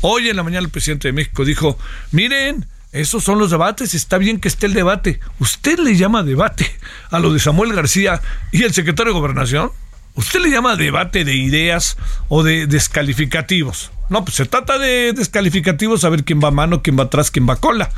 Hoy 0.00 0.28
en 0.28 0.36
la 0.36 0.42
mañana 0.42 0.64
el 0.64 0.70
presidente 0.70 1.08
de 1.08 1.12
México 1.12 1.44
dijo, 1.44 1.78
miren, 2.10 2.66
esos 2.92 3.24
son 3.24 3.38
los 3.38 3.50
debates, 3.50 3.94
está 3.94 4.18
bien 4.18 4.40
que 4.40 4.48
esté 4.48 4.66
el 4.66 4.74
debate. 4.74 5.20
¿Usted 5.38 5.78
le 5.78 5.96
llama 5.96 6.22
debate 6.22 6.70
a 7.10 7.18
lo 7.18 7.32
de 7.32 7.40
Samuel 7.40 7.74
García 7.74 8.20
y 8.52 8.62
el 8.62 8.72
secretario 8.72 9.12
de 9.12 9.18
Gobernación? 9.18 9.70
¿Usted 10.14 10.40
le 10.40 10.50
llama 10.50 10.76
debate 10.76 11.24
de 11.24 11.34
ideas 11.34 11.98
o 12.28 12.42
de 12.42 12.66
descalificativos? 12.66 13.92
No, 14.08 14.24
pues 14.24 14.36
se 14.36 14.46
trata 14.46 14.78
de 14.78 15.12
descalificativos, 15.12 16.04
a 16.04 16.08
ver 16.08 16.24
quién 16.24 16.40
va 16.42 16.48
a 16.48 16.52
mano, 16.52 16.82
quién 16.82 16.98
va 16.98 17.04
atrás, 17.04 17.30
quién 17.30 17.46
va 17.46 17.54
a 17.54 17.60
cola. 17.60 17.90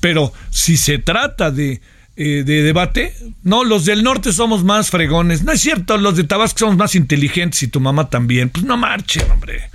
Pero 0.00 0.32
si 0.50 0.76
se 0.78 0.98
trata 0.98 1.50
de, 1.50 1.82
eh, 2.20 2.42
de 2.44 2.64
debate, 2.64 3.14
no, 3.44 3.62
los 3.62 3.84
del 3.84 4.02
norte 4.02 4.32
somos 4.32 4.64
más 4.64 4.90
fregones. 4.90 5.44
No 5.44 5.52
es 5.52 5.60
cierto, 5.60 5.96
los 5.98 6.16
de 6.16 6.24
Tabasco 6.24 6.58
somos 6.58 6.76
más 6.76 6.96
inteligentes 6.96 7.62
y 7.62 7.68
tu 7.68 7.78
mamá 7.78 8.10
también. 8.10 8.50
Pues 8.50 8.64
no 8.64 8.76
marche, 8.76 9.22
hombre. 9.30 9.70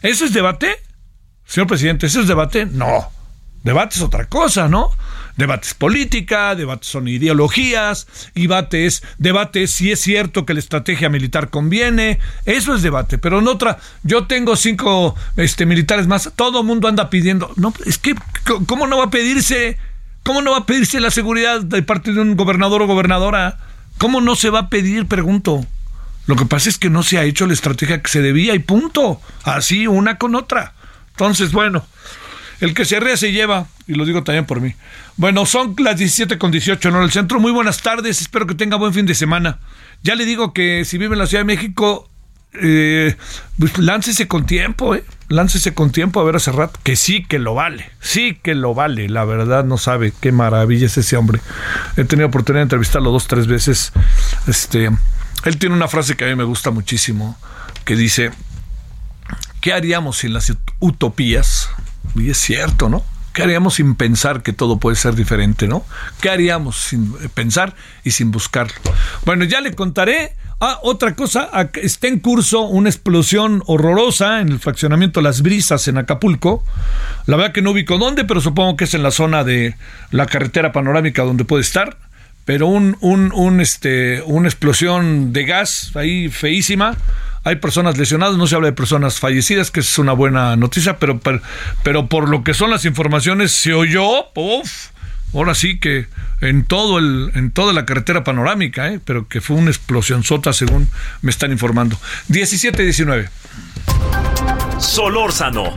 ¿Eso 0.00 0.24
es 0.24 0.32
debate? 0.32 0.76
Señor 1.44 1.66
presidente, 1.66 2.06
¿eso 2.06 2.22
es 2.22 2.26
debate? 2.26 2.64
No. 2.64 3.10
Debate 3.64 3.96
es 3.96 4.00
otra 4.02 4.24
cosa, 4.24 4.66
¿no? 4.66 4.92
Debate 5.36 5.66
es 5.66 5.74
política, 5.74 6.54
debate 6.54 6.86
son 6.86 7.06
ideologías, 7.06 8.06
debate 8.34 8.86
es, 8.86 9.02
debate 9.18 9.66
si 9.66 9.92
es 9.92 10.00
cierto 10.00 10.46
que 10.46 10.54
la 10.54 10.60
estrategia 10.60 11.10
militar 11.10 11.50
conviene, 11.50 12.18
eso 12.46 12.74
es 12.74 12.80
debate, 12.80 13.18
pero 13.18 13.40
en 13.40 13.48
otra, 13.48 13.78
yo 14.04 14.26
tengo 14.26 14.56
cinco 14.56 15.16
este, 15.36 15.66
militares 15.66 16.06
más, 16.06 16.30
todo 16.34 16.60
el 16.60 16.66
mundo 16.66 16.88
anda 16.88 17.10
pidiendo, 17.10 17.52
no, 17.56 17.74
es 17.84 17.98
que, 17.98 18.14
¿cómo 18.66 18.86
no 18.86 18.96
va 18.96 19.04
a 19.04 19.10
pedirse, 19.10 19.76
cómo 20.24 20.42
no 20.42 20.52
va 20.52 20.58
a 20.58 20.66
pedirse 20.66 20.98
la 20.98 21.12
seguridad 21.12 21.60
de 21.60 21.82
parte 21.82 22.12
de 22.12 22.20
un 22.20 22.36
gobernador 22.36 22.82
o 22.82 22.86
gobernadora? 22.86 23.58
¿Cómo 23.98 24.20
no 24.20 24.34
se 24.34 24.50
va 24.50 24.58
a 24.60 24.68
pedir, 24.68 25.06
pregunto? 25.06 25.64
Lo 26.26 26.36
que 26.36 26.46
pasa 26.46 26.68
es 26.68 26.78
que 26.78 26.90
no 26.90 27.02
se 27.02 27.18
ha 27.18 27.24
hecho 27.24 27.46
la 27.46 27.52
estrategia 27.52 28.02
que 28.02 28.10
se 28.10 28.22
debía 28.22 28.54
y 28.54 28.58
punto, 28.58 29.20
así 29.44 29.86
una 29.86 30.18
con 30.18 30.34
otra. 30.34 30.72
Entonces, 31.10 31.52
bueno, 31.52 31.84
el 32.60 32.74
que 32.74 32.84
se 32.84 32.98
ríe 32.98 33.16
se 33.16 33.32
lleva, 33.32 33.66
y 33.86 33.94
lo 33.94 34.06
digo 34.06 34.24
también 34.24 34.46
por 34.46 34.60
mí. 34.60 34.74
Bueno, 35.16 35.44
son 35.44 35.74
las 35.78 35.98
17 35.98 36.38
con 36.38 36.50
18 36.50 36.88
en 36.88 36.96
el 36.96 37.12
centro. 37.12 37.38
Muy 37.38 37.52
buenas 37.52 37.82
tardes, 37.82 38.20
espero 38.20 38.46
que 38.46 38.54
tenga 38.54 38.76
buen 38.76 38.94
fin 38.94 39.06
de 39.06 39.14
semana. 39.14 39.58
Ya 40.02 40.14
le 40.14 40.24
digo 40.24 40.54
que 40.54 40.84
si 40.84 40.98
vive 40.98 41.14
en 41.14 41.18
la 41.18 41.26
Ciudad 41.26 41.42
de 41.42 41.54
México, 41.54 42.10
eh, 42.60 43.16
pues 43.58 43.78
láncese 43.78 44.28
con 44.28 44.46
tiempo, 44.46 44.94
eh. 44.94 45.04
Láncese 45.28 45.74
con 45.74 45.90
tiempo 45.90 46.20
a 46.20 46.24
ver 46.24 46.36
hace 46.36 46.52
rato. 46.52 46.78
Que 46.82 46.96
sí 46.96 47.24
que 47.24 47.38
lo 47.38 47.54
vale, 47.54 47.90
sí 48.00 48.38
que 48.42 48.54
lo 48.54 48.74
vale. 48.74 49.08
La 49.08 49.24
verdad 49.24 49.64
no 49.64 49.78
sabe 49.78 50.12
qué 50.20 50.32
maravilla 50.32 50.86
es 50.86 50.96
ese 50.98 51.16
hombre. 51.16 51.40
He 51.96 52.04
tenido 52.04 52.28
oportunidad 52.28 52.60
de 52.60 52.64
entrevistarlo 52.64 53.10
dos, 53.10 53.26
tres 53.26 53.46
veces. 53.46 53.92
Este, 54.46 54.90
él 55.44 55.58
tiene 55.58 55.74
una 55.74 55.88
frase 55.88 56.16
que 56.16 56.24
a 56.24 56.28
mí 56.28 56.34
me 56.34 56.44
gusta 56.44 56.70
muchísimo, 56.70 57.38
que 57.84 57.96
dice, 57.96 58.30
¿qué 59.60 59.72
haríamos 59.72 60.18
sin 60.18 60.32
las 60.34 60.52
utopías? 60.78 61.70
Y 62.14 62.30
es 62.30 62.38
cierto, 62.38 62.88
¿no? 62.88 63.04
¿Qué 63.32 63.42
haríamos 63.42 63.74
sin 63.74 63.96
pensar 63.96 64.42
que 64.42 64.52
todo 64.52 64.78
puede 64.78 64.94
ser 64.96 65.16
diferente, 65.16 65.66
no? 65.66 65.84
¿Qué 66.20 66.30
haríamos 66.30 66.76
sin 66.76 67.12
pensar 67.30 67.74
y 68.04 68.12
sin 68.12 68.30
buscarlo? 68.30 68.74
Bueno, 69.24 69.44
ya 69.44 69.60
le 69.60 69.74
contaré 69.74 70.36
Ah, 70.60 70.78
otra 70.82 71.14
cosa, 71.14 71.50
está 71.74 72.08
en 72.08 72.20
curso 72.20 72.62
una 72.62 72.88
explosión 72.88 73.62
horrorosa 73.66 74.40
en 74.40 74.48
el 74.48 74.60
fraccionamiento 74.60 75.20
Las 75.20 75.42
Brisas 75.42 75.88
en 75.88 75.98
Acapulco. 75.98 76.64
La 77.26 77.36
verdad 77.36 77.52
que 77.52 77.60
no 77.60 77.72
ubico 77.72 77.98
dónde, 77.98 78.24
pero 78.24 78.40
supongo 78.40 78.76
que 78.76 78.84
es 78.84 78.94
en 78.94 79.02
la 79.02 79.10
zona 79.10 79.44
de 79.44 79.76
la 80.10 80.26
carretera 80.26 80.72
panorámica 80.72 81.22
donde 81.22 81.44
puede 81.44 81.62
estar. 81.62 81.98
Pero 82.44 82.66
un, 82.66 82.96
un, 83.00 83.32
un 83.32 83.60
este, 83.60 84.22
una 84.26 84.48
explosión 84.48 85.32
de 85.32 85.44
gas 85.44 85.90
ahí 85.96 86.28
feísima. 86.28 86.96
Hay 87.42 87.56
personas 87.56 87.98
lesionadas, 87.98 88.36
no 88.36 88.46
se 88.46 88.54
habla 88.54 88.68
de 88.68 88.72
personas 88.72 89.18
fallecidas, 89.18 89.70
que 89.70 89.80
es 89.80 89.98
una 89.98 90.12
buena 90.12 90.56
noticia, 90.56 90.98
pero, 90.98 91.18
pero, 91.20 91.40
pero 91.82 92.06
por 92.06 92.28
lo 92.28 92.42
que 92.42 92.54
son 92.54 92.70
las 92.70 92.84
informaciones, 92.84 93.52
se 93.52 93.74
oyó, 93.74 94.30
uff, 94.34 94.88
ahora 95.34 95.54
sí 95.54 95.78
que 95.78 96.06
en 96.40 96.64
todo 96.64 96.98
el 96.98 97.32
en 97.34 97.50
toda 97.50 97.72
la 97.72 97.84
carretera 97.84 98.24
panorámica, 98.24 98.88
¿eh? 98.92 99.00
pero 99.04 99.28
que 99.28 99.40
fue 99.40 99.56
una 99.56 99.70
explosión 99.70 100.22
sota 100.24 100.52
según 100.52 100.88
me 101.22 101.30
están 101.30 101.52
informando. 101.52 101.98
17-19. 102.28 103.28
Solórzano, 104.78 105.74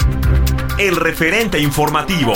el 0.78 0.96
referente 0.96 1.60
informativo. 1.60 2.34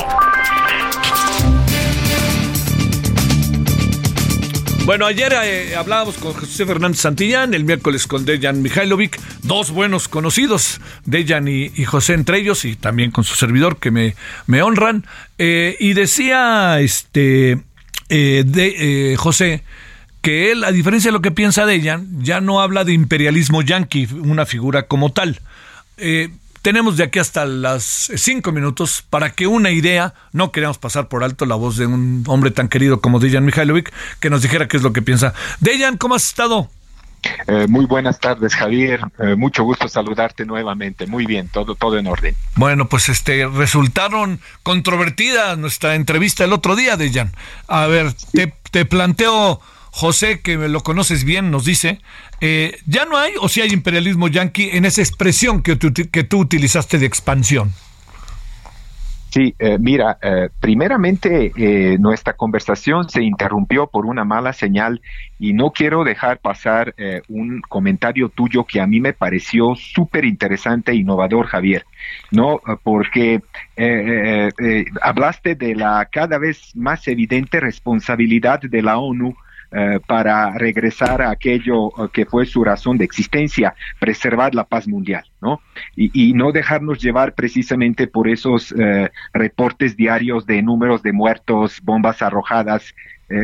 Bueno, 4.86 5.06
ayer 5.06 5.32
eh, 5.44 5.76
hablábamos 5.76 6.16
con 6.16 6.34
José 6.34 6.66
Fernández 6.66 7.00
Santillán, 7.02 7.54
el 7.54 7.64
miércoles 7.64 8.08
con 8.08 8.26
Dejan 8.26 8.64
Mihailovic, 8.64 9.20
dos 9.44 9.70
buenos 9.70 10.08
conocidos, 10.08 10.82
Dejan 11.06 11.48
y, 11.48 11.70
José 11.86 12.14
entre 12.14 12.40
ellos, 12.40 12.66
y 12.66 12.76
también 12.76 13.12
con 13.12 13.24
su 13.24 13.36
servidor 13.36 13.78
que 13.78 13.92
me, 13.92 14.16
me 14.48 14.64
honran. 14.64 15.06
Eh, 15.38 15.78
y 15.80 15.94
decía 15.94 16.80
este 16.80 17.60
eh, 18.10 18.44
de, 18.46 19.16
José 19.18 19.64
que 20.22 20.52
él, 20.52 20.64
a 20.64 20.72
diferencia 20.72 21.10
de 21.10 21.14
lo 21.14 21.22
que 21.22 21.32
piensa 21.32 21.68
Dejan, 21.68 22.24
ya 22.24 22.42
no 22.42 22.60
habla 22.60 22.84
de 22.84 22.94
imperialismo 22.94 23.62
yanqui, 23.62 24.08
una 24.12 24.48
figura 24.48 24.88
como 24.88 25.12
tal. 25.12 25.40
Tenemos 26.62 26.96
de 26.96 27.04
aquí 27.04 27.18
hasta 27.18 27.46
las 27.46 28.12
cinco 28.16 28.52
minutos 28.52 29.04
para 29.10 29.32
que 29.32 29.48
una 29.48 29.72
idea, 29.72 30.14
no 30.32 30.52
queremos 30.52 30.78
pasar 30.78 31.08
por 31.08 31.24
alto 31.24 31.46
la 31.46 31.56
voz 31.56 31.78
de 31.78 31.88
un 31.88 32.24
hombre 32.28 32.52
tan 32.52 32.68
querido 32.68 33.02
como 33.02 33.20
Dejan 33.20 33.46
Mihailovic, 33.46 33.92
que 34.20 34.30
nos 34.30 34.44
dijera 34.44 34.68
qué 34.68 34.78
es 34.78 34.84
lo 34.84 34.94
que 34.94 35.02
piensa. 35.02 35.34
Dejan, 35.60 35.98
¿cómo 35.98 36.16
has 36.16 36.26
estado? 36.26 36.70
Eh, 37.48 37.68
muy 37.68 37.86
buenas 37.86 38.20
tardes, 38.20 38.56
Javier. 38.56 39.02
Eh, 39.20 39.36
mucho 39.36 39.64
gusto 39.64 39.88
saludarte 39.88 40.46
nuevamente. 40.46 41.08
Muy 41.08 41.26
bien, 41.26 41.50
todo, 41.50 41.76
todo 41.76 41.98
en 41.98 42.08
orden. 42.08 42.36
Bueno, 42.56 42.88
pues 42.88 43.10
este 43.10 43.48
resultaron 43.48 44.40
controvertidas 44.64 45.58
nuestra 45.58 45.96
entrevista 45.96 46.44
el 46.44 46.54
otro 46.54 46.76
día, 46.76 46.98
Dejan. 46.98 47.32
A 47.68 47.88
ver, 47.88 48.14
te, 48.34 48.54
te 48.72 48.86
planteo 48.86 49.62
José, 49.92 50.40
que 50.40 50.56
lo 50.56 50.82
conoces 50.82 51.26
bien, 51.26 51.52
nos 51.52 51.66
dice, 51.66 52.00
eh, 52.40 52.78
¿ya 52.86 53.06
no 53.06 53.18
hay 53.18 53.34
o 53.40 53.50
si 53.50 53.62
hay 53.62 53.72
imperialismo 53.72 54.30
yanqui 54.30 54.70
en 54.72 54.86
esa 54.86 55.02
expresión 55.02 55.62
que 55.62 55.76
tú, 55.76 55.92
que 55.94 56.24
tú 56.24 56.40
utilizaste 56.40 56.98
de 56.98 57.06
expansión? 57.06 57.72
Sí, 59.32 59.54
eh, 59.60 59.78
mira, 59.80 60.18
eh, 60.22 60.50
primeramente 60.60 61.54
nuestra 62.00 62.34
conversación 62.34 63.10
se 63.10 63.22
interrumpió 63.24 63.88
por 63.88 64.06
una 64.06 64.26
mala 64.26 64.52
señal 64.52 65.02
y 65.40 65.54
no 65.54 65.72
quiero 65.72 66.04
dejar 66.04 66.40
pasar 66.40 66.94
un 67.30 67.62
comentario 67.62 68.28
tuyo 68.30 68.66
que 68.66 68.82
a 68.82 68.88
mí 68.88 69.00
me 69.00 69.14
pareció 69.14 69.76
súper 69.76 70.26
interesante 70.26 70.92
e 70.92 70.96
innovador, 70.96 71.48
Javier, 71.48 71.86
¿no? 72.30 72.62
Porque 72.84 73.42
hablaste 75.02 75.56
de 75.56 75.76
la 75.76 76.10
cada 76.12 76.38
vez 76.38 76.76
más 76.76 77.08
evidente 77.08 77.62
responsabilidad 77.62 78.60
de 78.62 78.82
la 78.82 78.98
ONU 78.98 79.36
eh, 79.74 80.02
para 80.06 80.52
regresar 80.58 81.22
a 81.22 81.30
aquello 81.30 81.88
eh, 81.92 82.10
que 82.12 82.26
fue 82.26 82.46
su 82.46 82.62
razón 82.62 82.98
de 82.98 83.06
existencia, 83.06 83.74
preservar 84.00 84.54
la 84.54 84.66
paz 84.66 84.86
mundial, 84.86 85.24
¿no? 85.42 85.62
Y, 85.96 86.34
no 86.34 86.52
dejarnos 86.52 87.02
llevar 87.02 87.36
precisamente 87.36 88.08
por 88.08 88.28
esos 88.28 88.76
eh, 88.78 89.10
reportes 89.32 89.96
diarios 89.96 90.46
de 90.46 90.62
números 90.62 91.02
de 91.04 91.14
muertos, 91.14 91.80
bombas 91.84 92.22
arrojadas, 92.22 92.94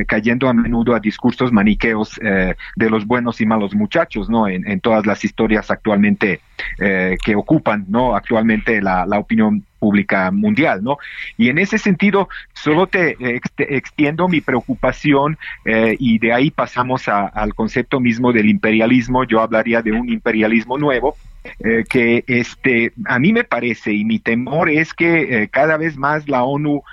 cayendo 0.05 0.49
a 0.49 0.53
menudo 0.53 0.93
a 0.95 0.99
discursos 0.99 1.53
maniqueos 1.53 2.19
de 2.19 2.89
los 2.89 3.07
buenos 3.07 3.39
y 3.39 3.45
malos 3.45 3.73
muchachos, 3.73 4.29
¿no? 4.29 4.49
En, 4.49 4.81
todas 4.81 5.05
las 5.05 5.23
historias 5.23 5.71
actualmente 5.71 6.41
que 6.77 7.35
ocupan, 7.37 7.85
¿no? 7.87 8.13
Actualmente 8.13 8.81
la, 8.81 9.05
la 9.05 9.17
opinión 9.17 9.63
pública 9.77 10.31
mundial, 10.31 10.83
¿no? 10.83 10.97
Y 11.37 11.49
en 11.49 11.57
ese 11.57 11.77
sentido, 11.77 12.29
solo 12.53 12.87
te, 12.87 13.17
extiendo 13.57 14.27
mi 14.27 14.41
preocupación 14.41 15.37
eh, 15.65 15.95
y 15.99 16.19
de 16.19 16.33
ahí 16.33 16.51
pasamos 16.51 17.07
al 17.07 17.53
concepto 17.53 17.99
mismo 17.99 18.31
del 18.33 18.49
imperialismo. 18.49 19.23
Yo 19.23 19.41
hablaría 19.41 19.81
de 19.81 19.91
un 19.91 20.09
imperialismo 20.09 20.77
nuevo. 20.77 21.15
Eh, 21.59 21.85
que 21.89 22.25
este 22.27 22.91
a 23.05 23.19
mí 23.19 23.31
me 23.31 23.45
parece 23.45 23.93
y 23.93 24.03
mi 24.03 24.19
temor 24.19 24.69
es 24.69 24.93
que 24.93 25.43
eh, 25.43 25.47
cada 25.47 25.77
vez 25.77 25.95
más 25.95 26.27
la 26.27 26.43
ONU 26.43 26.83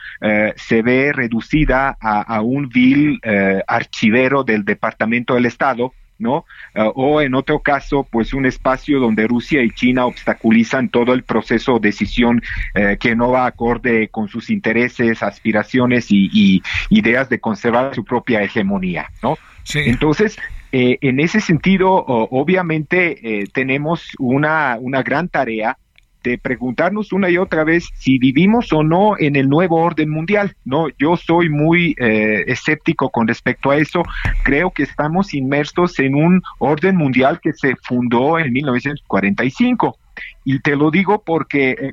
se 0.55 0.83
ve 0.83 1.13
reducida 1.13 1.97
a, 2.01 2.23
a 2.23 2.41
un 2.41 2.69
vil 2.69 3.19
archivero 3.67 4.45
del 4.45 4.65
Departamento 4.65 5.35
del 5.35 5.47
Estado 5.47 5.93
¿no? 6.19 6.45
Eh, 6.75 6.91
o 6.95 7.21
en 7.21 7.35
otro 7.35 7.61
caso, 7.61 8.07
pues 8.11 8.35
un 8.35 8.47
espacio 8.47 9.01
donde 9.01 9.27
Rusia 9.27 9.63
y 9.63 9.71
China 9.71 10.07
obstaculizan 10.07 10.89
todo 10.89 11.13
el 11.13 11.23
proceso 11.23 11.75
de 11.79 11.89
decisión 11.89 12.43
eh, 12.75 12.97
que 12.99 13.15
no 13.17 13.31
va 13.31 13.47
acorde 13.47 14.09
con 14.09 14.29
sus 14.29 14.51
intereses, 14.51 15.23
aspiraciones 15.23 16.07
y, 16.11 16.63
ideas 16.91 17.29
de 17.29 17.41
conservar 17.41 17.95
su 17.95 18.05
propia 18.05 18.43
hegemonía, 18.43 19.11
¿no? 19.23 19.37
Entonces, 19.75 20.37
eh, 20.73 20.99
en 21.01 21.21
ese 21.21 21.41
sentido, 21.41 21.95
obviamente 21.95 23.47
tenemos 23.53 24.11
una, 24.19 24.77
una 24.81 25.03
gran 25.03 25.29
tarea 25.29 25.79
de 26.25 26.39
preguntarnos 26.39 27.13
una 27.13 27.31
y 27.31 27.37
otra 27.37 27.63
vez 27.63 27.89
si 27.95 28.19
vivimos 28.19 28.73
o 28.73 28.83
no 28.83 29.17
en 29.19 29.37
el 29.37 29.49
nuevo 29.49 29.77
orden 29.77 30.11
mundial. 30.11 30.57
No, 30.65 30.87
yo 30.99 31.17
soy 31.17 31.51
muy 31.51 31.95
eh, 31.99 32.45
escéptico 32.47 33.11
con 33.11 33.29
respecto 33.29 33.71
a 33.71 33.77
eso. 33.77 34.03
Creo 34.43 34.71
que 34.71 34.83
estamos 34.83 35.35
inmersos 35.35 36.01
en 36.01 36.15
un 36.15 36.43
orden 36.59 36.97
mundial 36.97 37.39
que 37.41 37.53
se 37.53 37.77
fundó 37.77 38.39
en 38.39 38.53
1945. 38.53 39.99
Y 40.45 40.61
te 40.61 40.75
lo 40.75 40.91
digo 40.91 41.23
porque 41.25 41.71
eh, 41.73 41.93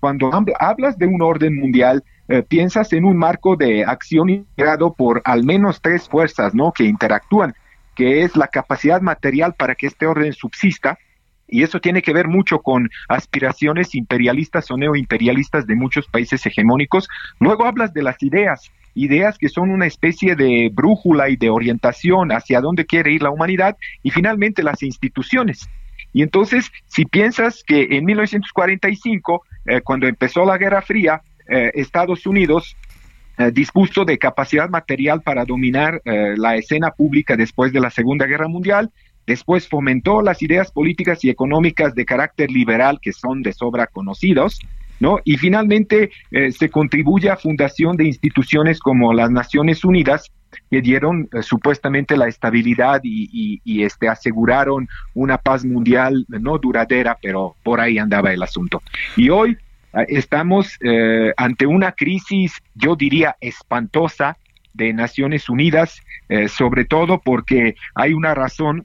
cuando 0.00 0.30
hablas 0.58 0.98
de 0.98 1.06
un 1.06 1.20
orden 1.20 1.54
mundial, 1.54 2.02
eh, 2.28 2.42
piensas 2.42 2.92
en 2.92 3.04
un 3.04 3.16
marco 3.16 3.56
de 3.56 3.84
acción 3.84 4.30
integrado 4.30 4.92
por 4.94 5.22
al 5.24 5.44
menos 5.44 5.80
tres 5.80 6.08
fuerzas, 6.08 6.54
¿no? 6.54 6.72
Que 6.72 6.84
interactúan, 6.84 7.54
que 7.94 8.22
es 8.22 8.36
la 8.36 8.48
capacidad 8.48 9.00
material 9.00 9.54
para 9.54 9.74
que 9.74 9.86
este 9.86 10.06
orden 10.06 10.32
subsista, 10.32 10.98
y 11.48 11.62
eso 11.62 11.80
tiene 11.80 12.02
que 12.02 12.12
ver 12.12 12.28
mucho 12.28 12.60
con 12.60 12.88
aspiraciones 13.08 13.94
imperialistas 13.94 14.70
o 14.70 14.76
neoimperialistas 14.76 15.66
de 15.66 15.76
muchos 15.76 16.06
países 16.06 16.44
hegemónicos. 16.46 17.08
Luego 17.38 17.66
hablas 17.66 17.92
de 17.92 18.02
las 18.02 18.22
ideas, 18.22 18.70
ideas 18.94 19.38
que 19.38 19.48
son 19.48 19.70
una 19.70 19.86
especie 19.86 20.34
de 20.34 20.70
brújula 20.72 21.28
y 21.28 21.36
de 21.36 21.50
orientación 21.50 22.32
hacia 22.32 22.60
dónde 22.60 22.86
quiere 22.86 23.12
ir 23.12 23.22
la 23.22 23.30
humanidad, 23.30 23.76
y 24.02 24.10
finalmente 24.10 24.62
las 24.62 24.82
instituciones. 24.82 25.68
Y 26.12 26.22
entonces, 26.22 26.72
si 26.86 27.04
piensas 27.04 27.62
que 27.62 27.88
en 27.90 28.04
1945, 28.06 29.44
eh, 29.66 29.80
cuando 29.82 30.06
empezó 30.06 30.46
la 30.46 30.56
Guerra 30.56 30.80
Fría, 30.80 31.20
eh, 31.46 31.70
Estados 31.74 32.26
Unidos 32.26 32.74
eh, 33.36 33.50
dispuso 33.52 34.06
de 34.06 34.16
capacidad 34.16 34.70
material 34.70 35.20
para 35.20 35.44
dominar 35.44 36.00
la 36.04 36.56
escena 36.56 36.90
pública 36.90 37.36
después 37.36 37.70
de 37.70 37.80
la 37.80 37.90
Segunda 37.90 38.24
Guerra 38.24 38.48
Mundial, 38.48 38.90
Después 39.26 39.68
fomentó 39.68 40.22
las 40.22 40.40
ideas 40.42 40.70
políticas 40.70 41.24
y 41.24 41.30
económicas 41.30 41.94
de 41.94 42.04
carácter 42.04 42.50
liberal 42.50 43.00
que 43.02 43.12
son 43.12 43.42
de 43.42 43.52
sobra 43.52 43.88
conocidos, 43.88 44.60
¿no? 45.00 45.18
Y 45.24 45.36
finalmente 45.36 46.10
eh, 46.30 46.52
se 46.52 46.68
contribuye 46.68 47.28
a 47.28 47.36
fundación 47.36 47.96
de 47.96 48.04
instituciones 48.04 48.78
como 48.78 49.12
las 49.12 49.30
Naciones 49.30 49.84
Unidas 49.84 50.30
que 50.70 50.80
dieron 50.80 51.28
eh, 51.32 51.42
supuestamente 51.42 52.16
la 52.16 52.28
estabilidad 52.28 53.00
y, 53.02 53.60
este 53.82 54.08
aseguraron 54.08 54.88
una 55.14 55.38
paz 55.38 55.64
mundial 55.64 56.24
no 56.28 56.58
duradera, 56.58 57.18
pero 57.20 57.56
por 57.62 57.80
ahí 57.80 57.98
andaba 57.98 58.32
el 58.32 58.42
asunto. 58.42 58.82
Y 59.16 59.28
hoy 59.28 59.56
eh, 59.92 60.06
estamos 60.08 60.78
ante 61.36 61.66
una 61.66 61.92
crisis, 61.92 62.52
yo 62.74 62.96
diría, 62.96 63.36
espantosa 63.40 64.36
de 64.72 64.92
Naciones 64.92 65.48
Unidas, 65.48 66.02
sobre 66.48 66.84
todo 66.84 67.20
porque 67.24 67.76
hay 67.94 68.12
una 68.12 68.34
razón 68.34 68.84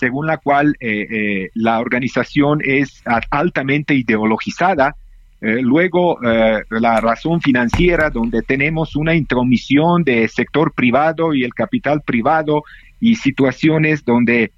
según 0.00 0.26
la 0.26 0.38
cual 0.38 0.76
eh, 0.80 1.06
eh, 1.10 1.50
la 1.54 1.78
organización 1.78 2.60
es 2.64 3.02
altamente 3.30 3.94
ideologizada. 3.94 4.96
Eh, 5.42 5.60
luego, 5.62 6.18
la 6.20 7.00
razón 7.00 7.40
financiera, 7.40 8.10
donde 8.10 8.42
tenemos 8.42 8.96
una 8.96 9.14
intromisión 9.14 10.02
del 10.02 10.28
sector 10.28 10.72
privado 10.72 11.34
y 11.34 11.44
el 11.44 11.54
capital 11.54 12.02
privado 12.02 12.62
y 12.98 13.14
situaciones 13.16 14.04
donde 14.04 14.52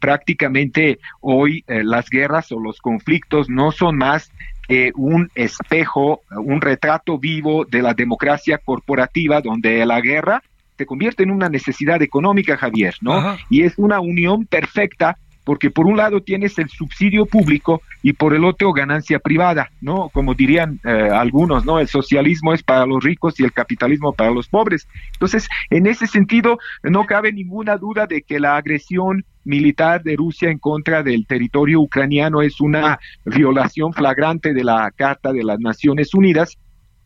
prácticamente 0.00 0.98
hoy 1.20 1.62
las 1.66 2.08
guerras 2.08 2.50
o 2.52 2.58
los 2.58 2.80
conflictos 2.80 3.50
no 3.50 3.72
son 3.72 3.98
más 3.98 4.30
que 4.66 4.90
un 4.94 5.30
espejo, 5.34 6.20
un 6.30 6.62
retrato 6.62 7.18
vivo 7.18 7.66
de 7.66 7.82
la 7.82 7.92
democracia 7.92 8.58
corporativa, 8.58 9.42
donde 9.42 9.84
la 9.84 10.00
guerra 10.00 10.42
se 10.76 10.86
convierte 10.86 11.22
en 11.22 11.30
una 11.30 11.48
necesidad 11.48 12.02
económica, 12.02 12.56
Javier, 12.56 12.94
¿no? 13.00 13.36
Y 13.50 13.62
es 13.62 13.74
una 13.78 14.00
unión 14.00 14.46
perfecta 14.46 15.16
porque 15.46 15.70
por 15.70 15.86
un 15.86 15.96
lado 15.96 16.20
tienes 16.22 16.58
el 16.58 16.68
subsidio 16.68 17.24
público 17.24 17.80
y 18.02 18.14
por 18.14 18.34
el 18.34 18.44
otro 18.44 18.72
ganancia 18.72 19.20
privada, 19.20 19.70
¿no? 19.80 20.08
Como 20.08 20.34
dirían 20.34 20.80
eh, 20.84 21.08
algunos, 21.12 21.64
¿no? 21.64 21.78
El 21.78 21.86
socialismo 21.86 22.52
es 22.52 22.64
para 22.64 22.84
los 22.84 23.02
ricos 23.04 23.38
y 23.38 23.44
el 23.44 23.52
capitalismo 23.52 24.12
para 24.12 24.32
los 24.32 24.48
pobres. 24.48 24.88
Entonces, 25.12 25.48
en 25.70 25.86
ese 25.86 26.08
sentido, 26.08 26.58
no 26.82 27.06
cabe 27.06 27.32
ninguna 27.32 27.76
duda 27.76 28.08
de 28.08 28.22
que 28.22 28.40
la 28.40 28.56
agresión 28.56 29.24
militar 29.44 30.02
de 30.02 30.16
Rusia 30.16 30.50
en 30.50 30.58
contra 30.58 31.04
del 31.04 31.28
territorio 31.28 31.80
ucraniano 31.80 32.42
es 32.42 32.60
una 32.60 32.98
violación 33.24 33.92
flagrante 33.92 34.52
de 34.52 34.64
la 34.64 34.90
Carta 34.96 35.32
de 35.32 35.44
las 35.44 35.60
Naciones 35.60 36.12
Unidas 36.12 36.58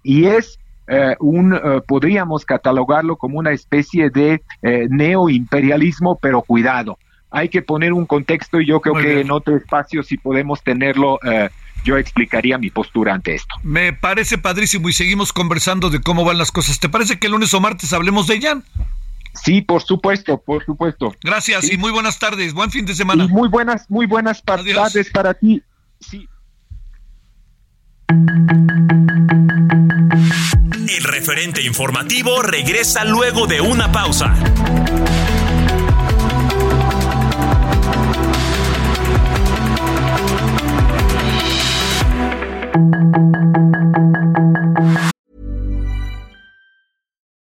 y 0.03 0.25
es 0.25 0.59
eh, 0.91 1.17
un, 1.21 1.55
eh, 1.55 1.81
podríamos 1.87 2.45
catalogarlo 2.45 3.17
como 3.17 3.39
una 3.39 3.53
especie 3.53 4.11
de 4.11 4.43
neoimperialismo, 4.63 6.19
pero 6.21 6.43
cuidado, 6.43 6.99
hay 7.31 7.49
que 7.49 7.63
poner 7.63 7.93
un 7.93 8.07
contexto 8.07 8.61
y 8.61 8.67
yo 8.67 8.81
creo 8.81 8.95
que 8.95 9.21
en 9.21 9.31
otro 9.31 9.57
espacio, 9.57 10.03
si 10.03 10.17
podemos 10.17 10.63
tenerlo, 10.63 11.19
eh, 11.25 11.49
yo 11.85 11.97
explicaría 11.97 12.59
mi 12.59 12.71
postura 12.71 13.15
ante 13.15 13.35
esto. 13.35 13.55
Me 13.63 13.93
parece 13.93 14.37
padrísimo 14.37 14.89
y 14.89 14.93
seguimos 14.93 15.33
conversando 15.33 15.91
de 15.91 16.01
cómo 16.01 16.25
van 16.25 16.39
las 16.39 16.51
cosas. 16.51 16.81
¿Te 16.81 16.89
parece 16.89 17.19
que 17.19 17.29
el 17.29 17.33
lunes 17.33 17.55
o 17.55 17.61
martes 17.61 17.93
hablemos 17.93 18.27
de 18.27 18.35
ella? 18.35 18.63
Sí, 19.35 19.63
por 19.63 19.83
supuesto, 19.83 20.43
por 20.45 20.65
supuesto. 20.65 21.15
Gracias 21.23 21.73
y 21.73 21.77
muy 21.77 21.93
buenas 21.93 22.19
tardes. 22.19 22.53
Buen 22.53 22.71
fin 22.71 22.85
de 22.85 22.95
semana. 22.95 23.29
muy 23.29 23.49
buenas, 23.49 23.89
muy 23.89 24.07
buenas 24.07 24.43
tardes 24.43 25.11
para 25.13 25.35
ti. 25.35 25.63
Sí. 26.01 26.29
El 30.89 31.05
referente 31.05 31.63
informativo 31.63 32.43
regresa 32.43 33.05
luego 33.05 33.47
de 33.47 33.61
una 33.61 33.93
pausa. 33.93 34.35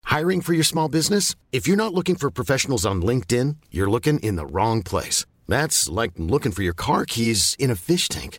Hiring 0.07 0.41
for 0.41 0.55
your 0.55 0.65
small 0.65 0.89
business? 0.89 1.35
If 1.53 1.69
you're 1.69 1.77
not 1.77 1.93
looking 1.93 2.15
for 2.15 2.31
professionals 2.31 2.87
on 2.87 3.03
LinkedIn, 3.03 3.57
you're 3.71 3.91
looking 3.91 4.19
in 4.21 4.37
the 4.37 4.47
wrong 4.47 4.83
place. 4.83 5.27
That's 5.47 5.91
like 5.91 6.13
looking 6.17 6.53
for 6.53 6.63
your 6.63 6.73
car 6.73 7.05
keys 7.05 7.55
in 7.59 7.71
a 7.71 7.75
fish 7.75 8.09
tank. 8.09 8.39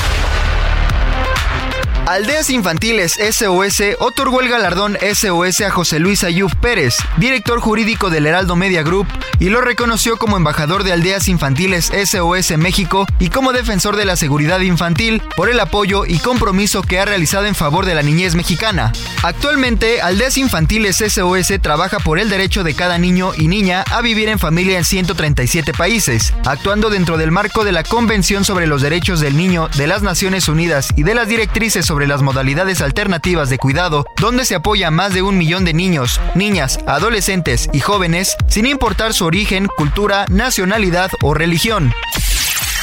Aldeas 2.11 2.49
Infantiles 2.49 3.13
SOS 3.13 3.83
otorgó 3.99 4.41
el 4.41 4.49
galardón 4.49 4.97
SOS 5.13 5.61
a 5.61 5.71
José 5.71 5.97
Luis 5.97 6.25
Ayuf 6.25 6.53
Pérez, 6.55 6.97
director 7.15 7.61
jurídico 7.61 8.09
del 8.09 8.27
Heraldo 8.27 8.57
Media 8.57 8.83
Group, 8.83 9.07
y 9.39 9.47
lo 9.47 9.61
reconoció 9.61 10.17
como 10.17 10.35
embajador 10.35 10.83
de 10.83 10.91
Aldeas 10.91 11.29
Infantiles 11.29 11.89
SOS 12.05 12.57
México 12.57 13.07
y 13.17 13.29
como 13.29 13.53
defensor 13.53 13.95
de 13.95 14.03
la 14.03 14.17
seguridad 14.17 14.59
infantil 14.59 15.21
por 15.37 15.49
el 15.49 15.57
apoyo 15.61 16.03
y 16.05 16.19
compromiso 16.19 16.81
que 16.81 16.99
ha 16.99 17.05
realizado 17.05 17.45
en 17.45 17.55
favor 17.55 17.85
de 17.85 17.95
la 17.95 18.03
niñez 18.03 18.35
mexicana. 18.35 18.91
Actualmente, 19.23 20.01
Aldeas 20.01 20.37
Infantiles 20.37 20.97
SOS 20.97 21.61
trabaja 21.61 21.99
por 21.99 22.19
el 22.19 22.29
derecho 22.29 22.65
de 22.65 22.73
cada 22.73 22.97
niño 22.97 23.31
y 23.37 23.47
niña 23.47 23.85
a 23.89 24.01
vivir 24.01 24.27
en 24.27 24.37
familia 24.37 24.77
en 24.77 24.83
137 24.83 25.71
países, 25.71 26.33
actuando 26.45 26.89
dentro 26.89 27.15
del 27.15 27.31
marco 27.31 27.63
de 27.63 27.71
la 27.71 27.83
Convención 27.83 28.43
sobre 28.43 28.67
los 28.67 28.81
Derechos 28.81 29.21
del 29.21 29.37
Niño 29.37 29.69
de 29.77 29.87
las 29.87 30.01
Naciones 30.01 30.49
Unidas 30.49 30.89
y 30.97 31.03
de 31.03 31.15
las 31.15 31.29
directrices 31.29 31.85
sobre 31.85 32.00
las 32.07 32.21
modalidades 32.21 32.81
alternativas 32.81 33.49
de 33.49 33.57
cuidado, 33.57 34.05
donde 34.17 34.45
se 34.45 34.55
apoya 34.55 34.87
a 34.87 34.91
más 34.91 35.13
de 35.13 35.21
un 35.21 35.37
millón 35.37 35.65
de 35.65 35.73
niños, 35.73 36.19
niñas, 36.35 36.79
adolescentes 36.87 37.69
y 37.73 37.79
jóvenes, 37.79 38.35
sin 38.47 38.65
importar 38.65 39.13
su 39.13 39.25
origen, 39.25 39.67
cultura, 39.67 40.25
nacionalidad 40.29 41.11
o 41.21 41.33
religión. 41.33 41.93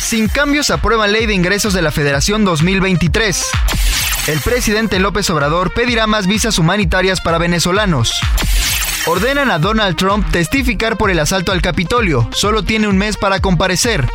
Sin 0.00 0.28
cambios 0.28 0.70
aprueba 0.70 1.06
ley 1.06 1.26
de 1.26 1.34
ingresos 1.34 1.74
de 1.74 1.82
la 1.82 1.90
Federación 1.90 2.44
2023. 2.44 3.44
El 4.28 4.40
presidente 4.40 4.98
López 4.98 5.28
Obrador 5.30 5.72
pedirá 5.72 6.06
más 6.06 6.26
visas 6.26 6.58
humanitarias 6.58 7.20
para 7.20 7.38
venezolanos. 7.38 8.12
Ordenan 9.06 9.50
a 9.50 9.58
Donald 9.58 9.96
Trump 9.96 10.30
testificar 10.30 10.98
por 10.98 11.10
el 11.10 11.18
asalto 11.18 11.52
al 11.52 11.62
Capitolio. 11.62 12.28
Solo 12.32 12.62
tiene 12.62 12.88
un 12.88 12.98
mes 12.98 13.16
para 13.16 13.40
comparecer. 13.40 14.06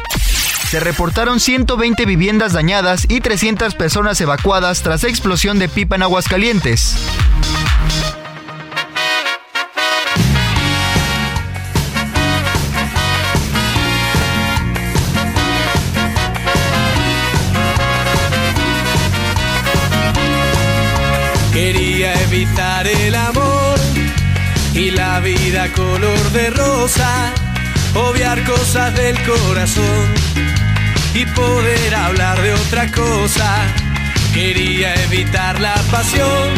Se 0.73 0.79
reportaron 0.79 1.39
120 1.39 2.03
viviendas 2.07 2.51
dañadas 2.51 3.05
y 3.07 3.21
300 3.21 3.75
personas 3.75 4.19
evacuadas 4.21 4.81
tras 4.81 5.03
explosión 5.03 5.59
de 5.59 5.69
pipa 5.69 5.97
en 5.97 6.01
Aguascalientes. 6.01 6.95
Quería 21.53 22.19
evitar 22.23 22.87
el 22.87 23.13
amor 23.13 23.79
y 24.73 24.89
la 24.89 25.19
vida 25.19 25.71
color 25.73 26.31
de 26.31 26.49
rosa, 26.49 27.31
obviar 27.93 28.43
cosas 28.43 28.95
del 28.95 29.15
corazón 29.23 30.62
y 31.13 31.25
poder 31.27 31.95
hablar 31.95 32.41
de 32.41 32.53
otra 32.53 32.91
cosa. 32.91 33.61
Quería 34.33 34.95
evitar 35.03 35.59
la 35.59 35.75
pasión 35.91 36.49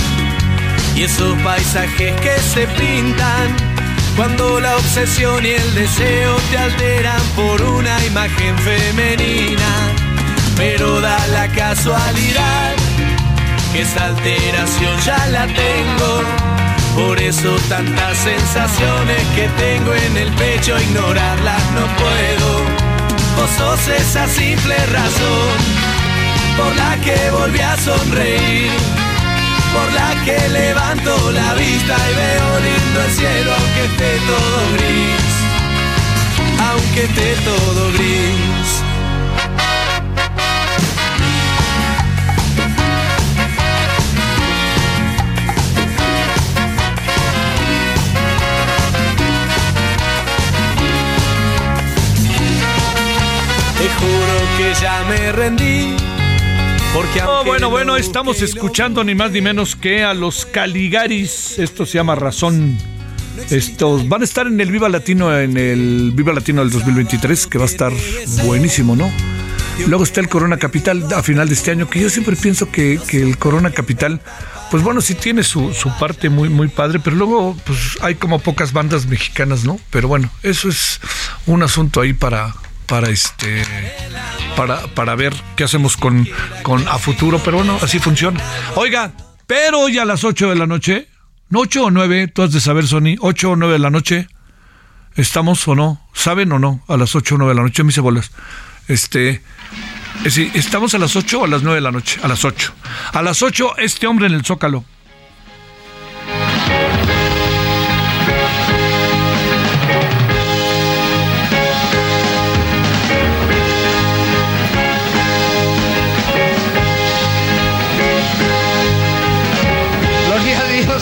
y 0.95 1.03
esos 1.03 1.37
paisajes 1.41 2.19
que 2.21 2.39
se 2.39 2.67
pintan 2.67 3.55
cuando 4.15 4.61
la 4.61 4.77
obsesión 4.77 5.45
y 5.45 5.49
el 5.49 5.75
deseo 5.75 6.37
te 6.51 6.57
alteran 6.57 7.21
por 7.35 7.61
una 7.61 8.03
imagen 8.05 8.57
femenina. 8.59 9.91
Pero 10.55 11.01
da 11.01 11.27
la 11.27 11.49
casualidad 11.49 12.73
que 13.73 13.81
esa 13.81 14.05
alteración 14.05 14.99
ya 15.01 15.27
la 15.27 15.47
tengo. 15.47 16.21
Por 16.95 17.21
eso 17.21 17.57
tantas 17.67 18.17
sensaciones 18.19 19.21
que 19.35 19.49
tengo 19.57 19.93
en 19.93 20.15
el 20.15 20.31
pecho, 20.35 20.79
ignorarlas 20.79 21.71
no 21.73 21.85
puedo. 21.97 22.84
Vos 23.35 23.49
sos 23.57 23.87
esa 23.87 24.27
simple 24.27 24.75
razón 24.87 25.57
por 26.57 26.75
la 26.75 26.97
que 27.01 27.29
volví 27.31 27.59
a 27.59 27.77
sonreír, 27.77 28.71
por 29.73 29.91
la 29.93 30.15
que 30.23 30.49
levanto 30.49 31.31
la 31.31 31.53
vista 31.55 31.97
y 32.11 32.15
veo 32.15 32.59
lindo 32.59 33.01
el 33.03 33.11
cielo 33.11 33.51
aunque 33.59 33.85
esté 33.85 34.19
todo 34.25 34.57
gris, 34.77 35.25
aunque 36.69 37.03
esté 37.03 37.35
todo 37.43 37.91
gris. 37.93 38.84
Que 54.57 54.73
ya 54.81 55.03
me 55.09 55.31
rendí. 55.31 55.95
Porque 56.93 57.21
oh, 57.21 57.43
bueno, 57.43 57.69
bueno, 57.69 57.97
estamos 57.97 58.41
escuchando 58.41 59.03
ni 59.03 59.13
más 59.13 59.31
ni 59.31 59.41
menos 59.41 59.75
que 59.75 60.03
a 60.03 60.13
los 60.13 60.45
Caligaris. 60.45 61.59
Esto 61.59 61.85
se 61.85 61.97
llama 61.97 62.15
Razón. 62.15 62.77
Estos 63.49 64.07
van 64.07 64.21
a 64.21 64.23
estar 64.23 64.47
en 64.47 64.59
el 64.61 64.71
Viva 64.71 64.87
Latino, 64.87 65.37
en 65.37 65.57
el 65.57 66.11
Viva 66.13 66.31
Latino 66.31 66.61
del 66.61 66.71
2023, 66.71 67.47
que 67.47 67.57
va 67.57 67.65
a 67.65 67.67
estar 67.67 67.91
buenísimo, 68.45 68.95
¿no? 68.95 69.11
Luego 69.87 70.05
está 70.05 70.21
el 70.21 70.29
Corona 70.29 70.57
Capital 70.57 71.05
a 71.13 71.21
final 71.21 71.49
de 71.49 71.53
este 71.53 71.71
año, 71.71 71.89
que 71.89 71.99
yo 71.99 72.09
siempre 72.09 72.37
pienso 72.37 72.71
que, 72.71 72.97
que 73.09 73.21
el 73.21 73.37
Corona 73.37 73.71
Capital 73.71 74.21
pues 74.71 74.81
bueno, 74.83 75.01
sí 75.01 75.15
tiene 75.15 75.43
su, 75.43 75.73
su, 75.73 75.95
parte 75.99 76.29
muy, 76.29 76.49
muy 76.49 76.69
padre, 76.69 76.99
pero 76.99 77.15
luego 77.15 77.55
pues 77.65 77.97
hay 78.01 78.15
como 78.15 78.39
pocas 78.39 78.73
bandas 78.73 79.05
mexicanas, 79.05 79.63
¿no? 79.63 79.79
Pero 79.91 80.07
bueno, 80.07 80.29
eso 80.43 80.69
es 80.69 80.99
un 81.45 81.61
asunto 81.61 82.01
ahí 82.01 82.13
para, 82.13 82.53
para 82.85 83.09
este 83.09 83.63
para, 84.55 84.81
para 84.87 85.15
ver 85.15 85.33
qué 85.55 85.63
hacemos 85.63 85.97
con, 85.97 86.27
con 86.63 86.87
a 86.87 86.97
futuro, 86.97 87.41
pero 87.43 87.57
bueno, 87.57 87.77
así 87.81 87.99
funciona. 87.99 88.39
Oiga, 88.75 89.11
pero 89.47 89.81
hoy 89.81 89.97
a 89.97 90.05
las 90.05 90.23
8 90.23 90.49
de 90.49 90.55
la 90.55 90.65
noche, 90.65 91.07
¿no 91.49 91.59
8 91.61 91.85
o 91.85 91.91
9? 91.91 92.27
Tú 92.29 92.41
has 92.43 92.51
de 92.51 92.61
saber, 92.61 92.87
Sony, 92.87 93.15
8 93.19 93.51
o 93.51 93.55
9 93.55 93.73
de 93.73 93.79
la 93.79 93.89
noche, 93.89 94.27
¿estamos 95.15 95.67
o 95.67 95.75
no? 95.75 96.01
¿Saben 96.13 96.51
o 96.51 96.59
no? 96.59 96.83
A 96.87 96.97
las 96.97 97.15
8 97.15 97.35
o 97.35 97.37
9 97.37 97.51
de 97.51 97.55
la 97.55 97.63
noche, 97.63 97.83
mis 97.83 97.99
bolas. 97.99 98.31
Este, 98.87 99.41
eh, 100.23 100.51
¿estamos 100.53 100.93
a 100.93 100.99
las 100.99 101.15
8 101.15 101.41
o 101.41 101.45
a 101.45 101.47
las 101.47 101.63
9 101.63 101.75
de 101.75 101.81
la 101.81 101.91
noche? 101.91 102.19
A 102.23 102.27
las 102.27 102.45
8. 102.45 102.73
A 103.13 103.21
las 103.21 103.41
8, 103.41 103.77
este 103.77 104.07
hombre 104.07 104.27
en 104.27 104.33
el 104.33 104.45
Zócalo. 104.45 104.85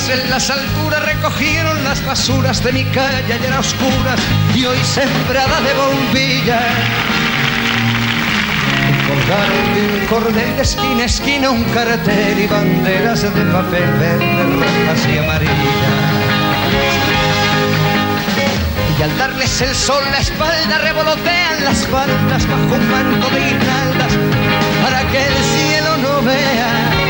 En 0.09 0.29
las 0.29 0.49
alturas 0.49 1.05
recogieron 1.05 1.81
las 1.83 2.05
basuras 2.05 2.61
de 2.63 2.73
mi 2.73 2.83
calle 2.85 3.37
y 3.41 3.45
era 3.45 3.59
oscuras 3.59 4.19
y 4.53 4.65
hoy 4.65 4.77
sembrada 4.83 5.61
de 5.61 5.73
bombillas. 5.73 6.63
Colgaron 9.07 9.73
de 9.73 9.99
un 9.99 10.05
cordel 10.07 10.55
de 10.57 10.61
esquina 10.61 11.03
a 11.03 11.05
esquina 11.05 11.49
un 11.51 11.63
cartel 11.65 12.39
y 12.39 12.47
banderas 12.47 13.21
de 13.21 13.29
papel 13.29 13.91
verde, 13.99 14.43
rojas 14.43 15.07
y 15.07 15.17
amarillas. 15.19 15.53
Y 18.99 19.03
al 19.03 19.17
darles 19.17 19.61
el 19.61 19.73
sol 19.73 20.03
la 20.11 20.19
espalda 20.19 20.79
revolotean 20.79 21.63
las 21.63 21.87
faldas 21.87 22.47
bajo 22.47 22.75
un 22.75 22.91
manto 22.91 23.29
de 23.29 23.39
guirnaldas 23.39 24.13
para 24.83 25.01
que 25.11 25.27
el 25.27 25.33
cielo 25.55 25.97
no 25.97 26.21
vea 26.23 27.02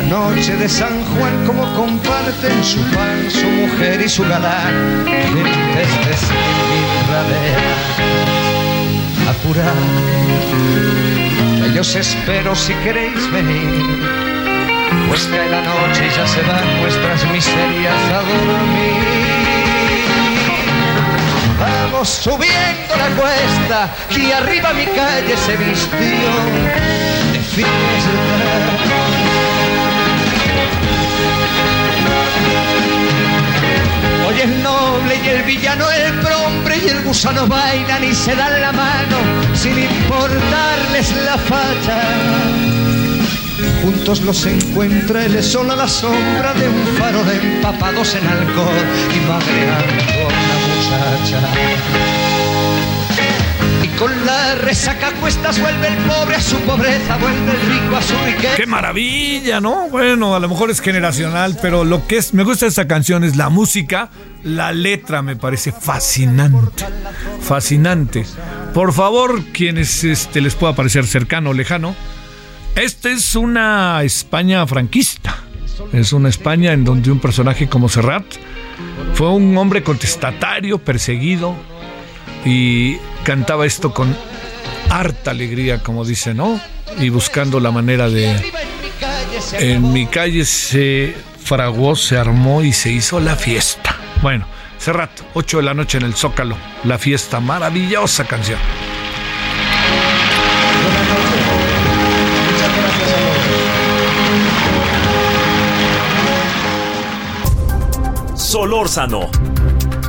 la 0.00 0.06
noche 0.06 0.56
de 0.56 0.68
San 0.68 1.04
Juan 1.04 1.46
como 1.46 1.64
comparten 1.74 2.64
su 2.64 2.80
pan, 2.94 3.30
su 3.30 3.46
mujer 3.46 4.00
y 4.00 4.08
su 4.08 4.22
galán, 4.22 5.04
gentes 5.06 6.20
de 6.30 7.12
radera. 7.12 7.76
Apurad, 9.30 9.74
que 11.62 11.72
yo 11.74 11.80
os 11.82 11.94
espero 11.94 12.54
si 12.54 12.72
queréis 12.84 13.30
venir, 13.30 14.00
pues 15.08 15.24
cae 15.24 15.50
la 15.50 15.62
noche 15.62 16.06
y 16.06 16.16
ya 16.16 16.26
se 16.26 16.42
van 16.42 16.80
vuestras 16.80 17.24
miserias 17.30 18.02
a 18.12 18.20
dormir. 18.30 19.20
Vamos 21.60 22.08
subiendo 22.08 22.96
la 22.96 23.08
cuesta 23.20 23.90
y 24.16 24.32
arriba 24.32 24.72
mi 24.72 24.86
calle 24.86 25.36
se 25.36 25.56
vistió 25.56 26.30
de 27.32 27.40
fiesta. 27.40 29.29
Es 34.42 34.48
noble 34.62 35.20
y 35.22 35.28
el 35.28 35.42
villano 35.42 35.84
el 35.90 36.14
prombre 36.20 36.78
y 36.82 36.88
el 36.88 37.02
gusano 37.02 37.46
bailan 37.46 38.02
y 38.04 38.14
se 38.14 38.34
dan 38.34 38.60
la 38.60 38.72
mano 38.72 39.18
sin 39.54 39.78
importarles 39.78 41.14
la 41.24 41.36
facha. 41.36 42.00
Juntos 43.82 44.22
los 44.22 44.46
encuentra 44.46 45.24
el 45.26 45.42
sol 45.42 45.70
a 45.70 45.76
la 45.76 45.88
sombra 45.88 46.54
de 46.54 46.68
un 46.68 46.86
faro 46.98 47.22
de 47.24 47.36
empapados 47.36 48.14
en 48.14 48.26
alcohol 48.26 48.86
y 49.14 49.20
magreando 49.28 50.04
a 50.04 50.26
una 50.26 50.56
muchacha 51.26 52.19
con 53.98 54.26
la 54.26 54.54
resaca 54.54 55.12
cuestas 55.20 55.60
vuelve 55.60 55.88
el 55.88 55.96
pobre 56.04 56.36
a 56.36 56.40
su 56.40 56.56
pobreza, 56.60 57.16
vuelve 57.18 57.52
el 57.52 57.60
rico 57.60 57.96
a 57.96 58.02
su 58.02 58.14
riqueza. 58.24 58.56
¡Qué 58.56 58.66
maravilla, 58.66 59.60
¿no? 59.60 59.88
Bueno, 59.88 60.34
a 60.34 60.40
lo 60.40 60.48
mejor 60.48 60.70
es 60.70 60.80
generacional, 60.80 61.58
pero 61.60 61.84
lo 61.84 62.06
que 62.06 62.18
es, 62.18 62.34
me 62.34 62.44
gusta 62.44 62.66
esta 62.66 62.86
canción 62.86 63.24
es 63.24 63.36
la 63.36 63.48
música, 63.48 64.10
la 64.42 64.72
letra 64.72 65.22
me 65.22 65.36
parece 65.36 65.72
fascinante, 65.72 66.86
fascinante. 67.40 68.24
Por 68.74 68.92
favor, 68.92 69.44
quienes 69.52 70.04
este, 70.04 70.40
les 70.40 70.54
pueda 70.54 70.74
parecer 70.74 71.06
cercano 71.06 71.50
o 71.50 71.52
lejano, 71.52 71.94
esta 72.76 73.10
es 73.10 73.34
una 73.34 74.02
España 74.02 74.66
franquista. 74.66 75.36
Es 75.92 76.12
una 76.12 76.28
España 76.28 76.72
en 76.72 76.84
donde 76.84 77.10
un 77.10 77.20
personaje 77.20 77.68
como 77.68 77.88
Serrat 77.88 78.24
fue 79.14 79.30
un 79.30 79.56
hombre 79.56 79.82
contestatario, 79.82 80.78
perseguido, 80.78 81.56
y 82.44 82.96
cantaba 83.24 83.66
esto 83.66 83.92
con 83.92 84.16
harta 84.88 85.30
alegría, 85.30 85.82
como 85.82 86.04
dice, 86.04 86.34
¿no? 86.34 86.60
Y 86.98 87.08
buscando 87.08 87.60
la 87.60 87.70
manera 87.70 88.08
de... 88.08 88.36
En 89.52 89.92
mi 89.92 90.06
calle 90.06 90.44
se 90.44 91.14
fraguó, 91.42 91.96
se 91.96 92.16
armó 92.16 92.62
y 92.62 92.72
se 92.72 92.90
hizo 92.90 93.20
la 93.20 93.36
fiesta. 93.36 93.96
Bueno, 94.22 94.46
rato, 94.86 95.24
8 95.34 95.58
de 95.58 95.62
la 95.62 95.74
noche 95.74 95.98
en 95.98 96.04
el 96.04 96.14
Zócalo, 96.14 96.56
la 96.84 96.98
fiesta, 96.98 97.40
maravillosa 97.40 98.24
canción. 98.24 98.58
Solórzano, 108.34 109.30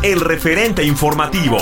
el 0.02 0.20
referente 0.20 0.84
informativo. 0.84 1.58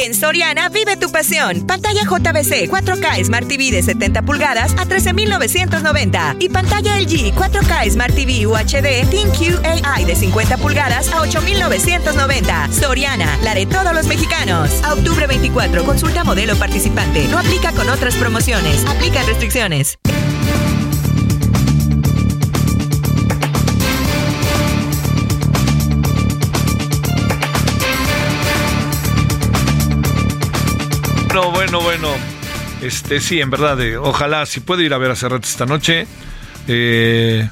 En 0.00 0.14
Soriana 0.14 0.68
vive 0.68 0.96
tu 0.96 1.10
pasión. 1.10 1.66
Pantalla 1.66 2.02
JBC 2.04 2.70
4K 2.70 3.24
Smart 3.24 3.48
TV 3.48 3.72
de 3.72 3.82
70 3.82 4.22
pulgadas 4.22 4.72
a 4.78 4.86
13,990 4.86 6.36
y 6.38 6.48
pantalla 6.48 7.00
LG 7.00 7.34
4K 7.34 7.90
Smart 7.90 8.14
TV 8.14 8.46
UHD 8.46 9.10
ThinQ 9.10 9.58
AI 9.64 10.04
de 10.04 10.14
50 10.14 10.56
pulgadas 10.58 11.12
a 11.12 11.20
8,990. 11.22 12.68
Soriana, 12.70 13.38
la 13.42 13.56
de 13.56 13.66
todos 13.66 13.92
los 13.92 14.06
mexicanos. 14.06 14.70
Octubre 14.88 15.26
24, 15.26 15.82
consulta 15.84 16.22
modelo 16.22 16.54
participante. 16.54 17.26
No 17.26 17.40
aplica 17.40 17.72
con 17.72 17.90
otras 17.90 18.14
promociones. 18.14 18.84
Aplica 18.86 19.24
restricciones. 19.24 19.98
Bueno, 31.38 31.52
bueno, 31.52 31.80
bueno. 31.80 32.08
Este, 32.82 33.20
sí, 33.20 33.40
en 33.40 33.48
verdad, 33.48 33.80
eh, 33.80 33.96
ojalá, 33.96 34.44
si 34.44 34.58
puede 34.58 34.82
ir 34.82 34.92
a 34.92 34.98
ver 34.98 35.12
a 35.12 35.14
Serrat 35.14 35.44
esta 35.44 35.66
noche, 35.66 36.08
eh, 36.66 37.48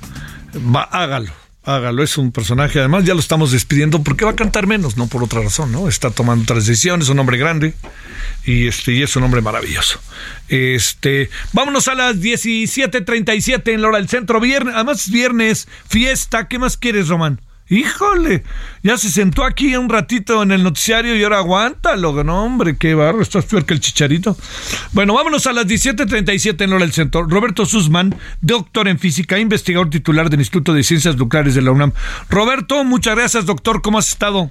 hágalo, 0.90 1.31
hágalo. 1.62 2.03
Es 2.03 2.18
un 2.18 2.33
personaje, 2.33 2.81
además 2.81 3.05
ya 3.05 3.14
lo 3.14 3.20
estamos 3.20 3.53
despidiendo 3.53 4.03
porque 4.03 4.25
va 4.25 4.33
a 4.33 4.37
cantar 4.37 4.66
menos, 4.66 4.96
no 4.96 5.07
por 5.07 5.22
otra 5.22 5.40
razón, 5.40 5.70
¿no? 5.70 5.88
Está 5.88 6.11
tomando 6.11 6.42
otras 6.42 6.66
decisiones, 6.66 7.07
es 7.07 7.11
un 7.11 7.20
hombre 7.20 7.38
grande 7.38 7.75
y 8.44 8.66
este 8.66 8.92
y 8.92 9.03
es 9.03 9.14
un 9.14 9.22
hombre 9.22 9.40
maravilloso. 9.40 10.01
Este, 10.49 11.31
vámonos 11.53 11.87
a 11.87 11.94
las 11.94 12.16
17:37 12.16 13.72
en 13.72 13.83
la 13.83 13.88
hora 13.88 13.99
del 13.99 14.09
centro, 14.09 14.40
viernes, 14.40 14.75
además 14.75 15.09
viernes, 15.09 15.68
fiesta, 15.88 16.49
¿qué 16.49 16.59
más 16.59 16.77
quieres, 16.77 17.07
Román? 17.07 17.40
Híjole, 17.68 18.44
ya 18.85 18.96
se 18.96 19.11
sentó 19.11 19.42
aquí 19.42 19.74
un 19.74 19.88
ratito 19.88 20.40
en 20.42 20.52
el 20.52 20.62
noticiario 20.62 21.16
y 21.16 21.24
ahora 21.24 21.38
aguántalo. 21.38 22.22
No, 22.22 22.44
hombre, 22.44 22.76
qué 22.76 22.94
barro, 22.94 23.20
estás 23.20 23.44
peor 23.46 23.64
que 23.64 23.74
el 23.74 23.81
chicharito. 23.81 24.37
Bueno, 24.92 25.14
vámonos 25.14 25.48
a 25.48 25.52
las 25.52 25.66
17.37 25.66 26.62
en 26.62 26.72
hora 26.72 26.85
del 26.85 26.92
centro. 26.92 27.24
Roberto 27.24 27.66
Sussman, 27.66 28.14
doctor 28.40 28.87
en 28.87 29.00
física, 29.00 29.38
investigador 29.38 29.90
titular 29.90 30.31
del 30.31 30.40
Instituto 30.40 30.72
de 30.72 30.85
Ciencias 30.85 31.16
Nucleares 31.16 31.57
de 31.57 31.62
la 31.62 31.72
UNAM. 31.72 31.92
Roberto, 32.31 32.85
muchas 32.85 33.16
gracias, 33.16 33.46
doctor. 33.46 33.83
¿Cómo 33.83 33.98
has 33.98 34.11
estado? 34.11 34.50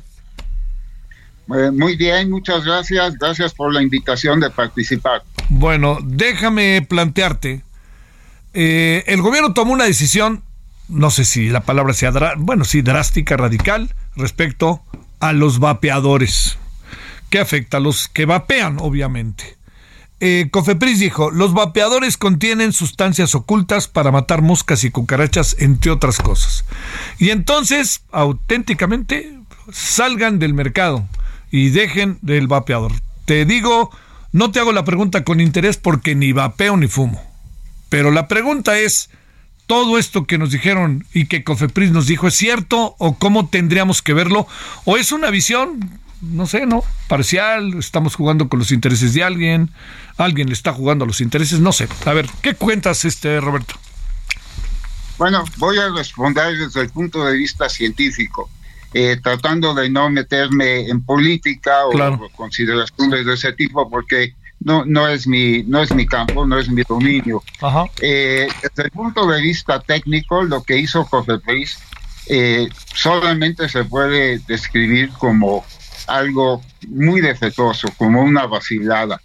Eh, 1.56 1.72
muy 1.72 1.96
bien, 1.96 2.30
muchas 2.30 2.66
gracias. 2.66 3.16
Gracias 3.18 3.54
por 3.54 3.74
la 3.74 3.82
invitación 3.82 4.42
de 4.42 4.50
participar. 4.50 5.24
Bueno, 5.48 6.00
déjame 6.04 6.82
plantearte. 6.82 7.64
Eh, 8.54 9.04
el 9.08 9.22
gobierno 9.22 9.54
tomó 9.54 9.72
una 9.72 9.86
decisión 9.86 10.44
no 10.88 11.12
sé 11.12 11.26
si 11.26 11.50
la 11.50 11.62
palabra 11.62 11.94
sea, 11.94 12.12
bueno, 12.38 12.66
sí, 12.66 12.82
drástica, 12.82 13.38
radical, 13.38 13.94
respecto 14.16 14.82
a 15.20 15.34
los 15.34 15.60
vapeadores, 15.60 16.58
que 17.30 17.40
afecta 17.40 17.78
a 17.78 17.80
los 17.80 18.08
que 18.08 18.26
vapean, 18.26 18.78
obviamente. 18.80 19.58
Eh, 20.22 20.48
Cofepris 20.50 21.00
dijo, 21.00 21.30
los 21.30 21.54
vapeadores 21.54 22.18
contienen 22.18 22.72
sustancias 22.72 23.36
ocultas 23.36 23.88
para 23.88 24.12
matar 24.12 24.42
moscas 24.42 24.84
y 24.84 24.92
cucarachas, 24.92 25.56
entre 25.60 25.92
otras 25.92 26.18
cosas. 26.20 26.64
Y 27.20 27.32
entonces, 27.32 28.02
auténticamente, 28.12 29.38
salgan 29.72 30.40
del 30.40 30.54
mercado 30.54 31.08
y 31.52 31.70
dejen 31.70 32.18
del 32.22 32.48
vapeador. 32.48 32.94
Te 33.26 33.46
digo, 33.46 33.92
no 34.32 34.52
te 34.52 34.60
hago 34.60 34.72
la 34.72 34.86
pregunta 34.86 35.24
con 35.24 35.42
interés 35.42 35.78
porque 35.78 36.16
ni 36.16 36.32
vapeo 36.32 36.78
ni 36.78 36.88
fumo. 36.88 37.22
Pero 37.90 38.12
la 38.12 38.28
pregunta 38.28 38.78
es, 38.78 39.10
todo 39.68 39.98
esto 39.98 40.26
que 40.26 40.38
nos 40.38 40.52
dijeron 40.52 41.06
y 41.14 41.26
que 41.28 41.44
Cofepris 41.44 41.92
nos 41.92 42.08
dijo 42.08 42.28
es 42.28 42.36
cierto 42.36 42.96
o 43.00 43.18
cómo 43.18 43.48
tendríamos 43.48 44.02
que 44.02 44.14
verlo 44.14 44.48
o 44.84 44.98
es 44.98 45.12
una 45.12 45.30
visión 45.30 46.00
no 46.22 46.48
sé, 46.48 46.66
¿no? 46.66 46.84
Parcial, 47.08 47.76
estamos 47.78 48.16
jugando 48.16 48.50
con 48.50 48.60
los 48.60 48.72
intereses 48.72 49.14
de 49.14 49.24
alguien, 49.24 49.70
alguien 50.18 50.48
le 50.48 50.54
está 50.54 50.74
jugando 50.74 51.06
a 51.06 51.08
los 51.08 51.22
intereses, 51.22 51.60
no 51.60 51.72
sé. 51.72 51.88
A 52.06 52.14
ver, 52.14 52.28
¿qué 52.42 52.56
cuentas, 52.56 53.06
este 53.06 53.40
Roberto? 53.40 53.76
Bueno, 55.18 55.44
voy 55.58 55.78
a 55.78 55.90
responder 55.90 56.58
desde 56.58 56.82
el 56.82 56.90
punto 56.90 57.24
de 57.26 57.38
vista 57.38 57.70
científico, 57.70 58.50
eh, 58.94 59.18
tratando 59.22 59.74
de 59.74 59.90
no 59.90 60.10
meterme 60.10 60.90
en 60.90 61.04
política 61.04 61.86
o 61.86 62.30
consideraciones 62.36 63.26
de 63.26 63.34
ese 63.34 63.54
tipo, 63.54 63.90
porque 63.90 64.34
no, 64.60 64.86
no 64.86 65.08
es 65.08 65.28
mi, 65.28 65.64
no 65.64 65.82
es 65.82 65.94
mi 65.94 66.06
campo, 66.06 66.46
no 66.46 66.58
es 66.58 66.70
mi 66.70 66.84
dominio. 66.84 67.44
Eh, 68.02 68.48
desde 68.62 68.84
el 68.84 68.92
punto 68.92 69.28
de 69.28 69.42
vista 69.42 69.80
técnico, 69.80 70.44
lo 70.44 70.64
que 70.64 70.78
hizo 70.78 71.06
Cofepris 71.06 71.78
eh, 72.28 72.68
solamente 72.94 73.70
se 73.70 73.84
puede 73.84 74.40
describir 74.40 75.10
como 75.12 75.64
algo 76.08 76.62
muy 76.88 77.22
defectuoso, 77.22 77.90
como 77.98 78.22
una 78.22 78.48
vacilada. 78.48 79.22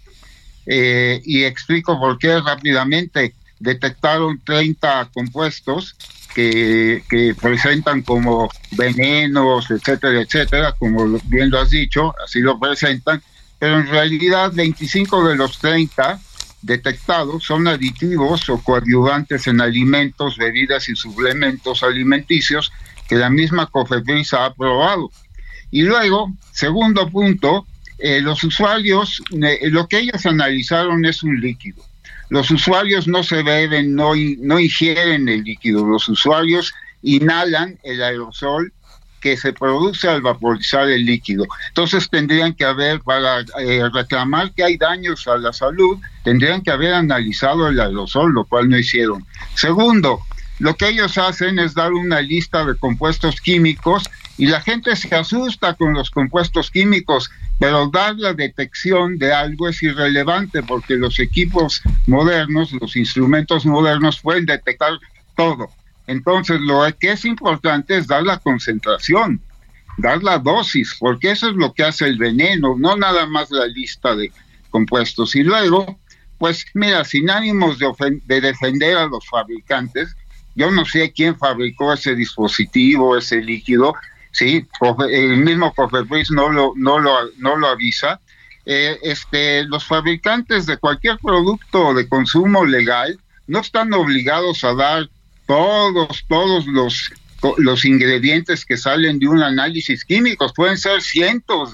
Eh, 0.65 1.21
y 1.25 1.43
explico 1.43 1.99
por 1.99 2.19
qué 2.19 2.39
rápidamente 2.39 3.33
detectaron 3.59 4.39
30 4.43 5.09
compuestos 5.13 5.95
que, 6.33 7.03
que, 7.09 7.35
presentan 7.39 8.03
como 8.03 8.49
venenos, 8.71 9.69
etcétera, 9.69 10.21
etcétera, 10.21 10.73
como 10.73 11.19
bien 11.25 11.49
lo 11.49 11.59
has 11.59 11.71
dicho, 11.71 12.13
así 12.23 12.39
lo 12.39 12.59
presentan, 12.59 13.21
pero 13.61 13.77
en 13.77 13.85
realidad 13.85 14.51
25 14.55 15.27
de 15.27 15.35
los 15.35 15.59
30 15.59 16.19
detectados 16.63 17.43
son 17.43 17.67
aditivos 17.67 18.49
o 18.49 18.57
coadyuvantes 18.57 19.45
en 19.45 19.61
alimentos, 19.61 20.35
bebidas 20.35 20.89
y 20.89 20.95
suplementos 20.95 21.83
alimenticios 21.83 22.71
que 23.07 23.17
la 23.17 23.29
misma 23.29 23.67
COFEPRIS 23.67 24.33
ha 24.33 24.45
aprobado. 24.45 25.11
Y 25.69 25.83
luego, 25.83 26.33
segundo 26.51 27.07
punto, 27.11 27.67
eh, 27.99 28.19
los 28.19 28.43
usuarios, 28.43 29.21
lo 29.29 29.87
que 29.87 29.99
ellos 29.99 30.25
analizaron 30.25 31.05
es 31.05 31.21
un 31.21 31.39
líquido. 31.39 31.83
Los 32.29 32.49
usuarios 32.49 33.07
no 33.07 33.21
se 33.21 33.43
beben, 33.43 33.93
no, 33.93 34.13
no 34.39 34.59
ingieren 34.59 35.29
el 35.29 35.43
líquido, 35.43 35.85
los 35.85 36.09
usuarios 36.09 36.73
inhalan 37.03 37.77
el 37.83 38.01
aerosol 38.01 38.73
que 39.21 39.37
se 39.37 39.53
produce 39.53 40.09
al 40.09 40.21
vaporizar 40.21 40.89
el 40.89 41.05
líquido. 41.05 41.45
Entonces 41.69 42.09
tendrían 42.09 42.53
que 42.53 42.65
haber, 42.65 42.99
para 43.01 43.41
eh, 43.59 43.89
reclamar 43.93 44.51
que 44.51 44.63
hay 44.63 44.77
daños 44.77 45.27
a 45.27 45.37
la 45.37 45.53
salud, 45.53 45.97
tendrían 46.23 46.61
que 46.61 46.71
haber 46.71 46.93
analizado 46.93 47.67
el 47.67 47.79
aerosol, 47.79 48.33
lo 48.33 48.43
cual 48.45 48.67
no 48.67 48.77
hicieron. 48.77 49.25
Segundo, 49.55 50.21
lo 50.59 50.75
que 50.75 50.89
ellos 50.89 51.17
hacen 51.17 51.59
es 51.59 51.73
dar 51.73 51.93
una 51.93 52.21
lista 52.21 52.65
de 52.65 52.75
compuestos 52.75 53.39
químicos 53.39 54.03
y 54.37 54.47
la 54.47 54.61
gente 54.61 54.95
se 54.95 55.13
asusta 55.15 55.75
con 55.75 55.93
los 55.93 56.09
compuestos 56.09 56.71
químicos, 56.71 57.29
pero 57.59 57.87
dar 57.87 58.15
la 58.15 58.33
detección 58.33 59.17
de 59.17 59.33
algo 59.33 59.69
es 59.69 59.81
irrelevante 59.83 60.63
porque 60.63 60.95
los 60.95 61.19
equipos 61.19 61.81
modernos, 62.07 62.71
los 62.73 62.95
instrumentos 62.95 63.65
modernos 63.65 64.19
pueden 64.19 64.45
detectar 64.45 64.93
todo. 65.35 65.69
Entonces, 66.07 66.59
lo 66.61 66.81
que 66.99 67.11
es 67.11 67.25
importante 67.25 67.97
es 67.97 68.07
dar 68.07 68.23
la 68.23 68.37
concentración, 68.37 69.41
dar 69.97 70.23
la 70.23 70.39
dosis, 70.39 70.95
porque 70.99 71.31
eso 71.31 71.49
es 71.49 71.55
lo 71.55 71.73
que 71.73 71.83
hace 71.83 72.05
el 72.05 72.17
veneno, 72.17 72.75
no 72.77 72.95
nada 72.97 73.25
más 73.25 73.51
la 73.51 73.67
lista 73.67 74.15
de 74.15 74.31
compuestos. 74.69 75.35
Y 75.35 75.43
luego, 75.43 75.99
pues 76.37 76.65
mira, 76.73 77.03
sin 77.03 77.29
ánimos 77.29 77.79
de, 77.79 78.21
de 78.25 78.41
defender 78.41 78.97
a 78.97 79.05
los 79.05 79.25
fabricantes, 79.27 80.15
yo 80.55 80.71
no 80.71 80.85
sé 80.85 81.13
quién 81.13 81.37
fabricó 81.37 81.93
ese 81.93 82.15
dispositivo, 82.15 83.17
ese 83.17 83.37
líquido, 83.41 83.95
sí, 84.31 84.65
el 85.09 85.37
mismo 85.37 85.73
Cofepris 85.73 86.31
no 86.31 86.49
lo, 86.49 86.73
no 86.75 86.99
lo, 86.99 87.13
no 87.37 87.55
lo 87.55 87.67
avisa. 87.67 88.19
Eh, 88.65 88.99
este, 89.01 89.63
los 89.65 89.85
fabricantes 89.85 90.65
de 90.65 90.77
cualquier 90.77 91.17
producto 91.17 91.93
de 91.93 92.07
consumo 92.07 92.63
legal 92.65 93.19
no 93.47 93.59
están 93.59 93.91
obligados 93.93 94.63
a 94.63 94.73
dar 94.75 95.09
todos, 95.51 96.23
todos 96.29 96.65
los, 96.65 97.11
los 97.57 97.83
ingredientes 97.83 98.63
que 98.63 98.77
salen 98.77 99.19
de 99.19 99.27
un 99.27 99.43
análisis 99.43 100.05
químico, 100.05 100.49
pueden 100.55 100.77
ser 100.77 101.01
cientos, 101.01 101.73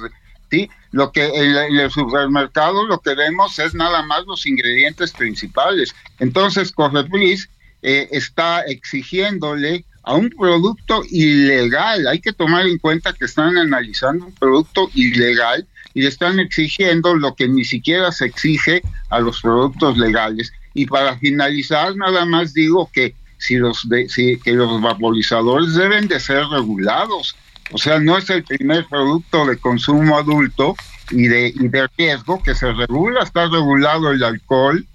¿sí? 0.50 0.68
Lo 0.90 1.12
que 1.12 1.28
en, 1.28 1.78
el 1.78 1.92
supermercado 1.92 2.88
lo 2.88 3.00
que 3.00 3.14
vemos 3.14 3.60
es 3.60 3.76
nada 3.76 4.02
más 4.02 4.26
los 4.26 4.48
ingredientes 4.48 5.12
principales. 5.12 5.94
Entonces, 6.18 6.72
Cofepris 6.72 7.50
eh, 7.84 8.08
está 8.10 8.62
exigiéndole 8.62 9.86
a 10.02 10.16
un 10.16 10.32
producto 10.32 11.04
ilegal. 11.12 12.08
Hay 12.08 12.20
que 12.20 12.34
tomar 12.34 12.66
en 12.66 12.80
cuenta 12.80 13.14
que 13.14 13.26
están 13.26 13.60
analizando 13.60 14.26
un 14.26 14.34
producto 14.34 14.90
ilegal 14.96 15.68
y 15.94 16.02
le 16.02 16.08
están 16.08 16.40
exigiendo 16.40 17.14
lo 17.14 17.36
que 17.36 17.48
ni 17.48 17.64
siquiera 17.64 18.12
se 18.12 18.26
exige 18.26 18.82
a 19.12 19.20
los 19.20 19.40
productos 19.40 20.00
legales. 20.00 20.52
Y 20.74 20.88
para 20.88 21.16
finalizar, 21.20 21.96
nada 21.96 22.26
más 22.26 22.56
digo 22.56 22.90
que 22.92 23.14
si 23.38 23.56
los 23.56 23.88
de, 23.90 24.10
si, 24.10 24.40
que 24.40 24.54
los 24.54 24.82
vaporizadores 24.82 25.74
deben 25.76 26.08
de 26.08 26.20
ser 26.20 26.46
regulados. 26.48 27.36
O 27.72 27.78
sea, 27.78 28.00
no 28.00 28.18
es 28.18 28.30
el 28.30 28.44
primer 28.44 28.86
producto 28.88 29.46
de 29.46 29.58
consumo 29.58 30.18
adulto 30.18 30.76
y 31.12 31.28
de, 31.28 31.54
y 31.54 31.68
de 31.68 31.88
riesgo 31.98 32.42
que 32.42 32.56
se 32.56 32.72
regula, 32.74 33.24
está 33.24 33.48
regulado 33.48 34.12
el 34.12 34.24
alcohol, 34.24 34.86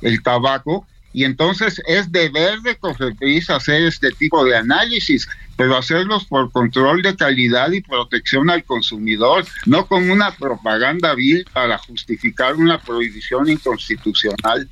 el 0.00 0.22
tabaco, 0.22 0.86
y 1.12 1.24
entonces 1.24 1.80
es 1.86 2.10
deber 2.10 2.60
de 2.60 2.76
COFEPRIS 2.76 3.50
hacer 3.50 3.82
este 3.82 4.10
tipo 4.12 4.44
de 4.44 4.56
análisis, 4.56 5.28
pero 5.56 5.76
hacerlos 5.76 6.24
por 6.24 6.50
control 6.50 7.02
de 7.02 7.14
calidad 7.14 7.70
y 7.72 7.82
protección 7.82 8.48
al 8.48 8.64
consumidor, 8.64 9.44
no 9.66 9.86
con 9.86 10.10
una 10.10 10.34
propaganda 10.34 11.14
vil 11.14 11.46
para 11.52 11.76
justificar 11.78 12.54
una 12.54 12.80
prohibición 12.80 13.50
inconstitucional. 13.50 14.68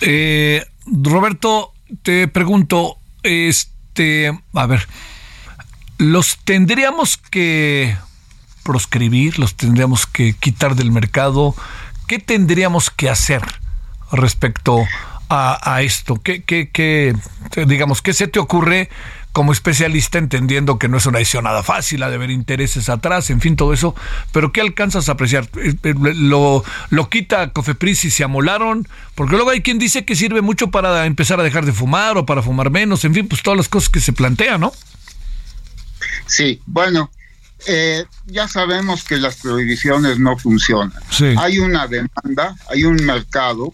Eh, 0.00 0.64
Roberto, 0.86 1.72
te 2.02 2.28
pregunto, 2.28 2.98
este, 3.22 4.38
a 4.54 4.66
ver, 4.66 4.86
los 5.98 6.38
tendríamos 6.44 7.16
que 7.16 7.96
proscribir, 8.62 9.38
los 9.38 9.54
tendríamos 9.54 10.06
que 10.06 10.34
quitar 10.34 10.74
del 10.76 10.92
mercado. 10.92 11.54
¿Qué 12.06 12.18
tendríamos 12.18 12.90
que 12.90 13.08
hacer? 13.08 13.42
respecto 14.12 14.86
a, 15.30 15.82
esto? 15.82 16.20
¿Qué, 16.22 16.42
qué, 16.42 16.68
qué, 16.72 17.14
digamos, 17.66 18.02
qué 18.02 18.12
se 18.12 18.26
te 18.26 18.38
ocurre 18.38 18.88
como 19.32 19.52
especialista 19.52 20.18
entendiendo 20.18 20.76
que 20.76 20.88
no 20.88 20.96
es 20.96 21.06
una 21.06 21.18
decisión 21.18 21.44
nada 21.44 21.62
fácil, 21.62 22.02
ha 22.02 22.08
de 22.08 22.16
haber 22.16 22.30
intereses 22.30 22.88
atrás, 22.88 23.30
en 23.30 23.40
fin, 23.40 23.54
todo 23.54 23.72
eso, 23.72 23.94
pero 24.32 24.50
¿qué 24.52 24.60
alcanzas 24.60 25.08
a 25.08 25.12
apreciar? 25.12 25.48
Eh, 25.56 25.76
eh, 25.84 25.94
¿Lo, 25.96 26.64
lo 26.90 27.08
quita 27.08 27.52
Cofepris 27.52 28.06
y 28.06 28.10
se 28.10 28.24
amolaron? 28.24 28.88
Porque 29.14 29.36
luego 29.36 29.50
hay 29.50 29.62
quien 29.62 29.78
dice 29.78 30.04
que 30.04 30.16
sirve 30.16 30.40
mucho 30.40 30.72
para 30.72 31.06
empezar 31.06 31.38
a 31.38 31.44
dejar 31.44 31.64
de 31.64 31.72
fumar 31.72 32.18
o 32.18 32.26
para 32.26 32.42
fumar 32.42 32.70
menos, 32.70 33.04
en 33.04 33.14
fin, 33.14 33.28
pues 33.28 33.42
todas 33.42 33.56
las 33.56 33.68
cosas 33.68 33.88
que 33.88 34.00
se 34.00 34.12
plantean, 34.12 34.62
¿no? 34.62 34.72
Sí, 36.26 36.60
bueno, 36.66 37.08
eh, 37.68 38.04
ya 38.26 38.48
sabemos 38.48 39.04
que 39.04 39.16
las 39.16 39.36
prohibiciones 39.36 40.18
no 40.18 40.36
funcionan. 40.38 40.92
Hay 41.38 41.58
una 41.60 41.86
demanda, 41.86 42.56
hay 42.68 42.84
un 42.84 42.96
mercado, 43.04 43.72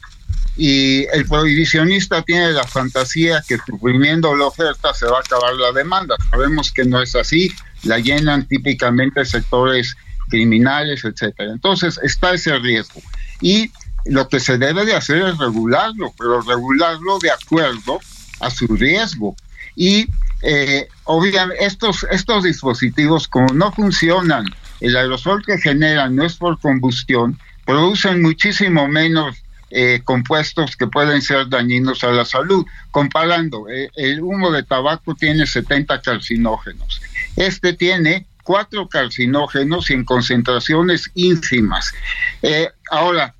y 0.56 1.04
el 1.12 1.26
prohibicionista 1.26 2.22
tiene 2.22 2.52
la 2.52 2.64
fantasía 2.64 3.44
que 3.46 3.58
suprimiendo 3.58 4.34
la 4.34 4.46
oferta 4.46 4.94
se 4.94 5.06
va 5.06 5.18
a 5.18 5.20
acabar 5.20 5.54
la 5.54 5.72
demanda. 5.72 6.16
Sabemos 6.30 6.72
que 6.72 6.84
no 6.84 7.02
es 7.02 7.14
así, 7.14 7.52
la 7.82 7.98
llenan 7.98 8.46
típicamente 8.46 9.24
sectores 9.24 9.96
criminales, 10.28 11.04
etcétera. 11.04 11.52
Entonces 11.52 12.00
está 12.02 12.32
ese 12.32 12.58
riesgo. 12.58 13.02
Y 13.40 13.70
lo 14.06 14.28
que 14.28 14.40
se 14.40 14.56
debe 14.56 14.86
de 14.86 14.94
hacer 14.94 15.18
es 15.18 15.38
regularlo, 15.38 16.14
pero 16.18 16.40
regularlo 16.40 17.18
de 17.18 17.30
acuerdo 17.30 18.00
a 18.40 18.50
su 18.50 18.66
riesgo. 18.68 19.36
Y 19.74 20.06
eh, 20.42 20.88
obviamente 21.04 21.64
estos, 21.64 22.06
estos 22.10 22.44
dispositivos, 22.44 23.28
como 23.28 23.52
no 23.52 23.72
funcionan, 23.72 24.46
el 24.80 24.96
aerosol 24.96 25.44
que 25.44 25.58
generan 25.58 26.16
no 26.16 26.24
es 26.24 26.36
por 26.36 26.58
combustión, 26.60 27.38
producen 27.66 28.22
muchísimo 28.22 28.88
menos 28.88 29.36
eh, 29.78 30.00
compuestos 30.02 30.74
que 30.74 30.86
pueden 30.86 31.20
ser 31.20 31.50
dañinos 31.50 32.02
a 32.02 32.10
la 32.10 32.24
salud. 32.24 32.64
Comparando, 32.90 33.68
eh, 33.68 33.90
el 33.96 34.22
humo 34.22 34.50
de 34.50 34.62
tabaco 34.62 35.14
tiene 35.14 35.46
70 35.46 36.00
carcinógenos. 36.00 37.02
Este 37.36 37.74
tiene 37.74 38.24
cuatro 38.42 38.88
carcinógenos 38.88 39.90
en 39.90 40.06
concentraciones 40.06 41.10
ínfimas. 41.14 41.92
Eh, 42.40 42.70
ahora, 42.90 43.34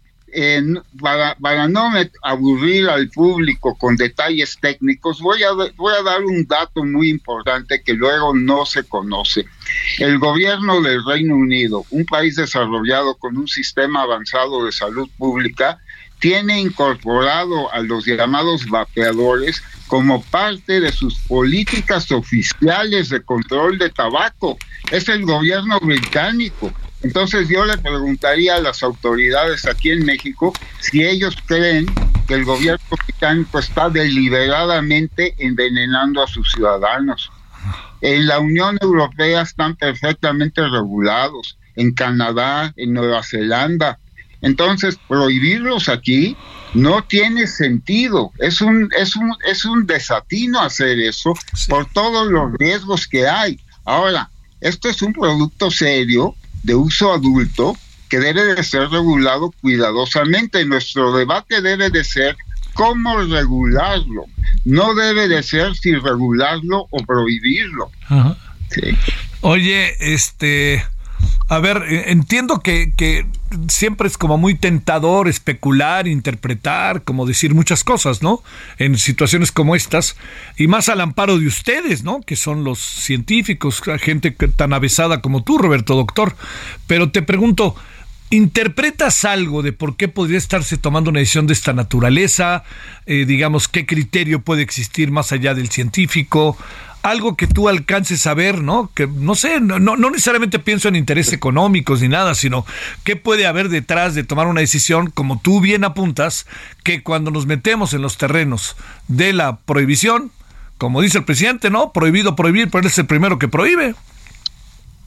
para, 1.01 1.68
no 1.68 1.91
aburrir 2.22 2.91
al 2.91 3.09
público 3.09 3.74
con 3.74 3.97
detalles 3.97 4.59
técnicos, 4.61 5.22
voy 5.22 5.43
a 5.43 6.03
dar 6.03 6.22
un 6.22 6.47
dato 6.47 6.84
muy 6.84 7.09
importante 7.09 7.80
que 7.82 7.95
luego 7.95 8.34
no 8.34 8.66
se 8.66 8.84
conoce. 8.84 9.47
El 9.99 10.18
gobierno 10.18 10.82
del 10.82 11.03
Reino 11.03 11.34
Unido, 11.34 11.87
un 11.89 12.05
país 12.05 12.37
desarrollado 12.37 13.14
con 13.14 13.39
un 13.39 13.49
sistema 13.49 14.03
avanzado 14.03 14.66
de 14.66 14.72
salud 14.72 15.09
pública, 15.16 15.80
tiene 16.19 16.61
incorporado 16.61 17.73
a 17.73 17.81
los 17.81 18.07
llamados 18.07 18.67
vapeadores 18.67 19.62
como 19.87 20.23
parte 20.23 20.81
de 20.81 20.93
sus 20.93 21.17
políticas 21.21 22.11
oficiales 22.11 23.09
de 23.11 23.23
control 23.23 23.79
de 23.79 23.91
tabaco. 23.91 24.59
Es 24.91 25.09
el 25.09 25.25
gobierno 25.25 25.79
británico. 25.81 26.73
Entonces 27.03 27.49
yo 27.49 27.64
le 27.64 27.79
preguntaría 27.79 28.57
a 28.57 28.61
las 28.61 28.83
autoridades 28.83 29.67
aquí 29.67 29.91
en 29.91 30.05
México 30.05 30.53
si 30.81 31.05
ellos 31.05 31.37
creen 31.47 31.87
que 32.27 32.35
el 32.35 32.45
gobierno 32.45 32.85
británico 33.05 33.59
está 33.59 33.89
deliberadamente 33.91 35.35
envenenando 35.39 36.23
a 36.23 36.27
sus 36.27 36.51
ciudadanos. 36.51 37.31
En 38.01 38.27
la 38.27 38.39
Unión 38.41 38.79
Europea 38.81 39.43
están 39.43 39.77
perfectamente 39.77 40.67
regulados, 40.69 41.59
en 41.77 41.93
Canadá, 41.93 42.73
en 42.77 42.93
Nueva 42.93 43.23
Zelanda. 43.23 43.99
Entonces, 44.43 44.99
prohibirlos 45.09 45.89
aquí 45.89 46.37
no 46.74 47.03
tiene 47.05 47.47
sentido. 47.47 48.32
Es 48.39 48.61
un, 48.61 48.89
es 48.99 49.16
un, 49.16 49.34
es 49.49 49.64
un 49.64 49.87
desatino 49.87 50.61
hacer 50.61 50.99
eso 51.01 51.34
por 51.68 51.87
todos 51.87 52.28
los 52.30 52.53
riesgos 52.55 53.07
que 53.07 53.26
hay. 53.26 53.59
Ahora, 53.84 54.30
esto 54.61 54.89
es 54.89 55.01
un 55.03 55.12
producto 55.12 55.70
serio 55.70 56.34
de 56.62 56.74
uso 56.74 57.12
adulto 57.12 57.76
que 58.09 58.18
debe 58.18 58.55
de 58.55 58.62
ser 58.62 58.89
regulado 58.89 59.53
cuidadosamente. 59.61 60.64
Nuestro 60.64 61.16
debate 61.16 61.61
debe 61.61 61.91
de 61.91 62.05
ser 62.05 62.37
cómo 62.74 63.18
regularlo. 63.22 64.26
No 64.64 64.95
debe 64.95 65.28
de 65.28 65.43
ser 65.43 65.74
si 65.74 65.95
regularlo 65.95 66.87
o 66.91 66.99
prohibirlo. 67.05 67.91
Oye, 69.41 69.95
este, 70.01 70.84
a 71.49 71.59
ver, 71.61 71.85
eh, 71.89 72.05
entiendo 72.11 72.61
que, 72.61 73.27
siempre 73.69 74.09
es 74.09 74.19
como 74.19 74.37
muy 74.37 74.57
tentador 74.57 75.29
especular, 75.29 76.09
interpretar, 76.09 77.03
como 77.03 77.25
decir 77.25 77.55
muchas 77.55 77.85
cosas, 77.85 78.21
¿no? 78.21 78.43
En 78.79 78.99
situaciones 78.99 79.53
como 79.53 79.77
estas, 79.77 80.17
y 80.57 80.67
más 80.67 80.89
al 80.89 81.01
amparo 81.01 81.39
de 81.39 81.47
ustedes, 81.47 82.03
¿no? 82.03 82.21
Que 82.21 82.35
son 82.35 82.65
los 82.65 82.81
científicos, 82.81 83.81
gente 84.01 84.33
tan 84.33 84.73
avesada 84.73 85.23
como 85.23 85.45
tú, 85.45 85.59
Roberto 85.59 85.95
Doctor. 85.95 86.37
Pero 86.89 87.11
te 87.11 87.23
pregunto, 87.23 87.77
¿Interpretas 88.31 89.25
algo 89.25 89.63
de 89.63 89.73
por 89.73 89.97
qué 89.97 90.09
podría 90.09 90.39
estarse 90.39 90.77
tomando 90.77 91.11
una 91.11 91.21
decisión 91.21 91.47
de 91.47 91.53
esta 91.53 91.73
naturaleza? 91.73 92.65
Eh, 93.07 93.25
digamos, 93.25 93.69
¿qué 93.69 93.87
criterio 93.87 94.41
puede 94.41 94.63
existir 94.63 95.13
más 95.13 95.31
allá 95.31 95.55
del 95.55 95.71
científico? 95.71 96.59
Algo 97.07 97.37
que 97.37 97.47
tú 97.47 97.69
alcances 97.69 98.27
a 98.27 98.35
ver, 98.35 98.63
¿no? 98.63 98.91
Que 98.93 99.07
no 99.07 99.37
sé, 99.37 99.61
no, 99.61 99.79
no 99.79 100.11
necesariamente 100.11 100.59
pienso 100.59 100.89
en 100.89 100.97
intereses 100.97 101.33
económicos 101.35 102.03
ni 102.03 102.09
nada, 102.09 102.35
sino 102.35 102.67
qué 103.05 103.15
puede 103.15 103.47
haber 103.47 103.69
detrás 103.69 104.17
de 104.17 104.25
tomar 104.25 104.49
una 104.49 104.61
decisión, 104.61 105.11
como 105.11 105.41
tú 105.41 105.61
bien 105.61 105.85
apuntas, 105.85 106.47
que 106.83 107.05
cuando 107.05 107.31
nos 107.31 107.47
metemos 107.47 107.93
en 107.95 108.03
los 108.03 108.19
terrenos 108.19 108.75
de 109.07 109.33
la 109.33 109.59
prohibición, 109.59 110.33
como 110.79 111.01
dice 111.01 111.19
el 111.19 111.25
presidente, 111.25 111.71
¿no? 111.71 111.93
Prohibido 111.93 112.35
prohibir, 112.35 112.71
pero 112.71 112.81
él 112.81 112.87
es 112.87 112.99
el 112.99 113.07
primero 113.07 113.39
que 113.39 113.47
prohíbe. 113.47 113.95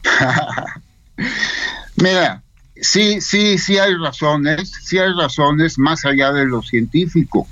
Mira, 1.98 2.44
Sí, 2.82 3.20
sí, 3.22 3.58
sí 3.58 3.78
hay 3.78 3.96
razones, 3.96 4.72
sí 4.84 4.98
hay 4.98 5.12
razones 5.14 5.78
más 5.78 6.06
allá 6.06 6.32
de 6.32 6.46
lo 6.46 6.62
científico. 6.62 7.48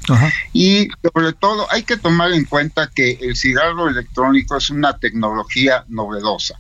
Y 0.54 0.90
sobre 1.02 1.34
todo 1.34 1.68
hay 1.72 1.84
que 1.84 1.98
tomar 1.98 2.32
en 2.32 2.46
cuenta 2.46 2.90
que 2.94 3.18
el 3.22 3.36
cigarro 3.36 3.90
electrónico 3.90 4.58
es 4.58 4.70
una 4.70 4.98
tecnología 4.98 5.84
novedosa. 5.90 6.60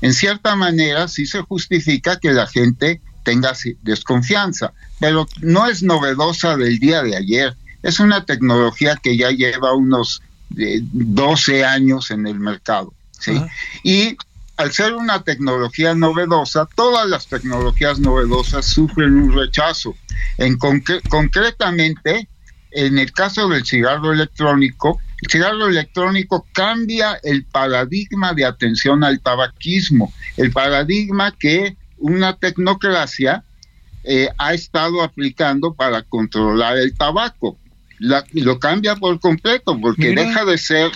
En 0.00 0.12
cierta 0.12 0.56
manera 0.56 1.08
sí 1.08 1.26
se 1.26 1.42
justifica 1.42 2.18
que 2.18 2.32
la 2.32 2.46
gente 2.46 3.00
tenga 3.22 3.52
desconfianza, 3.82 4.72
pero 4.98 5.28
no 5.40 5.66
es 5.68 5.82
novedosa 5.82 6.56
del 6.56 6.78
día 6.78 7.02
de 7.02 7.16
ayer. 7.16 7.56
Es 7.82 8.00
una 8.00 8.24
tecnología 8.24 8.96
que 8.96 9.16
ya 9.16 9.30
lleva 9.30 9.74
unos 9.74 10.22
12 10.50 11.58
eh, 11.58 11.64
años 11.64 12.10
en 12.10 12.26
el 12.26 12.38
mercado. 12.38 12.92
¿sí? 13.18 13.40
Y 13.82 14.16
al 14.56 14.72
ser 14.72 14.94
una 14.94 15.22
tecnología 15.22 15.94
novedosa, 15.94 16.68
todas 16.74 17.08
las 17.08 17.26
tecnologías 17.26 17.98
novedosas 17.98 18.66
sufren 18.66 19.14
un 19.16 19.32
rechazo. 19.32 19.94
En 20.38 20.58
concretamente, 20.58 22.28
en 22.70 22.98
el 22.98 23.12
caso 23.12 23.48
del 23.48 23.64
cigarro 23.64 24.12
electrónico, 24.12 24.98
el 25.22 25.30
cigarro 25.30 25.68
electrónico 25.68 26.46
cambia 26.52 27.18
el 27.22 27.44
paradigma 27.44 28.34
de 28.34 28.44
atención 28.44 29.04
al 29.04 29.20
tabaquismo, 29.20 30.12
el 30.36 30.52
paradigma 30.52 31.32
que 31.32 31.76
una 31.98 32.36
tecnocracia 32.36 33.44
eh, 34.04 34.28
ha 34.36 34.52
estado 34.52 35.02
aplicando 35.02 35.74
para 35.74 36.02
controlar 36.02 36.76
el 36.76 36.96
tabaco. 36.96 37.56
lo 37.98 38.58
cambia 38.58 38.96
por 38.96 39.20
completo 39.20 39.78
porque 39.80 40.12
deja 40.12 40.44
de 40.44 40.58
ser 40.58 40.90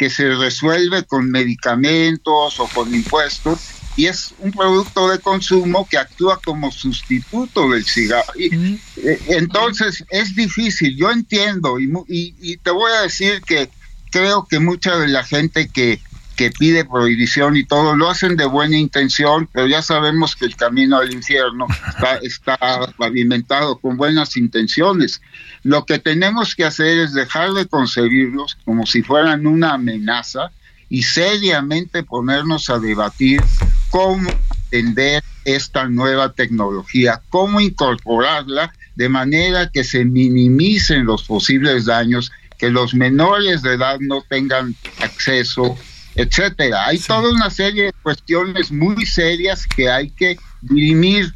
que 0.00 0.08
se 0.08 0.34
resuelve 0.34 1.04
con 1.04 1.30
medicamentos 1.30 2.58
o 2.58 2.68
con 2.68 2.94
impuestos 2.94 3.60
y 3.96 4.06
es 4.06 4.32
un 4.38 4.50
producto 4.50 5.10
de 5.10 5.18
consumo 5.18 5.86
que 5.90 5.98
actúa 5.98 6.40
como 6.42 6.72
sustituto 6.72 7.68
del 7.68 7.84
cigarro. 7.84 8.32
Y, 8.34 8.46
eh, 8.46 9.20
entonces 9.28 10.02
es 10.08 10.34
difícil, 10.34 10.96
yo 10.96 11.10
entiendo 11.10 11.78
y, 11.78 11.92
y, 12.08 12.56
te 12.56 12.70
voy 12.70 12.90
a 12.92 13.02
decir 13.02 13.42
que 13.46 13.68
creo 14.10 14.46
que 14.48 14.58
mucha 14.58 14.96
de 14.96 15.08
la 15.08 15.22
gente 15.22 15.68
que, 15.70 16.00
que 16.36 16.50
pide 16.50 16.84
prohibición 16.84 17.56
y 17.56 17.64
todo 17.64 17.94
lo 17.94 18.08
hacen 18.08 18.36
de 18.36 18.46
buena 18.46 18.76
intención, 18.76 19.48
pero 19.52 19.66
ya 19.66 19.82
sabemos 19.82 20.36
que 20.36 20.46
el 20.46 20.56
camino 20.56 20.96
al 20.96 21.12
infierno 21.12 21.66
está, 21.88 22.16
está 22.22 22.92
pavimentado 22.96 23.76
con 23.78 23.96
buenas 23.96 24.36
intenciones. 24.36 25.20
Lo 25.62 25.84
que 25.84 25.98
tenemos 25.98 26.54
que 26.54 26.64
hacer 26.64 26.98
es 26.98 27.12
dejar 27.12 27.52
de 27.52 27.66
concebirlos 27.66 28.56
como 28.64 28.86
si 28.86 29.02
fueran 29.02 29.46
una 29.46 29.74
amenaza 29.74 30.50
y 30.88 31.02
seriamente 31.02 32.02
ponernos 32.02 32.68
a 32.70 32.78
debatir 32.78 33.42
cómo 33.90 34.30
entender 34.70 35.22
esta 35.44 35.88
nueva 35.88 36.32
tecnología, 36.32 37.22
cómo 37.28 37.60
incorporarla 37.60 38.72
de 38.94 39.08
manera 39.08 39.70
que 39.70 39.84
se 39.84 40.04
minimicen 40.04 41.06
los 41.06 41.24
posibles 41.24 41.86
daños, 41.86 42.30
que 42.58 42.70
los 42.70 42.94
menores 42.94 43.62
de 43.62 43.74
edad 43.74 43.98
no 44.00 44.22
tengan 44.28 44.74
acceso, 45.00 45.78
etcétera. 46.14 46.86
Hay 46.86 46.98
toda 46.98 47.30
una 47.30 47.50
serie 47.50 47.84
de 47.84 47.92
cuestiones 47.92 48.70
muy 48.70 49.06
serias 49.06 49.66
que 49.66 49.90
hay 49.90 50.10
que 50.10 50.38
dirimir 50.60 51.32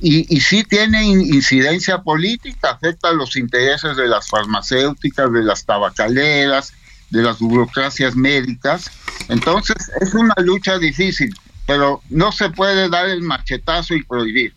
y, 0.00 0.26
y 0.34 0.40
sí 0.40 0.64
tiene 0.64 1.04
incidencia 1.04 1.98
política, 1.98 2.70
afecta 2.72 3.12
los 3.12 3.36
intereses 3.36 3.96
de 3.96 4.08
las 4.08 4.28
farmacéuticas, 4.28 5.32
de 5.32 5.44
las 5.44 5.64
tabacaleras, 5.64 6.72
de 7.10 7.22
las 7.22 7.38
burocracias 7.38 8.16
médicas. 8.16 8.90
Entonces 9.28 9.76
es 10.00 10.14
una 10.14 10.34
lucha 10.38 10.78
difícil, 10.78 11.32
pero 11.66 12.02
no 12.10 12.32
se 12.32 12.50
puede 12.50 12.88
dar 12.88 13.08
el 13.08 13.22
machetazo 13.22 13.94
y 13.94 14.02
prohibir. 14.02 14.54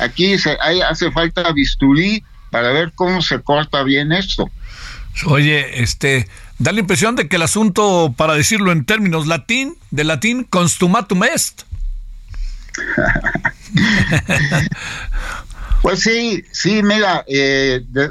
Aquí 0.00 0.38
se, 0.38 0.56
hay, 0.60 0.80
hace 0.80 1.12
falta 1.12 1.52
bisturí 1.52 2.24
para 2.50 2.72
ver 2.72 2.92
cómo 2.94 3.22
se 3.22 3.40
corta 3.42 3.82
bien 3.82 4.12
esto. 4.12 4.50
Oye, 5.26 5.82
este, 5.82 6.26
da 6.60 6.72
la 6.72 6.80
impresión 6.80 7.16
de 7.16 7.26
que 7.26 7.36
el 7.36 7.42
asunto, 7.42 8.14
para 8.16 8.34
decirlo 8.34 8.70
en 8.70 8.84
términos 8.84 9.26
latín, 9.26 9.76
de 9.90 10.04
latín, 10.04 10.44
consumatum 10.44 11.24
est. 11.24 11.62
Pues 15.82 16.00
sí, 16.00 16.44
sí, 16.52 16.82
mira, 16.82 17.24
eh, 17.26 17.82
eh, 17.96 18.10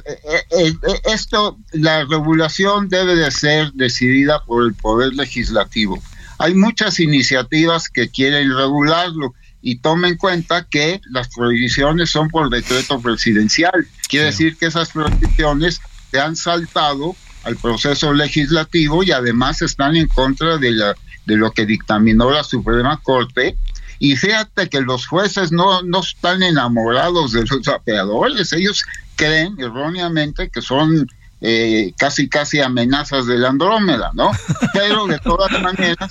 eh, 0.49 0.73
esto, 1.05 1.59
la 1.71 2.03
regulación 2.05 2.89
debe 2.89 3.15
de 3.15 3.29
ser 3.29 3.71
decidida 3.73 4.43
por 4.43 4.65
el 4.65 4.73
Poder 4.73 5.13
Legislativo. 5.13 6.01
Hay 6.39 6.55
muchas 6.55 6.99
iniciativas 6.99 7.87
que 7.87 8.09
quieren 8.09 8.49
regularlo 8.55 9.35
y 9.61 9.81
tomen 9.81 10.13
en 10.13 10.17
cuenta 10.17 10.65
que 10.67 10.99
las 11.11 11.27
prohibiciones 11.27 12.09
son 12.09 12.29
por 12.29 12.49
decreto 12.49 12.99
presidencial. 12.99 13.87
Quiere 14.07 14.27
decir 14.27 14.57
que 14.57 14.65
esas 14.65 14.89
prohibiciones 14.89 15.79
se 16.09 16.19
han 16.19 16.35
saltado 16.35 17.15
al 17.43 17.55
proceso 17.57 18.13
legislativo 18.13 19.03
y 19.03 19.11
además 19.11 19.61
están 19.61 19.95
en 19.95 20.07
contra 20.07 20.57
de, 20.57 20.71
la, 20.71 20.95
de 21.25 21.37
lo 21.37 21.51
que 21.51 21.65
dictaminó 21.65 22.31
la 22.31 22.43
Suprema 22.43 22.99
Corte 23.01 23.55
y 23.99 24.15
fíjate 24.15 24.69
que 24.69 24.81
los 24.81 25.07
jueces 25.07 25.51
no, 25.51 25.81
no 25.83 25.99
están 25.99 26.41
enamorados 26.41 27.33
de 27.33 27.45
los 27.45 27.67
apeadores, 27.67 28.53
ellos 28.53 28.83
creen 29.15 29.55
erróneamente 29.59 30.49
que 30.49 30.61
son 30.61 31.07
eh, 31.41 31.93
casi 31.97 32.27
casi 32.27 32.59
amenazas 32.59 33.25
de 33.25 33.37
la 33.37 33.49
Andrómeda, 33.49 34.11
¿no? 34.13 34.31
Pero 34.73 35.07
de 35.07 35.19
todas 35.19 35.51
maneras, 35.61 36.09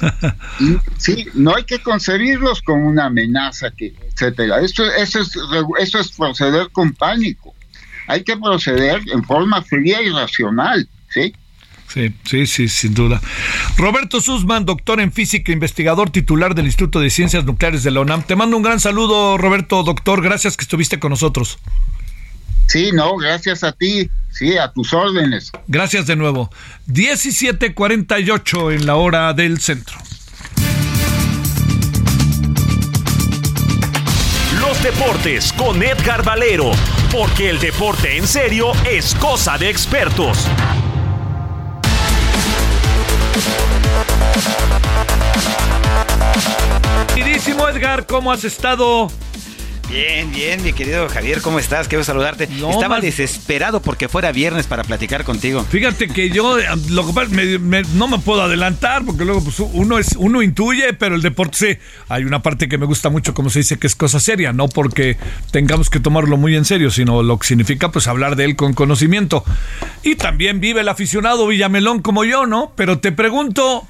sí, 0.96 1.26
no 1.34 1.54
hay 1.54 1.64
que 1.64 1.82
concebirlos 1.82 2.62
como 2.62 2.88
una 2.88 3.06
amenaza, 3.06 3.70
que, 3.70 3.94
etcétera. 4.12 4.60
Eso, 4.60 4.84
eso, 4.84 5.20
es, 5.20 5.32
eso 5.80 5.98
es 5.98 6.12
proceder 6.12 6.70
con 6.70 6.92
pánico. 6.92 7.54
Hay 8.06 8.24
que 8.24 8.38
proceder 8.38 9.02
en 9.12 9.22
forma 9.22 9.60
fría 9.60 10.00
y 10.00 10.08
racional, 10.08 10.88
¿sí? 11.08 11.34
Sí, 11.92 12.14
sí, 12.24 12.46
sí, 12.46 12.68
sin 12.68 12.94
duda. 12.94 13.20
Roberto 13.78 14.20
Sussman, 14.20 14.66
doctor 14.66 15.00
en 15.00 15.10
física, 15.10 15.52
investigador 15.52 16.10
titular 16.10 16.54
del 16.54 16.66
Instituto 16.66 17.00
de 17.00 17.08
Ciencias 17.08 17.44
Nucleares 17.44 17.82
de 17.82 17.90
la 17.90 18.00
UNAM. 18.00 18.22
Te 18.24 18.36
mando 18.36 18.56
un 18.58 18.62
gran 18.62 18.78
saludo, 18.78 19.38
Roberto, 19.38 19.82
doctor. 19.82 20.22
Gracias 20.22 20.56
que 20.56 20.64
estuviste 20.64 20.98
con 20.98 21.10
nosotros. 21.10 21.58
Sí, 22.66 22.90
no, 22.92 23.16
gracias 23.16 23.64
a 23.64 23.72
ti. 23.72 24.10
Sí, 24.30 24.58
a 24.58 24.70
tus 24.70 24.92
órdenes. 24.92 25.50
Gracias 25.66 26.06
de 26.06 26.16
nuevo. 26.16 26.50
17:48 26.86 28.74
en 28.74 28.84
la 28.84 28.96
hora 28.96 29.32
del 29.32 29.58
centro. 29.58 29.96
Los 34.60 34.82
deportes 34.82 35.54
con 35.54 35.82
Edgar 35.82 36.22
Valero, 36.22 36.72
porque 37.10 37.48
el 37.48 37.58
deporte 37.58 38.18
en 38.18 38.26
serio 38.26 38.72
es 38.84 39.14
cosa 39.14 39.56
de 39.56 39.70
expertos. 39.70 40.46
Queridísimo 47.14 47.68
Edgar, 47.68 48.06
¿cómo 48.06 48.32
has 48.32 48.44
estado? 48.44 49.10
Bien, 49.90 50.30
bien, 50.30 50.62
mi 50.62 50.74
querido 50.74 51.08
Javier, 51.08 51.40
¿cómo 51.40 51.58
estás? 51.58 51.88
Quiero 51.88 52.04
saludarte. 52.04 52.44
Estaba 52.44 53.00
desesperado 53.00 53.80
porque 53.80 54.06
fuera 54.08 54.32
viernes 54.32 54.66
para 54.66 54.84
platicar 54.84 55.24
contigo. 55.24 55.64
Fíjate 55.64 56.08
que 56.08 56.28
yo 56.28 56.58
lo 56.90 57.06
que 57.06 57.12
pasa, 57.14 57.30
no 57.94 58.08
me 58.08 58.18
puedo 58.18 58.42
adelantar 58.42 59.06
porque 59.06 59.24
luego 59.24 59.42
pues, 59.42 59.60
uno 59.60 59.98
es 59.98 60.14
uno 60.16 60.42
intuye, 60.42 60.92
pero 60.92 61.14
el 61.14 61.22
deporte 61.22 61.56
sí. 61.56 61.78
Hay 62.08 62.24
una 62.24 62.42
parte 62.42 62.68
que 62.68 62.76
me 62.76 62.84
gusta 62.84 63.08
mucho, 63.08 63.32
como 63.32 63.48
se 63.48 63.60
dice, 63.60 63.78
que 63.78 63.86
es 63.86 63.94
cosa 63.94 64.20
seria, 64.20 64.52
no 64.52 64.68
porque 64.68 65.16
tengamos 65.52 65.88
que 65.88 66.00
tomarlo 66.00 66.36
muy 66.36 66.54
en 66.54 66.66
serio, 66.66 66.90
sino 66.90 67.22
lo 67.22 67.38
que 67.38 67.46
significa 67.46 67.90
pues 67.90 68.08
hablar 68.08 68.36
de 68.36 68.44
él 68.44 68.56
con 68.56 68.74
conocimiento. 68.74 69.42
Y 70.02 70.16
también 70.16 70.60
vive 70.60 70.82
el 70.82 70.88
aficionado 70.90 71.46
Villamelón 71.46 72.02
como 72.02 72.24
yo, 72.24 72.44
¿no? 72.44 72.72
Pero 72.76 72.98
te 72.98 73.10
pregunto, 73.10 73.88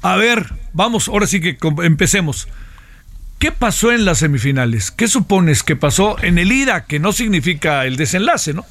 a 0.00 0.14
ver, 0.14 0.46
vamos, 0.72 1.08
ahora 1.08 1.26
sí 1.26 1.40
que 1.40 1.58
empecemos. 1.82 2.46
¿Qué 3.40 3.52
pasó 3.52 3.90
en 3.90 4.04
las 4.04 4.18
semifinales? 4.18 4.90
¿Qué 4.90 5.08
supones 5.08 5.62
que 5.62 5.74
pasó 5.74 6.22
en 6.22 6.36
el 6.36 6.52
ida, 6.52 6.84
que 6.84 6.98
no 6.98 7.10
significa 7.10 7.86
el 7.86 7.96
desenlace, 7.96 8.52
no? 8.52 8.66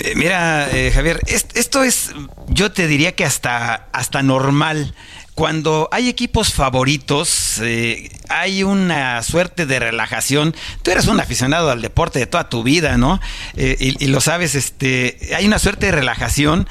Eh, 0.00 0.14
mira, 0.16 0.68
eh, 0.72 0.90
Javier, 0.92 1.20
esto 1.28 1.84
es, 1.84 2.10
yo 2.48 2.72
te 2.72 2.88
diría 2.88 3.14
que 3.14 3.24
hasta, 3.24 3.86
hasta 3.92 4.24
normal. 4.24 4.96
Cuando 5.34 5.88
hay 5.90 6.08
equipos 6.08 6.52
favoritos, 6.52 7.58
eh, 7.60 8.10
hay 8.28 8.62
una 8.62 9.22
suerte 9.22 9.66
de 9.66 9.80
relajación. 9.80 10.54
Tú 10.82 10.90
eres 10.90 11.06
un 11.06 11.18
aficionado 11.18 11.70
al 11.70 11.82
deporte 11.82 12.20
de 12.20 12.26
toda 12.26 12.48
tu 12.48 12.62
vida, 12.62 12.96
¿no? 12.96 13.20
y, 13.56 14.06
lo 14.06 14.20
sabes, 14.20 14.54
este, 14.54 15.18
hay 15.36 15.46
una 15.46 15.58
suerte 15.58 15.86
de 15.86 15.92
relajación. 15.92 16.68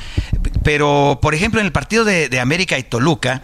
Pero, 0.64 1.20
por 1.22 1.36
ejemplo, 1.36 1.60
en 1.60 1.66
el 1.66 1.74
partido 1.74 2.06
de, 2.06 2.30
de 2.30 2.40
América 2.40 2.78
y 2.78 2.84
Toluca, 2.84 3.42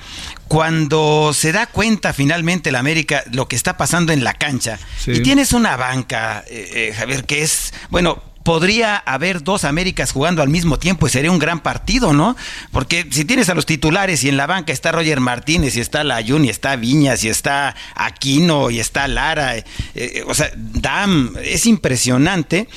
cuando 0.50 1.32
se 1.32 1.52
da 1.52 1.68
cuenta 1.68 2.12
finalmente 2.12 2.72
la 2.72 2.80
América 2.80 3.24
lo 3.32 3.48
que 3.48 3.56
está 3.56 3.78
pasando 3.78 4.12
en 4.12 4.24
la 4.24 4.34
cancha 4.34 4.80
y 5.06 5.22
tienes 5.22 5.54
una 5.54 5.78
banca, 5.78 6.44
eh, 6.50 6.90
eh, 6.90 6.94
Javier, 6.98 7.24
que 7.26 7.44
es, 7.44 7.72
bueno, 7.90 8.22
podría 8.44 8.98
haber 8.98 9.44
dos 9.44 9.64
Américas 9.64 10.12
jugando 10.12 10.42
al 10.42 10.50
mismo 10.50 10.80
tiempo 10.80 11.08
y 11.08 11.10
sería 11.10 11.32
un 11.32 11.40
gran 11.40 11.62
partido, 11.62 12.14
¿no? 12.14 12.36
Porque 12.72 13.08
si 13.12 13.26
tienes 13.26 13.50
a 13.50 13.54
los 13.54 13.66
titulares 13.66 14.24
y 14.24 14.30
en 14.30 14.38
la 14.38 14.48
banca 14.48 14.74
está 14.74 14.92
Roger 14.92 15.20
Martínez 15.20 15.76
y 15.76 15.82
está 15.82 16.04
Layun 16.04 16.46
y 16.46 16.50
está 16.50 16.76
Viñas 16.76 17.24
y 17.24 17.30
está 17.30 17.76
Aquino 17.96 18.70
y 18.70 18.80
está 18.80 19.08
Lara, 19.08 19.58
eh, 19.58 20.24
o 20.28 20.34
sea, 20.34 20.52
Dam, 20.56 21.34
es 21.44 21.66
impresionante. 21.66 22.68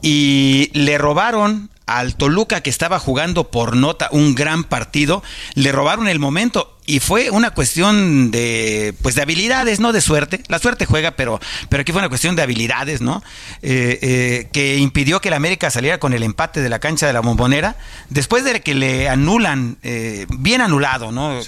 y 0.00 0.70
le 0.74 0.96
robaron 0.96 1.70
al 1.88 2.16
Toluca 2.16 2.60
que 2.60 2.70
estaba 2.70 2.98
jugando 2.98 3.50
por 3.50 3.74
nota 3.74 4.08
un 4.12 4.34
gran 4.34 4.62
partido, 4.64 5.22
le 5.54 5.72
robaron 5.72 6.06
el 6.06 6.18
momento 6.18 6.77
y 6.88 7.00
fue 7.00 7.30
una 7.30 7.50
cuestión 7.50 8.30
de 8.30 8.94
pues 9.02 9.14
de 9.14 9.20
habilidades, 9.20 9.78
no 9.78 9.92
de 9.92 10.00
suerte. 10.00 10.42
La 10.48 10.58
suerte 10.58 10.86
juega, 10.86 11.10
pero, 11.10 11.38
pero 11.68 11.82
aquí 11.82 11.92
fue 11.92 12.00
una 12.00 12.08
cuestión 12.08 12.34
de 12.34 12.40
habilidades, 12.40 13.02
¿no? 13.02 13.22
Eh, 13.60 13.98
eh, 14.00 14.48
que 14.52 14.78
impidió 14.78 15.20
que 15.20 15.28
el 15.28 15.34
América 15.34 15.70
saliera 15.70 15.98
con 15.98 16.14
el 16.14 16.22
empate 16.22 16.62
de 16.62 16.70
la 16.70 16.78
cancha 16.78 17.06
de 17.06 17.12
la 17.12 17.20
bombonera, 17.20 17.76
después 18.08 18.42
de 18.42 18.62
que 18.62 18.74
le 18.74 19.06
anulan, 19.06 19.76
eh, 19.82 20.24
bien 20.38 20.62
anulado, 20.62 21.12
¿no? 21.12 21.40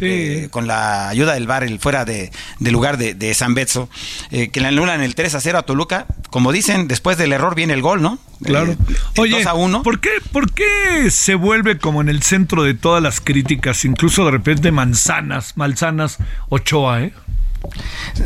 con 0.50 0.66
la 0.66 1.08
ayuda 1.08 1.32
del 1.32 1.46
VAR, 1.46 1.64
el 1.64 1.78
fuera 1.78 2.04
de, 2.04 2.30
lugar 2.58 2.98
de, 2.98 3.34
San 3.34 3.54
Betso, 3.54 3.88
que 4.30 4.60
le 4.60 4.66
anulan 4.66 5.00
el 5.00 5.14
3 5.14 5.36
a 5.36 5.40
0 5.40 5.58
a 5.58 5.62
Toluca. 5.62 6.04
Como 6.28 6.52
dicen, 6.52 6.86
después 6.86 7.16
del 7.16 7.32
error 7.32 7.54
viene 7.54 7.72
el 7.72 7.80
gol, 7.80 8.02
¿no? 8.02 8.18
Claro. 8.44 8.76
Oye, 9.16 9.38
2 9.38 9.46
a 9.46 9.54
1. 9.54 9.82
¿por 9.82 10.00
qué, 10.00 10.10
¿por 10.32 10.52
qué 10.52 11.10
se 11.10 11.34
vuelve 11.34 11.78
como 11.78 12.00
en 12.00 12.08
el 12.08 12.22
centro 12.22 12.62
de 12.62 12.74
todas 12.74 13.02
las 13.02 13.20
críticas, 13.20 13.84
incluso 13.84 14.24
de 14.24 14.30
repente 14.30 14.70
Manzana? 14.70 15.29
Malsanas 15.56 16.18
Ochoa, 16.48 17.02
¿eh? 17.02 17.12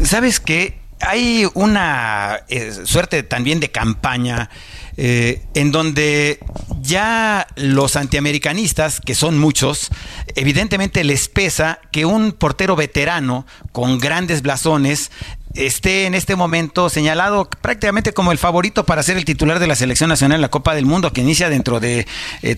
¿Sabes 0.05 0.41
qué? 0.41 0.81
Hay 1.01 1.47
una 1.55 2.41
eh, 2.49 2.73
suerte 2.85 3.23
también 3.23 3.61
de 3.61 3.71
campaña 3.71 4.49
eh, 4.97 5.43
en 5.55 5.73
donde 5.73 6.39
ya 6.81 7.49
los 7.57 7.97
antiamericanistas, 7.97 9.01
que 9.01 9.15
son 9.15 9.39
muchos, 9.39 9.91
evidentemente 10.37 11.03
les 11.03 11.29
pesa 11.29 11.81
que 11.91 12.05
un 12.07 12.33
portero 12.33 12.77
veterano 12.77 13.45
con 13.73 13.99
grandes 13.99 14.43
blasones 14.43 15.11
esté 15.55 16.07
en 16.07 16.15
este 16.15 16.37
momento 16.37 16.89
señalado 16.89 17.49
prácticamente 17.61 18.13
como 18.13 18.33
el 18.33 18.39
favorito 18.39 18.85
para 18.85 19.03
ser 19.03 19.17
el 19.17 19.25
titular 19.25 19.59
de 19.59 19.67
la 19.67 19.77
selección 19.77 20.09
nacional 20.09 20.37
en 20.37 20.43
la 20.43 20.51
Copa 20.51 20.75
del 20.75 20.87
Mundo, 20.87 21.13
que 21.13 21.21
inicia 21.21 21.49
dentro 21.49 21.81
de 21.81 22.07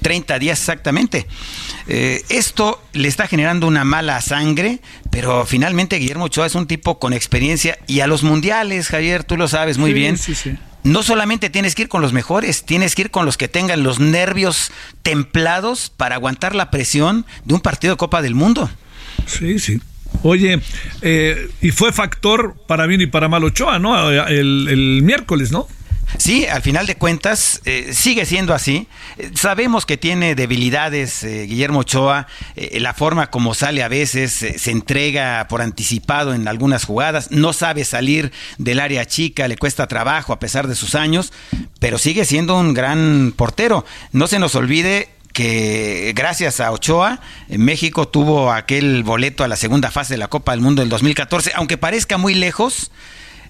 30 0.01 0.36
eh, 0.36 0.38
días 0.38 0.59
exactamente. 0.59 1.26
Eh, 1.88 2.24
esto 2.28 2.82
le 2.92 3.09
está 3.09 3.26
generando 3.26 3.66
una 3.66 3.84
mala 3.84 4.20
sangre, 4.20 4.80
pero 5.11 5.44
finalmente 5.47 5.97
Guillermo 5.97 6.24
Ochoa 6.24 6.47
es 6.47 6.55
un 6.55 6.66
tipo 6.66 6.99
con 6.99 7.12
experiencia 7.12 7.78
y 7.86 8.01
a 8.01 8.07
los 8.07 8.22
mundiales, 8.22 8.88
Javier, 8.88 9.24
tú 9.24 9.36
lo 9.36 9.49
sabes 9.49 9.78
muy 9.78 9.92
bien. 9.92 10.18
No 10.82 11.03
solamente 11.03 11.51
tienes 11.51 11.74
que 11.74 11.82
ir 11.82 11.88
con 11.88 12.01
los 12.01 12.12
mejores, 12.12 12.64
tienes 12.64 12.94
que 12.94 13.03
ir 13.03 13.11
con 13.11 13.26
los 13.26 13.36
que 13.36 13.49
tengan 13.49 13.82
los 13.82 13.99
nervios 13.99 14.70
templados 15.03 15.92
para 15.97 16.14
aguantar 16.14 16.55
la 16.55 16.70
presión 16.70 17.26
de 17.44 17.55
un 17.55 17.61
partido 17.61 17.94
de 17.94 17.99
Copa 17.99 18.22
del 18.22 18.36
Mundo. 18.36 18.70
Sí, 19.26 19.59
sí. 19.59 19.80
Oye, 20.22 20.60
eh, 21.02 21.48
y 21.60 21.70
fue 21.70 21.92
factor 21.92 22.56
para 22.66 22.86
bien 22.86 23.00
y 23.00 23.06
para 23.06 23.28
mal 23.28 23.44
Ochoa, 23.44 23.78
¿no? 23.78 24.10
El, 24.10 25.00
miércoles, 25.02 25.52
¿no? 25.52 25.66
Sí, 26.18 26.46
al 26.46 26.62
final 26.62 26.86
de 26.86 26.94
cuentas 26.94 27.60
eh, 27.64 27.90
sigue 27.92 28.24
siendo 28.26 28.54
así. 28.54 28.86
sabemos 29.34 29.86
que 29.86 29.96
tiene 29.96 30.36
debilidades 30.36 31.24
eh, 31.24 31.46
Guillermo 31.46 31.80
Ochoa, 31.80 32.28
la 32.54 32.94
forma 32.94 33.28
como 33.28 33.54
sale 33.54 33.82
a 33.82 33.88
veces, 33.88 34.32
se 34.32 34.70
entrega 34.70 35.46
por 35.48 35.62
anticipado 35.62 36.32
en 36.32 36.46
algunas 36.46 36.84
jugadas, 36.84 37.30
no 37.32 37.52
sabe 37.52 37.84
salir 37.84 38.32
del 38.56 38.80
área 38.80 39.04
chica, 39.04 39.48
le 39.48 39.58
cuesta 39.58 39.88
trabajo 39.88 40.32
a 40.32 40.38
pesar 40.38 40.68
de 40.68 40.76
sus 40.76 40.94
años, 40.94 41.32
pero 41.80 41.98
sigue 41.98 42.24
siendo 42.24 42.56
un 42.56 42.72
gran 42.72 43.34
portero. 43.36 43.84
No 44.12 44.28
se 44.28 44.38
nos 44.38 44.54
olvide 44.54 45.08
que 45.37 46.14
gracias 46.16 46.61
a 46.61 46.72
Ochoa, 46.72 47.20
México 47.51 48.09
tuvo 48.09 48.51
aquel 48.51 49.03
boleto 49.03 49.45
a 49.45 49.49
la 49.49 49.57
segunda 49.57 49.91
fase 49.91 50.14
de 50.14 50.18
la 50.18 50.28
Copa 50.28 50.53
del 50.53 50.62
Mundo 50.62 50.80
del 50.80 50.89
2014, 50.89 51.53
aunque 51.57 51.76
parezca 51.76 52.16
muy 52.16 52.32
lejos, 52.32 52.91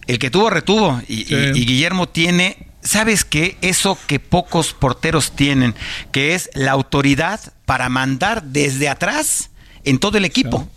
el 0.09 0.19
que 0.19 0.29
tuvo 0.29 0.51
retuvo 0.51 1.01
y, 1.07 1.23
Guillermo 1.53 2.09
tiene, 2.09 2.67
¿sabes 2.83 3.25
qué? 3.25 3.57
Eso 3.61 3.97
que 4.09 4.19
pocos 4.19 4.73
porteros 4.73 5.37
tienen, 5.37 5.77
que 6.11 6.35
es 6.35 6.51
la 6.55 6.73
autoridad 6.73 7.39
para 7.67 7.89
mandar 7.89 8.43
desde 8.43 8.89
atrás 8.89 9.51
en 9.85 9.99
todo 10.01 10.19
el 10.19 10.25
equipo. 10.25 10.69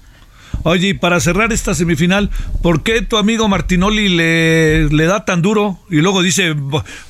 Oye, 0.61 0.89
y 0.89 0.93
para 0.93 1.19
cerrar 1.21 1.51
esta 1.51 1.73
semifinal, 1.73 2.29
¿por 2.61 2.83
qué 2.83 3.01
tu 3.01 3.17
amigo 3.17 3.47
Martinoli 3.47 4.09
le, 4.09 4.89
le 4.89 5.05
da 5.05 5.25
tan 5.25 5.41
duro? 5.41 5.79
Y 5.89 6.01
luego 6.01 6.21
dice, 6.21 6.55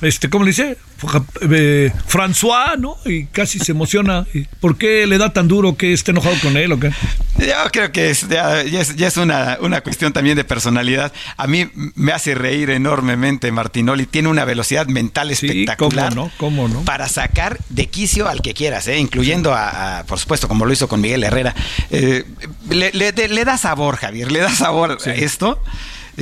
este, 0.00 0.30
¿cómo 0.30 0.44
le 0.44 0.52
dice? 0.52 0.78
Eh, 1.50 1.92
François, 2.06 2.78
¿no? 2.78 2.96
Y 3.04 3.24
casi 3.26 3.58
se 3.58 3.72
emociona. 3.72 4.26
¿Por 4.60 4.76
qué 4.76 5.06
le 5.06 5.18
da 5.18 5.32
tan 5.32 5.48
duro 5.48 5.76
que 5.76 5.92
esté 5.92 6.10
enojado 6.10 6.36
con 6.42 6.56
él 6.56 6.72
o 6.72 6.80
qué? 6.80 6.92
Yo 7.38 7.54
creo 7.72 7.90
que 7.90 8.10
es, 8.10 8.28
ya, 8.28 8.60
es, 8.60 9.16
una, 9.16 9.58
una, 9.60 9.80
cuestión 9.80 10.12
también 10.12 10.36
de 10.36 10.44
personalidad. 10.44 11.12
A 11.36 11.46
mí 11.46 11.70
me 11.94 12.12
hace 12.12 12.34
reír 12.34 12.70
enormemente 12.70 13.50
Martinoli. 13.50 14.06
Tiene 14.06 14.28
una 14.28 14.44
velocidad 14.44 14.86
mental 14.86 15.30
espectacular. 15.30 16.10
¿cómo 16.10 16.24
no? 16.24 16.32
¿Cómo 16.36 16.68
no? 16.68 16.82
Para 16.82 17.08
sacar 17.08 17.58
de 17.70 17.86
quicio 17.86 18.28
al 18.28 18.42
que 18.42 18.52
quieras, 18.52 18.86
¿eh? 18.88 18.98
incluyendo 18.98 19.54
a, 19.54 20.04
por 20.06 20.18
supuesto, 20.18 20.48
como 20.48 20.66
lo 20.66 20.72
hizo 20.72 20.88
con 20.88 21.00
Miguel 21.00 21.24
Herrera. 21.24 21.54
Eh, 21.90 22.24
le, 22.68 23.44
da 23.44 23.56
sabor, 23.56 23.96
Javier, 23.96 24.30
le 24.30 24.40
da 24.40 24.50
sabor 24.50 24.98
a 25.04 25.10
esto. 25.10 25.62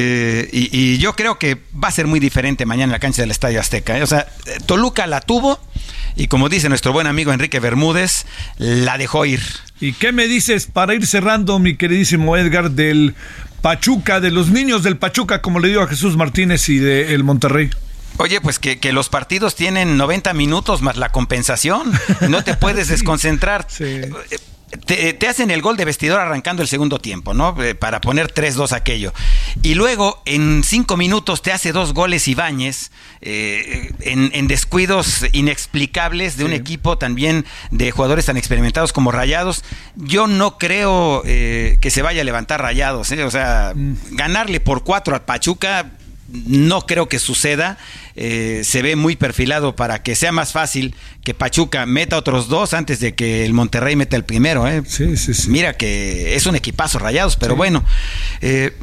Eh, 0.01 0.49
y, 0.53 0.99
yo 0.99 1.17
creo 1.17 1.41
que 1.41 1.59
va 1.75 1.89
a 1.89 1.91
ser 1.91 2.07
muy 2.07 2.21
diferente 2.21 2.65
mañana 2.67 2.85
en 2.85 2.93
la 2.93 2.99
cancha 3.01 3.23
del 3.23 3.33
Estadio 3.33 3.59
Azteca. 3.59 3.99
¿eh? 3.99 4.03
O 4.05 4.07
sea, 4.07 4.29
Toluca 4.65 5.09
la 5.09 5.21
tuvo 5.21 5.59
y 6.15 6.29
como 6.29 6.49
dice 6.49 6.69
nuestro 6.69 6.93
buen 6.93 7.09
amigo 7.09 7.33
Enrique 7.33 7.59
Bermúdez, 7.59 8.25
la 8.59 8.97
dejó 8.97 9.27
ir. 9.27 9.43
¿Y 9.81 9.95
qué 9.95 10.13
me 10.13 10.29
dices 10.29 10.67
para 10.67 10.95
ir 10.95 11.05
cerrando, 11.05 11.59
mi 11.59 11.77
queridísimo 11.77 12.37
Edgar, 12.37 12.71
del 12.71 13.17
Pachuca, 13.61 14.21
de 14.21 14.31
los 14.31 14.51
niños 14.51 14.85
del 14.85 14.99
Pachuca, 14.99 15.43
como 15.43 15.59
le 15.59 15.67
digo 15.67 15.83
a 15.83 15.89
Jesús 15.89 16.17
Martínez 16.17 16.69
y 16.69 16.79
del 16.79 17.25
Monterrey? 17.25 17.71
Oye, 18.19 18.41
pues 18.41 18.61
que, 18.61 18.79
los 18.93 19.09
partidos 19.09 19.57
tienen 19.57 19.97
90 19.97 20.33
minutos 20.33 20.81
más 20.81 20.97
la 20.97 21.11
compensación. 21.11 21.93
No 22.29 22.45
te 22.45 22.55
puedes 22.55 22.87
desconcentrar. 22.89 23.67
Te, 24.87 25.27
hacen 25.27 25.51
el 25.51 25.63
gol 25.63 25.77
de 25.77 25.85
vestidor 25.85 26.21
arrancando 26.21 26.63
el 26.63 26.69
segundo 26.69 26.99
tiempo, 26.99 27.35
¿no? 27.35 27.61
Eh, 27.63 27.75
para 27.75 28.01
poner 28.01 28.33
3-2 28.33 28.73
aquello. 28.73 29.13
Y 29.63 29.75
luego 29.75 30.23
en 30.25 30.63
cinco 30.65 30.97
minutos 30.97 31.43
te 31.43 31.53
hace 31.53 31.73
dos 31.73 31.95
goles 31.95 32.29
Ibáñez 32.29 32.91
eh, 33.21 33.93
en, 34.01 34.47
descuidos 34.47 35.25
inexplicables 35.33 36.37
de 36.37 36.45
un 36.45 36.53
equipo 36.53 36.99
también 36.99 37.45
de 37.71 37.91
jugadores 37.91 38.27
tan 38.27 38.37
experimentados 38.37 38.93
como 38.93 39.11
Rayados. 39.11 39.65
Yo 39.97 40.27
no 40.27 40.59
creo 40.59 41.23
eh, 41.25 41.79
que 41.81 41.91
se 41.91 42.03
vaya 42.03 42.23
a 42.23 42.25
levantar 42.25 42.61
Rayados, 42.61 43.11
o 43.11 43.31
sea, 43.31 43.73
mm. 43.75 43.95
ganarle 44.11 44.61
por 44.61 44.85
cuatro 44.85 45.15
al 45.15 45.23
Pachuca 45.23 45.93
no 46.29 46.83
creo 46.87 47.09
que 47.09 47.19
suceda. 47.19 47.79
Eh, 48.15 48.63
se 48.65 48.83
ve 48.83 48.97
muy 48.97 49.17
perfilado 49.17 49.77
para 49.77 50.03
que 50.03 50.15
sea 50.15 50.33
más 50.33 50.53
fácil 50.53 50.95
que 51.25 51.35
Pachuca 51.35 51.87
meta 51.87 52.17
otros 52.17 52.49
dos 52.49 52.75
antes 52.75 53.01
de 53.01 53.15
que 53.15 53.45
el 53.45 53.53
Monterrey 53.53 53.97
meta 53.97 54.17
el 54.17 54.25
primero. 54.25 54.69
¿eh? 54.69 54.83
Sí, 54.87 55.17
sí, 55.17 55.35
sí. 55.35 55.51
Mira 55.51 55.75
que 55.75 56.35
es 56.35 56.47
un 56.47 56.57
equipazo 56.57 56.99
rayados, 56.99 57.37
pero 57.37 57.57
bueno. 57.57 57.85
Eh, 58.41 58.77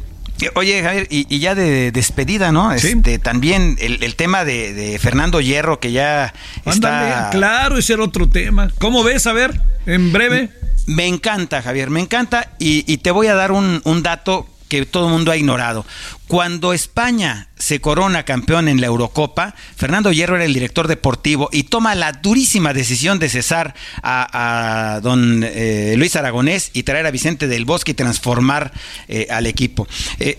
oye, 0.54 0.82
Javier, 0.82 1.06
y, 1.10 1.38
ya 1.38 1.54
de 1.54 1.92
despedida, 1.92 2.52
¿no? 2.52 2.72
Este, 2.72 3.18
también 3.18 3.76
el, 3.80 4.14
tema 4.16 4.44
de, 4.44 4.98
Fernando 5.00 5.40
Hierro, 5.40 5.80
que 5.80 5.92
ya 5.92 6.34
está... 6.64 7.28
Claro, 7.30 7.78
ese 7.78 7.94
era 7.94 8.02
otro 8.02 8.28
tema. 8.28 8.70
¿Cómo 8.78 9.02
ves? 9.04 9.26
A 9.26 9.32
ver, 9.32 9.60
en 9.86 10.12
breve. 10.12 10.50
Me 10.86 11.06
encanta, 11.06 11.62
Javier, 11.62 11.90
me 11.90 12.00
encanta. 12.00 12.52
Y, 12.58 12.96
te 12.98 13.10
voy 13.10 13.28
a 13.28 13.34
dar 13.34 13.52
un, 13.52 13.80
un 13.84 14.02
dato 14.02 14.46
que 14.68 14.84
todo 14.86 15.06
el 15.06 15.12
mundo 15.12 15.32
ha 15.32 15.36
ignorado. 15.36 15.84
Cuando 16.26 16.72
España 16.72 17.48
se 17.56 17.80
corona 17.80 18.24
campeón 18.24 18.68
en 18.68 18.80
la 18.80 18.88
Eurocopa, 18.88 19.54
Fernando 19.76 20.12
Hierro 20.12 20.36
era 20.36 20.44
el 20.44 20.54
director 20.54 20.88
deportivo 20.88 21.48
y 21.52 21.64
toma 21.64 21.94
la 21.94 22.12
durísima 22.12 22.72
decisión 22.72 23.18
de 23.18 23.28
cesar 23.28 23.74
a, 24.02 25.00
don 25.02 25.42
eh, 25.44 25.94
Luis 25.96 26.16
Aragonés 26.16 26.70
y 26.72 26.82
traer 26.82 27.06
a 27.06 27.10
Vicente 27.10 27.46
del 27.46 27.64
Bosque 27.64 27.92
y 27.92 27.94
transformar 27.94 28.72
eh, 29.08 29.28
al 29.30 29.46
equipo. 29.46 29.86
Eh, 30.18 30.38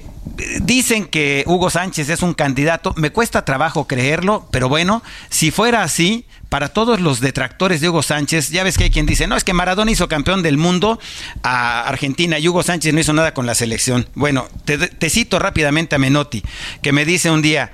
dicen 0.61 1.05
que 1.05 1.43
Hugo 1.47 1.69
Sánchez 1.69 2.09
es 2.09 2.21
un 2.21 2.33
candidato, 2.33 2.93
me 2.97 3.11
cuesta 3.11 3.45
trabajo 3.45 3.87
creerlo, 3.87 4.47
pero 4.51 4.69
bueno, 4.69 5.03
si 5.29 5.51
fuera 5.51 5.83
así, 5.83 6.25
para 6.49 6.69
todos 6.69 7.01
los 7.01 7.19
detractores 7.19 7.81
de 7.81 7.89
Hugo 7.89 8.03
Sánchez, 8.03 8.49
ya 8.49 8.63
ves 8.63 8.77
que 8.77 8.85
hay 8.85 8.89
quien 8.89 9.05
dice, 9.05 9.27
no, 9.27 9.35
es 9.35 9.43
que 9.43 9.53
Maradona 9.53 9.91
hizo 9.91 10.07
campeón 10.07 10.43
del 10.43 10.57
mundo 10.57 10.99
a 11.43 11.81
Argentina 11.81 12.39
y 12.39 12.47
Hugo 12.47 12.63
Sánchez 12.63 12.93
no 12.93 12.99
hizo 12.99 13.13
nada 13.13 13.33
con 13.33 13.45
la 13.45 13.55
selección. 13.55 14.07
Bueno, 14.15 14.47
te, 14.65 15.09
cito 15.09 15.39
rápidamente 15.39 15.95
a 15.95 15.99
Menotti, 15.99 16.43
que 16.81 16.93
me 16.93 17.05
dice 17.05 17.31
un 17.31 17.41
día, 17.41 17.71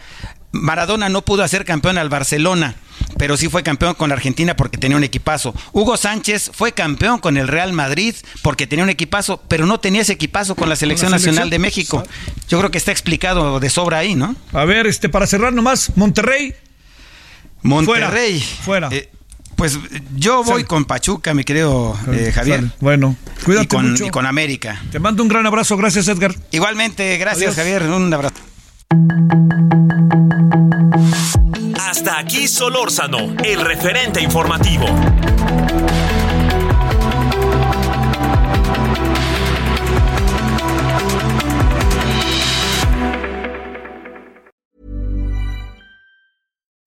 Maradona 0.51 1.09
no 1.09 1.23
pudo 1.23 1.43
hacer 1.43 1.65
campeón 1.65 1.97
al 1.97 2.09
Barcelona, 2.09 2.75
pero 3.17 3.37
sí 3.37 3.49
fue 3.49 3.63
campeón 3.63 3.95
con 3.95 4.11
Argentina 4.11 4.55
porque 4.55 4.77
tenía 4.77 4.97
un 4.97 5.03
equipazo. 5.03 5.53
Hugo 5.71 5.97
Sánchez 5.97 6.51
fue 6.53 6.73
campeón 6.73 7.19
con 7.19 7.37
el 7.37 7.47
Real 7.47 7.73
Madrid 7.73 8.15
porque 8.41 8.67
tenía 8.67 8.83
un 8.83 8.89
equipazo, 8.89 9.41
pero 9.47 9.65
no 9.65 9.79
tenía 9.79 10.01
ese 10.01 10.13
equipazo 10.13 10.55
con 10.55 10.69
la 10.69 10.75
Selección 10.75 11.11
Nacional 11.11 11.49
de 11.49 11.59
México. 11.59 12.03
Yo 12.49 12.59
creo 12.59 12.71
que 12.71 12.77
está 12.77 12.91
explicado 12.91 13.59
de 13.59 13.69
sobra 13.69 13.99
ahí, 13.99 14.15
¿no? 14.15 14.35
A 14.51 14.65
ver, 14.65 14.87
este 14.87 15.09
para 15.09 15.27
cerrar 15.27 15.53
nomás, 15.53 15.91
Monterrey 15.95 16.55
Monterrey. 17.63 18.39
Fuera. 18.39 18.89
Eh, 18.91 19.09
pues 19.55 19.79
yo 20.15 20.43
voy 20.43 20.65
con 20.65 20.85
Pachuca, 20.85 21.33
mi 21.33 21.43
querido 21.43 21.97
eh, 22.11 22.31
Javier. 22.33 22.65
Bueno, 22.79 23.15
cuídate 23.45 23.65
y 23.65 23.67
con, 23.67 23.91
mucho. 23.91 24.05
Y 24.05 24.09
con 24.09 24.25
América. 24.25 24.81
Te 24.91 24.99
mando 24.99 25.23
un 25.23 25.29
gran 25.29 25.45
abrazo. 25.45 25.77
Gracias, 25.77 26.07
Edgar. 26.07 26.35
Igualmente, 26.51 27.17
gracias, 27.17 27.55
Javier. 27.55 27.83
Un 27.83 28.13
abrazo. 28.13 28.35
Hasta 31.79 32.19
aquí 32.19 32.47
Solórzano, 32.47 33.35
el 33.43 33.61
referente 33.61 34.21
informativo. 34.21 34.85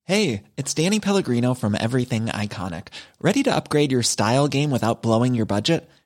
Hey, 0.04 0.44
it's 0.56 0.72
Danny 0.72 1.00
Pellegrino 1.00 1.54
from 1.54 1.74
Everything 1.74 2.26
Iconic. 2.26 2.88
Ready 3.20 3.42
to 3.42 3.52
upgrade 3.52 3.90
your 3.90 4.04
style 4.04 4.46
game 4.46 4.70
without 4.70 5.02
blowing 5.02 5.34
your 5.34 5.46
budget? 5.46 5.90